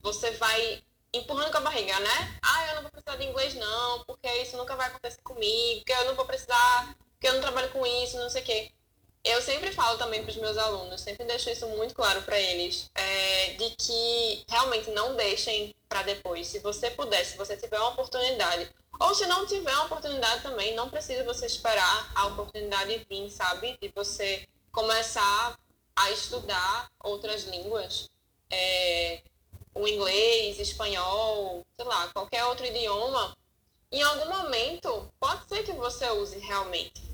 Você 0.03 0.31
vai 0.33 0.83
empurrando 1.13 1.51
com 1.51 1.59
a 1.59 1.63
barriga, 1.63 1.99
né? 1.99 2.39
Ah, 2.41 2.69
eu 2.69 2.75
não 2.77 2.83
vou 2.83 2.91
precisar 2.93 3.17
de 3.17 3.27
inglês, 3.27 3.55
não, 3.55 4.05
porque 4.05 4.29
isso 4.35 4.57
nunca 4.57 4.77
vai 4.77 4.87
acontecer 4.87 5.21
comigo, 5.23 5.81
porque 5.81 5.93
eu 5.93 6.05
não 6.05 6.15
vou 6.15 6.25
precisar, 6.25 6.95
porque 7.13 7.27
eu 7.27 7.35
não 7.35 7.41
trabalho 7.41 7.71
com 7.71 7.85
isso, 7.85 8.19
não 8.19 8.31
sei 8.31 8.43
o 8.43 8.45
quê. 8.45 8.73
Eu 9.23 9.43
sempre 9.43 9.71
falo 9.73 9.99
também 9.99 10.23
para 10.23 10.31
os 10.31 10.37
meus 10.37 10.57
alunos, 10.57 11.01
sempre 11.03 11.27
deixo 11.27 11.51
isso 11.51 11.67
muito 11.69 11.95
claro 11.95 12.23
para 12.23 12.41
eles, 12.41 12.91
é, 12.95 13.51
de 13.51 13.71
que 13.77 14.45
realmente 14.49 14.91
não 14.91 15.15
deixem 15.15 15.75
para 15.89 16.03
depois. 16.03 16.47
Se 16.47 16.59
você 16.61 16.91
puder, 16.91 17.25
se 17.25 17.37
você 17.37 17.55
tiver 17.55 17.79
uma 17.79 17.91
oportunidade, 17.91 18.71
ou 18.99 19.15
se 19.15 19.27
não 19.27 19.47
tiver 19.47 19.73
uma 19.75 19.85
oportunidade 19.85 20.43
também, 20.43 20.75
não 20.75 20.89
precisa 20.89 21.23
você 21.25 21.45
esperar 21.47 22.13
a 22.15 22.27
oportunidade 22.29 23.07
vir, 23.11 23.31
sabe? 23.31 23.77
De 23.81 23.93
você 23.95 24.49
começar 24.73 25.59
a 25.95 26.11
estudar 26.13 26.91
outras 27.03 27.45
línguas, 27.45 28.09
é, 28.51 29.23
o 29.75 29.87
inglês, 29.87 30.59
espanhol, 30.59 31.65
sei 31.77 31.85
lá, 31.85 32.09
qualquer 32.09 32.45
outro 32.47 32.65
idioma, 32.65 33.37
em 33.93 34.03
algum 34.03 34.31
momento 34.31 35.13
pode 35.21 35.47
ser 35.47 35.63
que 35.63 35.73
você 35.73 36.09
use 36.11 36.39
realmente. 36.39 37.10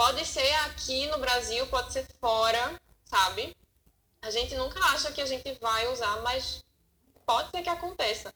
Pode 0.00 0.24
ser 0.24 0.50
aqui 0.64 1.06
no 1.08 1.18
Brasil, 1.18 1.66
pode 1.66 1.92
ser 1.92 2.06
fora, 2.18 2.74
sabe? 3.04 3.54
A 4.22 4.30
gente 4.30 4.54
nunca 4.54 4.80
acha 4.86 5.12
que 5.12 5.20
a 5.20 5.26
gente 5.26 5.52
vai 5.60 5.86
usar, 5.88 6.22
mas 6.22 6.64
pode 7.26 7.50
ser 7.50 7.60
que 7.60 7.68
aconteça. 7.68 8.32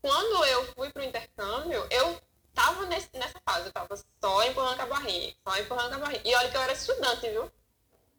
Quando 0.00 0.44
eu 0.44 0.72
fui 0.74 0.92
para 0.92 1.02
o 1.02 1.04
intercâmbio, 1.04 1.84
eu 1.90 2.22
tava 2.54 2.86
nesse, 2.86 3.08
nessa 3.14 3.36
fase, 3.44 3.66
eu 3.66 3.72
tava 3.72 3.96
só 3.96 4.44
empurrando 4.44 4.76
com 4.76 4.82
a 4.82 4.86
barriga, 4.86 5.34
só 5.44 5.58
empurrando 5.58 5.88
com 5.88 5.96
a 5.96 6.06
barriga. 6.06 6.22
E 6.24 6.32
olha 6.36 6.50
que 6.52 6.56
eu 6.56 6.62
era 6.62 6.72
estudante, 6.72 7.28
viu? 7.28 7.50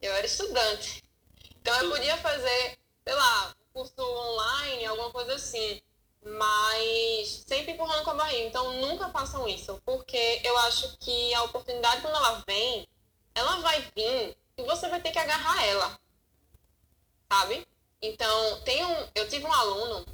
Eu 0.01 0.13
era 0.15 0.25
estudante. 0.25 1.01
Então 1.61 1.81
eu 1.81 1.91
podia 1.91 2.17
fazer, 2.17 2.77
sei 3.07 3.15
lá, 3.15 3.55
curso 3.71 3.93
online, 3.97 4.85
alguma 4.87 5.09
coisa 5.09 5.35
assim, 5.35 5.81
mas 6.23 7.43
sempre 7.47 7.73
empurrando 7.73 8.03
com 8.03 8.11
a 8.11 8.15
barriga. 8.15 8.47
Então 8.47 8.73
nunca 8.81 9.09
façam 9.09 9.47
isso, 9.47 9.81
porque 9.85 10.41
eu 10.43 10.57
acho 10.59 10.97
que 10.97 11.33
a 11.33 11.43
oportunidade, 11.43 12.01
quando 12.01 12.15
ela 12.15 12.43
vem, 12.47 12.87
ela 13.33 13.57
vai 13.57 13.81
vir 13.95 14.37
e 14.57 14.63
você 14.63 14.89
vai 14.89 15.01
ter 15.01 15.11
que 15.11 15.19
agarrar 15.19 15.65
ela, 15.65 15.99
sabe? 17.31 17.65
Então, 18.01 18.61
tem 18.61 18.83
um, 18.85 19.07
eu 19.15 19.27
tive 19.27 19.45
um 19.45 19.53
aluno 19.53 20.05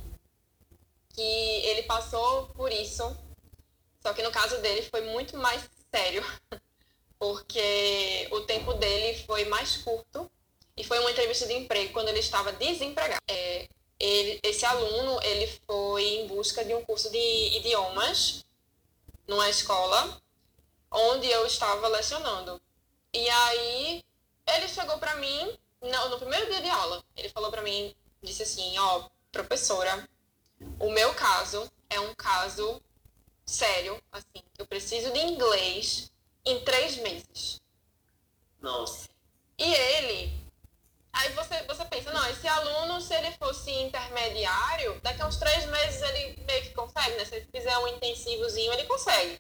que 1.10 1.22
ele 1.22 1.84
passou 1.84 2.48
por 2.48 2.72
isso, 2.72 3.16
só 4.02 4.14
que 4.14 4.24
no 4.24 4.32
caso 4.32 4.60
dele 4.62 4.82
foi 4.84 5.02
muito 5.02 5.38
mais 5.38 5.68
sério, 5.94 6.24
porque 7.18 8.28
o 8.32 8.42
tempo 8.42 8.74
dele 8.74 9.24
foi 9.24 9.46
mais 9.46 9.78
curto 9.78 10.30
e 10.76 10.84
foi 10.84 11.00
uma 11.00 11.12
entrevista 11.12 11.48
de 11.48 11.54
emprego 11.54 11.94
quando 11.94 12.10
ele 12.10 12.20
estava 12.20 12.52
desempregado. 12.52 13.22
É, 13.28 13.68
ele, 14.00 14.40
esse 14.44 14.66
aluno 14.66 15.20
ele 15.24 15.48
foi 15.66 16.04
em 16.04 16.28
busca 16.28 16.64
de 16.64 16.74
um 16.74 16.84
curso 16.84 17.10
de 17.10 17.58
idiomas 17.58 18.46
numa 19.28 19.50
escola 19.50 20.22
onde 20.92 21.28
eu 21.28 21.46
estava 21.46 21.88
lecionando. 21.88 22.62
E 23.14 23.30
aí 23.30 24.04
ele 24.48 24.68
chegou 24.68 24.98
para 24.98 25.16
mim 25.16 25.58
no, 25.82 26.10
no, 26.10 26.20
primeiro 26.20 26.46
dia 26.48 26.62
de 26.62 26.70
aula. 26.70 27.04
Ele 27.16 27.30
falou 27.30 27.50
para 27.50 27.62
mim, 27.62 27.96
disse 28.22 28.44
assim, 28.44 28.78
ó, 28.78 29.00
oh, 29.00 29.12
professora, 29.32 30.08
o 30.80 30.90
meu 30.92 31.14
caso 31.14 31.70
é 31.90 32.00
um 32.00 32.14
caso 32.16 32.82
sério, 33.46 34.02
assim, 34.12 34.44
eu 34.58 34.66
preciso 34.66 35.12
de 35.12 35.20
inglês 35.20 36.12
em 36.44 36.60
três 36.64 36.98
meses. 36.98 37.62
Nossa. 38.60 39.08
E 39.58 39.74
ele 39.74 40.45
Aí 41.16 41.32
você, 41.32 41.64
você 41.64 41.86
pensa, 41.86 42.12
não, 42.12 42.30
esse 42.30 42.46
aluno, 42.46 43.00
se 43.00 43.14
ele 43.14 43.32
fosse 43.40 43.72
intermediário, 43.72 45.00
daqui 45.02 45.22
a 45.22 45.28
uns 45.28 45.38
três 45.38 45.66
meses 45.66 46.02
ele 46.02 46.44
meio 46.46 46.64
que 46.64 46.74
consegue, 46.74 47.16
né? 47.16 47.24
Se 47.24 47.36
ele 47.36 47.48
fizer 47.52 47.78
um 47.78 47.88
intensivozinho, 47.88 48.74
ele 48.74 48.84
consegue. 48.84 49.40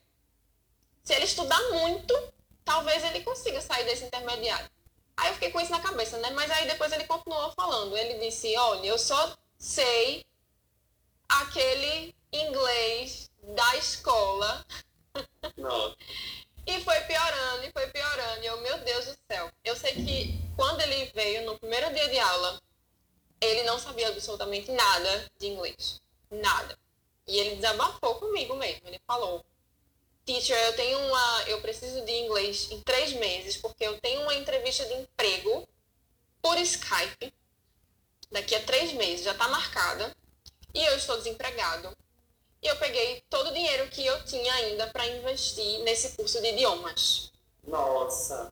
Se 1.03 1.13
ele 1.13 1.25
estudar 1.25 1.61
muito, 1.71 2.33
talvez 2.63 3.03
ele 3.03 3.21
consiga 3.23 3.59
sair 3.61 3.83
desse 3.83 4.05
intermediário. 4.05 4.69
Aí 5.17 5.29
eu 5.29 5.33
fiquei 5.33 5.51
com 5.51 5.59
isso 5.59 5.71
na 5.71 5.81
cabeça, 5.81 6.17
né? 6.17 6.29
Mas 6.31 6.49
aí 6.49 6.65
depois 6.65 6.91
ele 6.93 7.03
continuou 7.03 7.51
falando. 7.51 7.95
Ele 7.97 8.19
disse, 8.19 8.55
olha, 8.57 8.87
eu 8.87 8.97
só 8.97 9.37
sei 9.57 10.25
aquele 11.27 12.15
inglês 12.31 13.29
da 13.43 13.75
escola. 13.75 14.65
Não. 15.57 15.95
E 16.67 16.81
foi 16.81 16.99
piorando, 17.01 17.63
e 17.63 17.71
foi 17.71 17.87
piorando. 17.87 18.43
E 18.43 18.45
eu, 18.45 18.59
meu 18.61 18.77
Deus 18.79 19.05
do 19.05 19.15
céu. 19.31 19.51
Eu 19.63 19.75
sei 19.75 19.93
que 19.93 20.39
quando 20.55 20.81
ele 20.81 21.11
veio 21.13 21.45
no 21.45 21.59
primeiro 21.59 21.93
dia 21.93 22.07
de 22.09 22.17
aula, 22.17 22.59
ele 23.39 23.63
não 23.63 23.79
sabia 23.79 24.07
absolutamente 24.07 24.71
nada 24.71 25.31
de 25.37 25.47
inglês. 25.47 26.01
Nada. 26.31 26.77
E 27.27 27.37
ele 27.37 27.55
desabafou 27.55 28.15
comigo 28.15 28.55
mesmo. 28.55 28.87
Ele 28.87 28.99
falou: 29.05 29.45
Teacher, 30.25 30.57
eu 30.57 30.75
tenho 30.75 30.99
uma. 30.99 31.43
Eu 31.43 31.61
preciso 31.61 32.03
de 32.03 32.11
inglês 32.11 32.71
em 32.71 32.81
três 32.81 33.13
meses, 33.13 33.57
porque 33.57 33.83
eu 33.83 33.99
tenho 33.99 34.21
uma 34.21 34.33
entrevista 34.33 34.85
de 34.85 34.93
emprego 34.93 35.67
por 36.41 36.57
Skype. 36.57 37.33
Daqui 38.31 38.55
a 38.55 38.63
três 38.63 38.91
meses, 38.93 39.23
já 39.23 39.33
está 39.33 39.47
marcada. 39.47 40.15
E 40.73 40.83
eu 40.83 40.97
estou 40.97 41.15
desempregado. 41.17 41.95
E 42.61 42.67
eu 42.67 42.75
peguei 42.77 43.23
todo 43.29 43.49
o 43.49 43.53
dinheiro 43.53 43.87
que 43.89 44.05
eu 44.05 44.23
tinha 44.25 44.53
ainda 44.53 44.87
para 44.87 45.07
investir 45.07 45.79
nesse 45.83 46.15
curso 46.15 46.41
de 46.41 46.47
idiomas. 46.49 47.31
Nossa. 47.63 48.51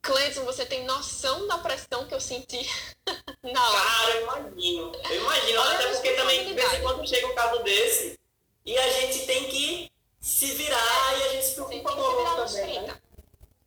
Cleiton, 0.00 0.44
você 0.44 0.66
tem 0.66 0.84
noção 0.84 1.46
da 1.46 1.58
pressão 1.58 2.06
que 2.06 2.14
eu 2.14 2.20
senti 2.20 2.58
na 3.42 3.70
hora? 3.70 3.84
Cara, 3.84 4.10
eu 4.10 4.22
imagino. 4.22 4.92
Eu 5.10 5.20
imagino, 5.20 5.60
Olha 5.60 5.74
até 5.78 5.86
porque 5.92 6.12
também, 6.14 6.44
de 6.44 6.54
vez 6.54 6.72
em 6.74 6.82
quando 6.82 7.06
chega 7.06 7.26
um 7.26 7.34
caso 7.34 7.62
desse, 7.62 8.18
e 8.64 8.76
a 8.76 8.88
gente 8.90 9.26
tem 9.26 9.48
que 9.48 9.92
se 10.20 10.46
virar 10.54 11.18
e 11.18 11.22
a 11.22 11.28
gente 11.30 11.46
se 11.46 11.54
preocupa 11.54 11.92
com 11.92 12.00
o 12.00 12.46
também, 12.46 12.80
né? 12.80 12.86
30. 12.86 13.02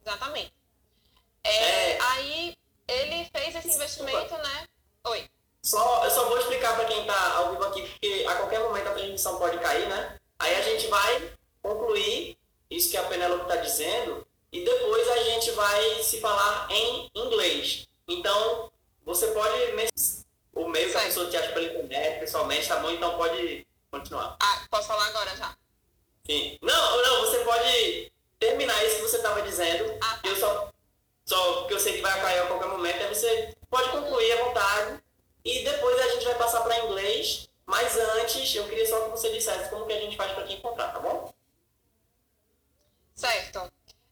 Exatamente. 0.05 0.53
É, 1.43 1.91
É. 1.91 2.01
Aí 2.01 2.57
ele 2.87 3.29
fez 3.33 3.55
esse 3.55 3.75
investimento, 3.75 4.37
né? 4.37 4.67
Oi. 5.05 5.29
Só, 5.65 6.03
eu 6.03 6.11
só 6.11 6.25
vou 6.25 6.37
explicar 6.37 6.75
para 6.75 6.85
quem 6.85 7.05
tá 7.05 7.37
ao 7.37 7.49
vivo 7.49 7.63
aqui, 7.63 7.81
porque 7.81 8.23
a 8.29 8.35
qualquer 8.35 8.59
momento 8.59 8.87
a 8.87 8.93
transmissão 8.93 9.39
pode 9.39 9.57
cair, 9.57 9.89
né? 9.89 10.19
Aí 10.37 10.53
a 10.53 10.61
gente 10.61 10.85
vai 10.89 11.33
concluir 11.59 12.37
isso 12.69 12.91
que 12.91 12.97
a 12.97 13.03
Penélope 13.05 13.41
está 13.41 13.55
dizendo 13.55 14.27
e 14.51 14.63
depois 14.63 15.09
a 15.09 15.23
gente 15.23 15.49
vai 15.51 16.03
se 16.03 16.21
falar 16.21 16.67
em 16.69 17.09
inglês. 17.15 17.87
Então, 18.07 18.71
você 19.03 19.25
pode... 19.31 19.55
O 20.53 20.69
meio 20.69 20.91
que 20.91 20.97
a 20.97 21.01
pessoa 21.01 21.29
te 21.31 21.35
acha 21.35 21.51
pela 21.51 21.65
internet, 21.65 22.19
pessoalmente, 22.19 22.67
tá 22.67 22.77
bom? 22.77 22.91
Então 22.91 23.17
pode 23.17 23.67
continuar. 23.89 24.37
Ah, 24.39 24.65
posso 24.69 24.87
falar 24.87 25.07
agora 25.07 25.35
já? 25.35 25.57
Sim. 26.27 26.59
Não, 26.61 27.01
não, 27.01 27.21
você 27.21 27.39
pode 27.39 28.11
terminar 28.39 28.85
isso 28.85 28.97
que 28.97 29.01
você 29.01 29.17
estava 29.17 29.41
dizendo. 29.41 29.97
Ah, 29.99 30.19
tá. 30.21 30.29
Eu 30.29 30.35
só, 30.35 30.69
só 31.25 31.53
porque 31.53 31.73
eu 31.73 31.79
sei 31.79 31.93
que 31.93 32.01
vai 32.01 32.21
cair 32.21 32.39
a 32.39 32.45
qualquer 32.45 32.69
momento, 32.69 33.01
aí 33.01 33.13
você 33.13 33.53
pode 33.67 33.89
concluir 33.89 34.31
à 34.31 34.45
vontade. 34.45 35.04
E 35.45 35.63
depois 35.63 35.99
a 35.99 36.09
gente 36.09 36.25
vai 36.25 36.35
passar 36.35 36.61
para 36.61 36.79
inglês. 36.79 37.47
Mas 37.67 37.95
antes, 37.97 38.53
eu 38.55 38.67
queria 38.67 38.87
só 38.87 39.05
que 39.05 39.11
você 39.11 39.31
dissesse 39.31 39.69
como 39.69 39.85
que 39.85 39.93
a 39.93 39.99
gente 39.99 40.17
faz 40.17 40.31
para 40.33 40.45
te 40.45 40.53
encontrar, 40.53 40.91
tá 40.91 40.99
bom? 40.99 41.33
Certo. 43.15 43.71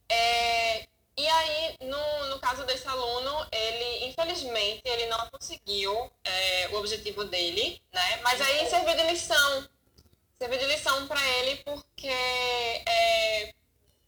É, 0.09 0.87
e 1.15 1.27
aí, 1.27 1.77
no, 1.81 2.27
no 2.27 2.39
caso 2.39 2.63
desse 2.65 2.87
aluno, 2.87 3.47
ele, 3.51 4.05
infelizmente, 4.05 4.81
ele 4.85 5.05
não 5.07 5.27
conseguiu 5.29 6.11
é, 6.23 6.69
o 6.69 6.77
objetivo 6.77 7.23
dele, 7.25 7.81
né? 7.91 8.21
Mas 8.23 8.41
aí 8.41 8.67
serviu 8.69 8.95
de 8.95 9.03
lição. 9.03 9.69
Serviu 10.39 10.59
de 10.59 10.65
lição 10.65 11.07
para 11.07 11.21
ele 11.37 11.57
porque, 11.63 12.07
é, 12.07 13.53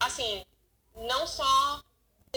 assim, 0.00 0.44
não 0.94 1.26
só 1.26 1.82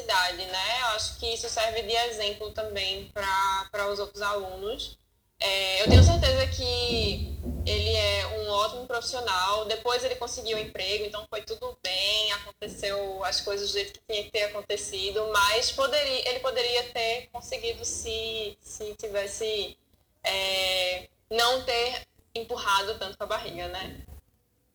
né? 0.03 0.81
Eu 0.81 0.87
acho 0.95 1.17
que 1.19 1.33
isso 1.33 1.49
serve 1.49 1.81
de 1.83 1.93
exemplo 1.93 2.51
também 2.51 3.11
para 3.13 3.87
os 3.91 3.99
outros 3.99 4.21
alunos. 4.21 4.97
É, 5.41 5.81
eu 5.81 5.89
tenho 5.89 6.03
certeza 6.03 6.47
que 6.47 7.37
ele 7.65 7.95
é 7.95 8.27
um 8.27 8.49
ótimo 8.49 8.85
profissional. 8.85 9.65
Depois 9.65 10.03
ele 10.03 10.15
conseguiu 10.15 10.57
um 10.57 10.59
emprego, 10.59 11.05
então 11.05 11.25
foi 11.29 11.41
tudo 11.41 11.77
bem, 11.81 12.31
aconteceu 12.33 13.23
as 13.23 13.39
coisas 13.41 13.69
do 13.69 13.73
jeito 13.73 13.93
que 13.93 13.99
tinha 14.07 14.23
que 14.25 14.31
ter 14.31 14.43
acontecido, 14.43 15.29
mas 15.31 15.71
poderia, 15.71 16.29
ele 16.29 16.39
poderia 16.39 16.83
ter 16.91 17.29
conseguido 17.31 17.85
se, 17.85 18.57
se 18.61 18.93
tivesse 18.95 19.77
é, 20.23 21.07
não 21.29 21.61
ter 21.63 22.07
empurrado 22.35 22.97
tanto 22.99 23.17
com 23.17 23.23
a 23.23 23.27
barriga, 23.27 23.67
né? 23.69 24.01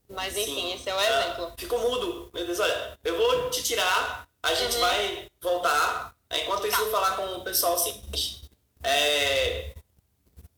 Mas 0.09 0.37
enfim, 0.37 0.55
Sim. 0.55 0.75
esse 0.75 0.89
é 0.89 0.95
o 0.95 0.99
Ah, 0.99 1.03
exemplo. 1.03 1.53
ficou 1.59 1.79
mudo. 1.79 2.31
Meu 2.33 2.47
Deus, 2.47 2.61
olha, 2.61 2.99
eu 3.03 3.17
vou 3.17 3.51
te 3.51 3.63
tirar, 3.63 4.29
a 4.45 4.55
gente 4.55 4.75
Uhum. 4.75 4.81
vai 4.81 5.29
voltar. 5.41 6.15
Enquanto 6.31 6.67
isso, 6.67 6.77
Tá. 6.77 6.83
eu 6.83 6.91
vou 6.91 7.01
falar 7.01 7.17
com 7.17 7.37
o 7.37 7.45
pessoal 7.45 7.75
o 7.75 7.79
seguinte. 7.79 8.43
É, 8.83 9.75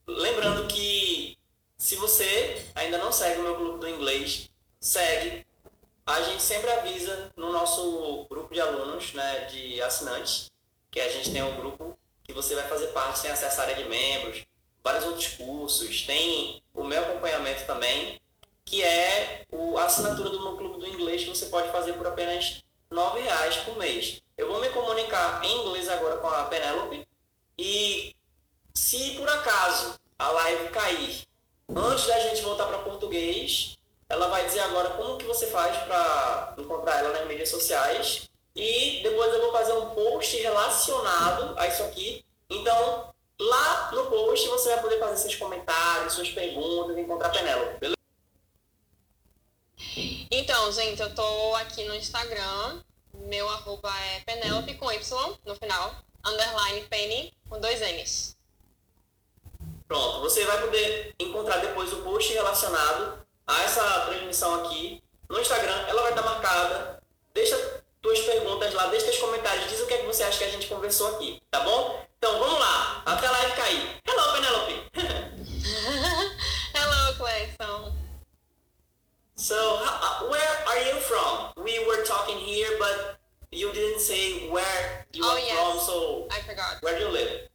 Lembrando 0.08 0.68
que 0.68 1.36
se 1.76 1.96
você 1.96 2.64
ainda 2.76 2.96
não 2.98 3.10
segue 3.10 3.40
o 3.40 3.42
meu 3.42 3.56
clube 3.56 3.80
do 3.80 3.88
inglês, 3.88 4.48
segue. 4.80 5.44
A 6.06 6.22
gente 6.22 6.40
sempre 6.42 6.70
avisa 6.70 7.32
no 7.36 7.50
nosso 7.52 8.24
grupo 8.30 8.54
de 8.54 8.60
alunos, 8.60 9.12
né, 9.14 9.46
de 9.46 9.82
assinantes, 9.82 10.48
que 10.92 11.00
a 11.00 11.08
gente 11.08 11.32
tem 11.32 11.42
um 11.42 11.56
grupo 11.56 11.98
que 12.22 12.32
você 12.32 12.54
vai 12.54 12.68
fazer 12.68 12.86
parte, 12.88 13.22
tem 13.22 13.32
acesso 13.32 13.60
à 13.60 13.64
área 13.64 13.74
de 13.74 13.84
membros, 13.84 14.44
vários 14.82 15.04
outros 15.04 15.26
cursos, 15.28 16.02
tem 16.02 16.62
o 16.72 16.84
meu 16.84 17.02
acompanhamento 17.02 17.66
também, 17.66 18.20
que 18.64 18.84
é 18.84 19.44
o, 19.50 19.76
a 19.76 19.86
assinatura 19.86 20.30
do 20.30 20.40
meu 20.40 20.56
clube 20.56 20.78
do 20.78 20.86
inglês 20.86 21.24
que 21.24 21.30
você 21.30 21.46
pode 21.46 21.70
fazer 21.72 21.94
por 21.94 22.06
apenas 22.06 22.62
9 22.96 23.20
reais 23.20 23.56
por 23.58 23.76
mês. 23.76 24.22
Eu 24.38 24.48
vou 24.48 24.58
me 24.58 24.70
comunicar 24.70 25.44
em 25.44 25.60
inglês 25.60 25.86
agora 25.86 26.16
com 26.16 26.28
a 26.28 26.44
Penélope 26.44 27.06
e 27.58 28.16
se 28.74 29.10
por 29.16 29.28
acaso 29.28 29.94
a 30.18 30.30
live 30.30 30.70
cair 30.70 31.26
antes 31.68 32.06
da 32.06 32.18
gente 32.20 32.40
voltar 32.40 32.64
para 32.64 32.78
português, 32.78 33.76
ela 34.08 34.28
vai 34.28 34.46
dizer 34.46 34.60
agora 34.60 34.90
como 34.90 35.18
que 35.18 35.26
você 35.26 35.46
faz 35.48 35.76
para 35.84 36.54
encontrar 36.56 37.00
ela 37.00 37.12
nas 37.12 37.26
mídias 37.26 37.50
sociais 37.50 38.30
e 38.54 39.02
depois 39.02 39.30
eu 39.34 39.42
vou 39.42 39.52
fazer 39.52 39.74
um 39.74 39.90
post 39.90 40.34
relacionado 40.38 41.54
a 41.58 41.68
isso 41.68 41.82
aqui. 41.82 42.24
Então, 42.48 43.12
lá 43.38 43.90
no 43.92 44.06
post 44.06 44.48
você 44.48 44.70
vai 44.70 44.80
poder 44.80 44.98
fazer 44.98 45.18
seus 45.18 45.34
comentários, 45.34 46.14
suas 46.14 46.30
perguntas, 46.30 46.96
encontrar 46.96 47.28
a 47.28 47.32
Penélope, 47.32 47.78
beleza? 47.78 47.96
Então, 50.30 50.72
gente, 50.72 51.00
eu 51.00 51.14
tô 51.14 51.54
aqui 51.56 51.84
no 51.84 51.94
Instagram. 51.94 52.80
Meu 53.14 53.48
arroba 53.48 53.90
é 54.14 54.20
Penelope 54.20 54.74
com 54.74 54.90
Y 54.90 55.38
no 55.44 55.54
final. 55.56 55.94
Underline 56.24 56.82
Penny 56.88 57.32
com 57.48 57.60
dois 57.60 57.80
N's. 57.80 58.36
Pronto, 59.86 60.20
você 60.20 60.44
vai 60.44 60.60
poder 60.60 61.14
encontrar 61.20 61.58
depois 61.58 61.92
o 61.92 62.02
post 62.02 62.32
relacionado 62.32 63.24
a 63.46 63.62
essa 63.62 64.00
transmissão 64.06 64.64
aqui 64.64 65.02
no 65.28 65.40
Instagram. 65.40 65.86
Ela 65.86 66.02
vai 66.02 66.10
estar 66.10 66.22
marcada. 66.22 67.02
Deixa 67.32 67.82
tuas 68.02 68.18
perguntas 68.20 68.74
lá, 68.74 68.86
deixa 68.88 69.06
teus 69.06 69.18
comentários, 69.18 69.68
diz 69.68 69.80
o 69.80 69.86
que 69.86 69.94
é 69.94 69.98
que 69.98 70.06
você 70.06 70.24
acha 70.24 70.38
que 70.38 70.44
a 70.44 70.50
gente 70.50 70.66
conversou 70.66 71.14
aqui, 71.14 71.40
tá 71.50 71.60
bom? 71.60 72.04
Então 72.18 72.38
vamos 72.38 72.58
lá, 72.58 73.02
até 73.04 73.26
a 73.26 73.30
live 73.30 73.56
cair. 73.56 74.00
Hello, 74.06 74.32
Penelope! 74.32 74.90
Hello, 76.74 77.14
Clayson. 77.16 78.05
So, 79.36 79.78
uh, 79.84 80.28
where 80.28 80.56
are 80.68 80.78
you 80.80 80.94
from? 81.00 81.52
We 81.62 81.78
were 81.86 82.02
talking 82.04 82.36
here, 82.38 82.68
but 82.78 83.18
you 83.52 83.72
didn't 83.72 84.00
say 84.00 84.48
where 84.50 85.04
you 85.12 85.22
Oh, 85.24 85.34
are 85.34 85.38
yes. 85.38 85.58
from, 85.58 85.78
so 85.86 86.28
I 86.30 86.40
forgot. 86.42 86.76
where 86.82 86.98
do 86.98 87.04
you 87.04 87.10
live? 87.12 87.48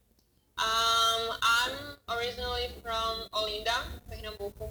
Um, 0.58 1.36
I'm 1.42 1.72
originally 2.16 2.68
from 2.82 3.26
Olinda, 3.34 3.74
Pernambuco. 4.10 4.70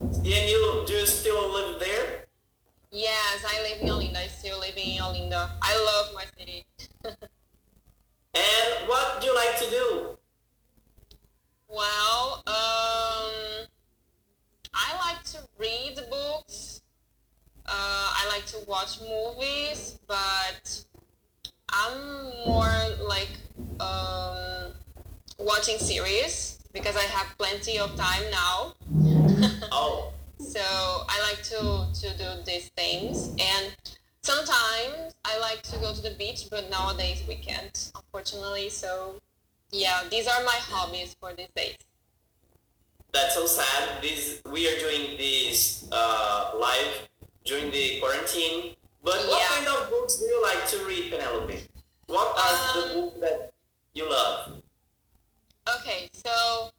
And 0.00 0.26
you, 0.26 0.84
do 0.86 0.92
you 0.92 1.06
still 1.06 1.52
live 1.52 1.80
there? 1.80 2.26
Yes, 2.90 3.44
I 3.46 3.60
live 3.62 3.80
in 3.82 3.88
Olinda. 3.88 4.16
I 4.18 4.28
still 4.28 4.58
live 4.60 4.76
in 4.76 4.98
Olinda. 5.02 5.50
I 5.60 5.74
love 5.84 6.14
my 6.14 6.24
city. 6.38 6.64
And 8.36 8.88
what 8.88 9.20
do 9.20 9.28
you 9.28 9.34
like 9.36 9.56
to 9.60 9.70
do? 9.70 10.18
Well, 11.68 12.42
um, 12.48 13.66
I 14.74 14.96
like 15.06 15.22
to 15.24 15.38
read 15.58 15.98
books. 16.10 16.82
Uh, 17.66 17.70
I 17.72 18.28
like 18.28 18.44
to 18.46 18.58
watch 18.68 19.00
movies, 19.00 19.98
but 20.06 20.84
I'm 21.70 22.24
more 22.46 22.72
like 23.02 23.30
um, 23.80 24.72
watching 25.38 25.78
series 25.78 26.58
because 26.72 26.96
I 26.96 27.02
have 27.02 27.36
plenty 27.38 27.78
of 27.78 27.94
time 27.96 28.22
now. 28.30 28.74
Oh, 29.72 30.12
So 30.38 30.60
I 30.60 31.20
like 31.28 31.42
to, 31.44 31.88
to 32.00 32.18
do 32.18 32.42
these 32.44 32.68
things 32.76 33.28
and 33.38 33.74
sometimes 34.22 35.14
I 35.24 35.38
like 35.40 35.62
to 35.62 35.78
go 35.78 35.92
to 35.92 36.00
the 36.00 36.14
beach 36.18 36.48
but 36.50 36.70
nowadays 36.70 37.22
we 37.28 37.36
can't 37.36 37.92
unfortunately 37.94 38.68
so 38.70 39.16
yeah 39.70 40.02
these 40.10 40.26
are 40.26 40.42
my 40.44 40.58
hobbies 40.70 41.16
for 41.20 41.32
these 41.34 41.48
days 41.56 41.76
that's 43.14 43.34
so 43.34 43.46
sad. 43.46 44.02
This 44.02 44.42
we 44.50 44.68
are 44.68 44.78
doing 44.78 45.16
this 45.16 45.88
uh, 45.90 46.50
live 46.58 47.08
during 47.44 47.70
the 47.70 48.00
quarantine. 48.00 48.74
But 49.02 49.20
yeah. 49.20 49.28
what 49.28 49.48
kind 49.48 49.66
of 49.68 49.90
books 49.90 50.16
do 50.16 50.24
you 50.24 50.42
like 50.42 50.66
to 50.68 50.84
read, 50.84 51.12
Penelope? 51.12 51.58
What 52.06 52.36
are 52.36 52.78
um, 52.78 52.88
the 52.88 53.00
books 53.00 53.20
that 53.20 53.52
you 53.94 54.10
love? 54.10 54.62
Okay, 55.78 56.08
so 56.12 56.70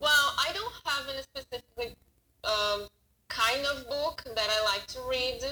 well, 0.00 0.34
I 0.38 0.52
don't 0.52 0.74
have 0.84 1.08
any 1.08 1.22
specific 1.22 1.96
um, 2.44 2.86
kind 3.28 3.64
of 3.66 3.88
book 3.88 4.24
that 4.34 4.48
I 4.50 4.64
like 4.64 4.86
to 4.88 5.00
read. 5.08 5.42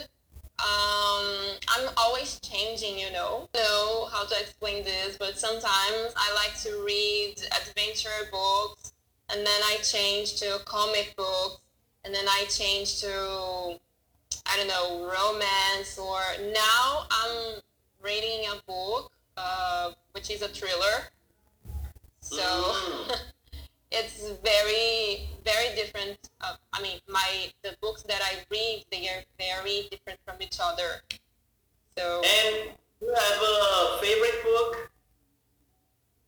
Um, 0.59 1.59
I'm 1.68 1.91
always 1.99 2.41
changing, 2.41 2.99
you 2.99 3.12
know. 3.12 3.49
So 3.55 4.09
how 4.11 4.24
to 4.24 4.41
explain 4.41 4.85
this? 4.85 5.16
But 5.18 5.39
sometimes 5.39 6.14
I 6.16 6.35
like 6.35 6.59
to 6.62 6.83
read 6.85 7.35
adventure 7.61 8.09
books 8.33 8.95
and 9.29 9.45
then 9.47 9.61
I 9.64 9.77
change 9.83 10.37
to 10.41 10.61
comic 10.64 11.14
books 11.16 11.61
and 12.05 12.14
then 12.14 12.27
I 12.29 12.45
change 12.49 13.01
to 13.01 13.79
I 14.49 14.57
don't 14.57 14.68
know, 14.68 15.05
romance 15.11 15.99
or 15.99 16.20
now 16.53 17.07
I'm 17.11 17.61
reading 18.03 18.47
a 18.53 18.62
book 18.66 19.12
uh, 19.37 19.93
which 20.12 20.31
is 20.31 20.43
a 20.43 20.49
thriller. 20.49 21.11
So 22.20 22.43
Mm. 22.43 23.18
it's 23.91 24.31
very 24.43 25.29
very 25.45 25.74
different. 25.74 26.18
Uh, 26.41 26.57
I 26.72 26.83
mean, 26.83 26.99
my 27.09 27.51
the 27.62 27.77
books 27.81 28.03
that 28.05 28.20
I 28.22 28.45
read 28.51 28.85
they 28.91 29.09
are 29.09 29.22
very 29.39 29.89
different 29.91 30.18
from 30.24 30.41
each 30.43 30.59
other. 30.61 31.03
So 31.97 32.22
And 32.24 32.70
you 33.01 33.09
have 33.14 33.43
a 33.43 33.99
favorite 34.01 34.43
book? 34.45 34.91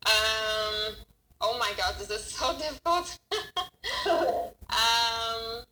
um, 0.05 0.95
oh 1.41 1.57
my 1.59 1.71
god, 1.77 1.95
this 1.97 2.09
is 2.09 2.23
so 2.23 2.57
difficult. 2.57 3.17
um, 4.69 5.63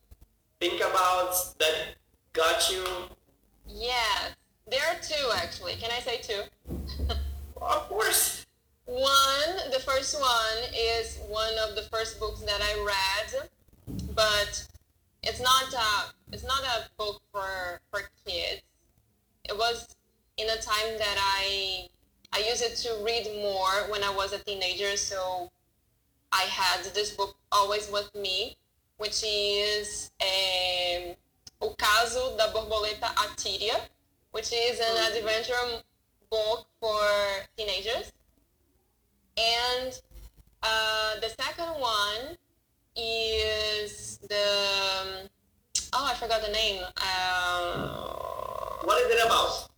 Think 0.60 0.82
about 0.82 1.36
that 1.60 1.96
got 2.34 2.70
you. 2.72 2.84
yes, 3.68 4.36
there 4.70 4.82
are 4.88 5.00
two 5.02 5.32
actually. 5.36 5.74
Can 5.76 5.92
I 5.92 6.00
say 6.00 6.18
two? 6.22 6.42
Of 7.62 7.90
course. 7.90 8.46
One, 8.86 9.72
the 9.72 9.80
first 9.80 10.20
one 10.20 10.58
is 10.74 11.20
one 11.28 11.54
of 11.68 11.76
the 11.76 11.84
first 11.92 12.20
books 12.20 12.42
that 12.42 12.62
I 12.62 12.84
read, 12.86 13.50
but 14.16 14.66
it's 15.24 15.42
not 15.42 15.74
a 15.74 16.14
it's 16.32 16.46
not 16.46 16.62
a 16.64 16.90
book 16.98 17.22
for 17.32 17.82
for 17.92 18.02
kids. 18.26 18.62
It 19.44 19.58
was 19.58 19.88
in 20.38 20.48
a 20.50 20.56
time 20.56 20.98
that 20.98 21.18
I 21.20 21.90
I 22.34 22.40
used 22.50 22.62
it 22.64 22.76
to 22.84 23.04
read 23.04 23.28
more 23.42 23.90
when 23.92 24.04
I 24.04 24.10
was 24.10 24.34
a 24.34 24.40
teenager, 24.40 24.96
so 24.98 25.52
I 26.32 26.44
had 26.44 26.84
this 26.94 27.12
book 27.12 27.36
always 27.52 27.90
with 27.92 28.14
me, 28.16 28.58
which 28.98 29.24
is 29.26 30.12
um, 30.22 31.16
O 31.62 31.76
Caso 31.78 32.38
da 32.38 32.52
Borboleta 32.54 33.10
Atíria, 33.16 33.80
which 34.32 34.52
is 34.54 34.80
an 34.80 35.14
adventure 35.18 35.82
book 36.30 36.68
for 36.80 37.02
teenagers. 37.58 38.12
And 39.38 40.00
uh, 40.64 41.20
the 41.22 41.30
second 41.30 41.80
one 41.80 42.38
is 42.96 44.18
the 44.28 45.30
oh 45.94 46.06
I 46.12 46.14
forgot 46.16 46.42
the 46.42 46.52
name. 46.52 46.84
Uh, 46.98 48.84
What 48.84 49.00
is 49.04 49.12
it 49.16 49.26
about? 49.26 49.70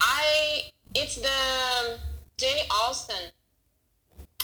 I 0.00 0.70
it's 0.94 1.16
the 1.16 1.98
Jane 2.36 2.66
Austen. 2.70 3.30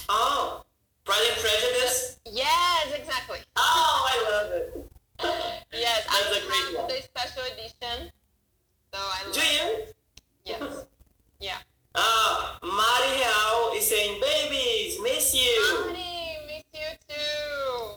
Oh, 0.08 0.64
Pride 1.04 1.26
and 1.32 1.40
Prejudice. 1.40 2.18
Yes, 2.26 2.92
exactly. 2.96 3.38
Oh, 3.56 4.06
I 4.08 4.30
love 4.30 4.52
it. 4.52 4.86
Yes, 5.72 6.06
That's 6.06 6.34
I 6.34 6.38
a 6.38 6.46
great 6.46 6.78
one. 6.78 6.88
the 6.88 7.02
special 7.02 7.42
edition. 7.52 8.10
So 8.92 8.98
I 9.00 9.24
love 9.24 9.34
Do 9.34 9.40
you? 9.40 9.84
Yes. 10.44 10.84
Yeah. 11.40 11.56
Ah, 11.94 12.58
Mari 12.62 13.18
Real 13.18 13.72
is 13.78 13.86
saying, 13.88 14.20
babies, 14.20 14.98
miss 15.02 15.34
you. 15.34 15.84
Honey, 15.84 16.36
miss 16.46 16.64
you 16.74 16.88
too. 17.08 17.96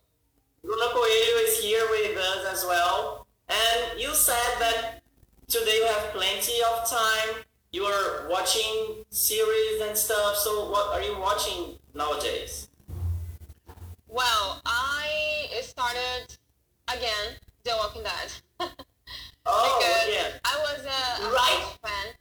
Luna 0.63 0.85
Coelho 0.93 1.37
is 1.47 1.59
here 1.59 1.85
with 1.89 2.17
us 2.17 2.45
as 2.51 2.65
well. 2.65 3.27
And 3.49 3.99
you 3.99 4.13
said 4.13 4.55
that 4.59 5.01
today 5.47 5.77
you 5.77 5.85
have 5.87 6.11
plenty 6.13 6.55
of 6.71 6.89
time. 6.89 7.43
You 7.71 7.83
are 7.85 8.27
watching 8.29 9.03
series 9.09 9.81
and 9.81 9.97
stuff. 9.97 10.37
So 10.37 10.69
what 10.69 10.93
are 10.93 11.01
you 11.01 11.19
watching 11.19 11.77
nowadays? 11.93 12.69
Well, 14.13 14.61
I 14.63 15.49
started 15.63 16.37
again 16.87 17.33
The 17.63 17.71
Walking 17.77 18.03
Dead. 18.03 18.31
Oh, 19.45 19.77
because 19.81 20.13
yeah. 20.15 20.37
I 20.45 20.55
was 20.61 20.85
a, 20.85 21.25
a 21.25 21.33
Right. 21.33 21.75
fan. 21.83 22.13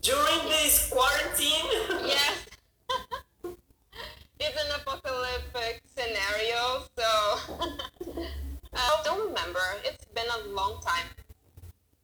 During 0.00 0.48
this 0.48 0.88
quarantine? 0.90 1.66
Yes. 2.08 2.46
it's 4.40 4.64
an 4.64 4.80
apocalyptic 4.80 5.82
scenario, 5.94 6.82
so 6.98 7.38
I 8.74 9.00
don't 9.04 9.28
remember. 9.28 9.60
It's 9.84 10.04
been 10.06 10.26
a 10.26 10.48
long 10.48 10.80
time. 10.80 11.06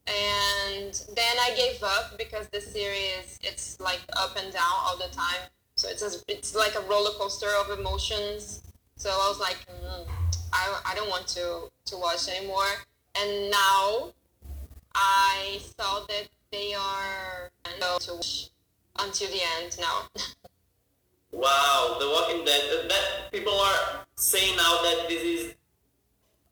And 0.06 0.92
then 1.16 1.36
I 1.40 1.54
gave 1.56 1.82
up 1.82 2.18
because 2.18 2.46
the 2.48 2.60
series 2.60 3.38
it's 3.42 3.80
like 3.80 4.02
up 4.16 4.36
and 4.36 4.52
down 4.52 4.76
all 4.84 4.98
the 4.98 5.08
time. 5.16 5.48
So 5.76 5.88
it's 5.88 6.02
a, 6.02 6.12
it's 6.28 6.54
like 6.54 6.74
a 6.76 6.80
roller 6.82 7.10
coaster 7.18 7.48
of 7.64 7.76
emotions. 7.76 8.62
So 9.02 9.10
I 9.10 9.26
was 9.28 9.40
like, 9.40 9.56
mm, 9.66 10.06
I, 10.52 10.80
I 10.86 10.94
don't 10.94 11.10
want 11.10 11.26
to, 11.34 11.68
to 11.86 11.96
watch 11.96 12.28
anymore. 12.28 12.70
And 13.20 13.50
now 13.50 14.12
I 14.94 15.58
saw 15.76 16.06
that 16.06 16.28
they 16.52 16.72
are 16.74 17.50
to 17.98 18.12
watch 18.14 18.50
until 19.00 19.26
the 19.28 19.40
end 19.58 19.76
now. 19.80 20.02
Wow, 21.32 21.96
The 21.98 22.06
Walking 22.06 22.44
Dead. 22.44 22.62
That- 22.70 22.88
That 22.90 23.32
people 23.32 23.58
are 23.58 24.06
saying 24.14 24.54
now 24.56 24.82
that 24.82 25.06
this 25.08 25.22
is 25.24 25.54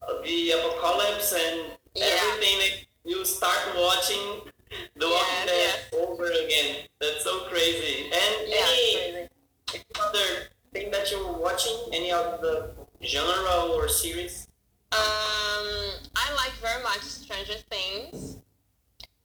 uh, 0.03 0.21
the 0.25 0.51
apocalypse 0.51 1.33
and 1.33 1.71
Yeah. 1.95 2.07
everything 2.21 2.59
that 2.59 2.75
you 3.05 3.25
start 3.25 3.61
watching 3.77 4.51
The 4.97 5.07
Walking 5.07 5.47
Yes, 5.47 5.47
Dead 5.47 5.79
yes. 5.93 6.09
over 6.09 6.25
again. 6.25 6.77
That's 7.01 7.23
so 7.23 7.47
crazy. 7.49 8.11
And 8.11 8.35
yeah, 8.49 8.57
any, 8.59 8.91
it's 8.91 9.29
crazy. 9.71 9.85
any 9.85 9.85
other 10.03 10.49
thing 10.73 10.91
that 10.91 11.11
you're 11.11 11.33
watching? 11.33 11.77
Any 11.93 12.13
of 12.13 12.41
the 12.41 12.71
genre 13.03 13.67
or 13.71 13.89
series? 13.89 14.49
Um, 14.93 15.67
I 16.17 16.33
like 16.37 16.53
very 16.61 16.83
much 16.83 17.03
Stranger 17.03 17.55
Things. 17.71 18.39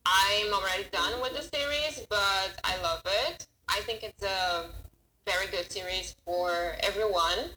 I'm 0.05 0.53
already 0.53 0.85
done 0.91 1.19
with 1.21 1.33
the 1.33 1.41
series, 1.41 2.05
but 2.09 2.59
I 2.63 2.79
love 2.81 3.01
it. 3.05 3.47
I 3.67 3.81
think 3.81 4.03
it's 4.03 4.23
a 4.23 4.65
very 5.25 5.47
good 5.47 5.71
series 5.71 6.15
for 6.23 6.75
everyone. 6.81 7.51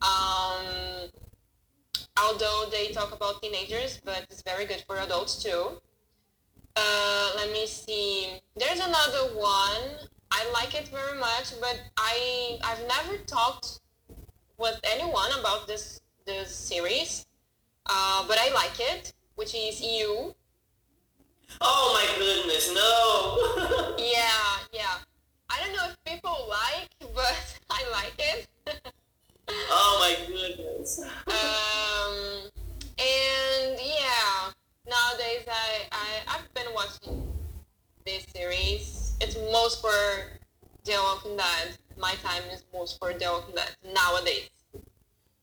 Um, 0.00 1.10
although 2.20 2.66
they 2.70 2.88
talk 2.88 3.12
about 3.12 3.42
teenagers, 3.42 4.00
but 4.04 4.26
it's 4.30 4.42
very 4.42 4.64
good 4.64 4.82
for 4.86 4.98
adults 4.98 5.42
too. 5.42 5.80
Uh, 6.76 7.30
let 7.36 7.52
me 7.52 7.66
see. 7.66 8.40
There's 8.56 8.80
another 8.80 9.34
one. 9.34 10.08
I 10.36 10.50
like 10.52 10.74
it 10.74 10.88
very 10.88 11.16
much, 11.18 11.58
but 11.60 11.80
I 11.96 12.58
I've 12.64 12.82
never 12.88 13.18
talked 13.24 13.80
with 14.58 14.80
anyone 14.82 15.30
about 15.38 15.66
this 15.68 16.00
this 16.26 16.50
series. 16.54 17.26
Uh, 17.86 18.24
but 18.26 18.38
I 18.38 18.52
like 18.52 18.78
it, 18.80 19.12
which 19.36 19.54
is 19.54 19.80
you. 19.80 20.34
Oh 21.60 21.84
my 21.94 22.06
goodness, 22.18 22.72
no! 22.74 23.94
Yeah, 23.98 24.58
yeah. 24.72 24.96
I 25.50 25.60
don't 25.62 25.72
know 25.76 25.86
if 25.90 25.96
people 26.04 26.36
like, 26.48 26.88
but 27.14 27.58
I 27.70 27.84
like 27.92 28.14
it. 28.18 28.48
oh 29.48 29.96
my 30.00 30.26
goodness. 30.26 30.98
um, 31.28 32.50
and 32.98 33.78
yeah, 33.78 34.50
nowadays 34.88 35.46
I, 35.48 35.86
I 35.92 36.08
I've 36.26 36.54
been 36.54 36.72
watching 36.74 37.22
this 38.04 38.26
series. 38.34 39.16
It's 39.20 39.36
most 39.50 39.80
for 39.80 39.92
The 40.84 40.92
Walking 41.02 41.36
Dead. 41.36 41.76
My 41.98 42.12
time 42.22 42.42
is 42.52 42.62
most 42.72 42.98
for 42.98 43.12
The 43.14 43.24
Walking 43.30 43.54
Dead 43.54 43.70
nowadays. 43.94 44.50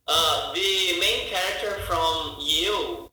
Uh, 0.07 0.53
the 0.53 0.99
main 0.99 1.27
character 1.29 1.79
from 1.87 2.35
You 2.39 3.09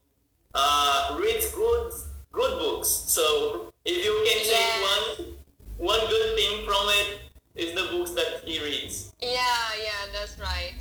uh, 0.53 1.17
reads 1.19 1.51
good 1.53 1.91
good 2.31 2.59
books. 2.59 2.89
So 2.89 3.73
if 3.85 4.03
you 4.05 4.13
can 4.27 4.37
take 4.37 4.51
Yes. 4.51 5.19
one 5.19 5.25
one 5.77 5.99
good 6.09 6.35
thing 6.35 6.65
from 6.65 6.85
it 6.89 7.19
is 7.55 7.73
the 7.73 7.89
books 7.89 8.11
that 8.11 8.41
he 8.45 8.61
reads. 8.61 9.13
Yeah, 9.21 9.29
yeah, 9.81 10.11
that's 10.13 10.37
right. 10.39 10.73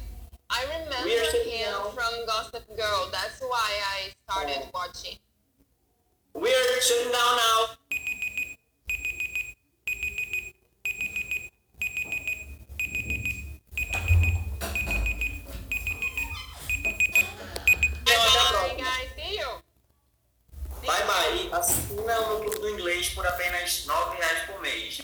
I 0.51 0.63
remember 0.65 0.97
We 1.05 1.19
are 1.19 1.25
sitting 1.31 1.53
him 1.53 1.71
now. 1.73 1.91
from 1.91 2.27
Gossip 2.27 2.67
Girl. 2.77 3.09
That's 3.13 3.41
why 3.41 3.71
I 3.97 4.13
started 4.29 4.61
Oh. 4.65 4.71
watching. 4.75 5.19
We're 6.35 6.81
shutting 6.83 7.13
down 7.13 7.37
now. 7.37 7.61
Então, 18.27 18.67
até 18.67 18.83
a 18.83 19.31
you. 19.31 19.63
Bye 20.85 21.05
bye. 21.05 21.49
Assina 21.53 22.21
o 22.21 22.43
curso 22.43 22.61
do 22.61 22.71
inglês 22.71 23.11
por 23.11 23.27
apenas 23.27 23.85
9 23.87 24.17
reais 24.17 24.47
por 24.47 24.61
mês. 24.61 25.03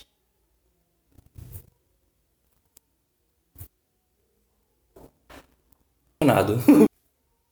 Nada. 6.22 6.54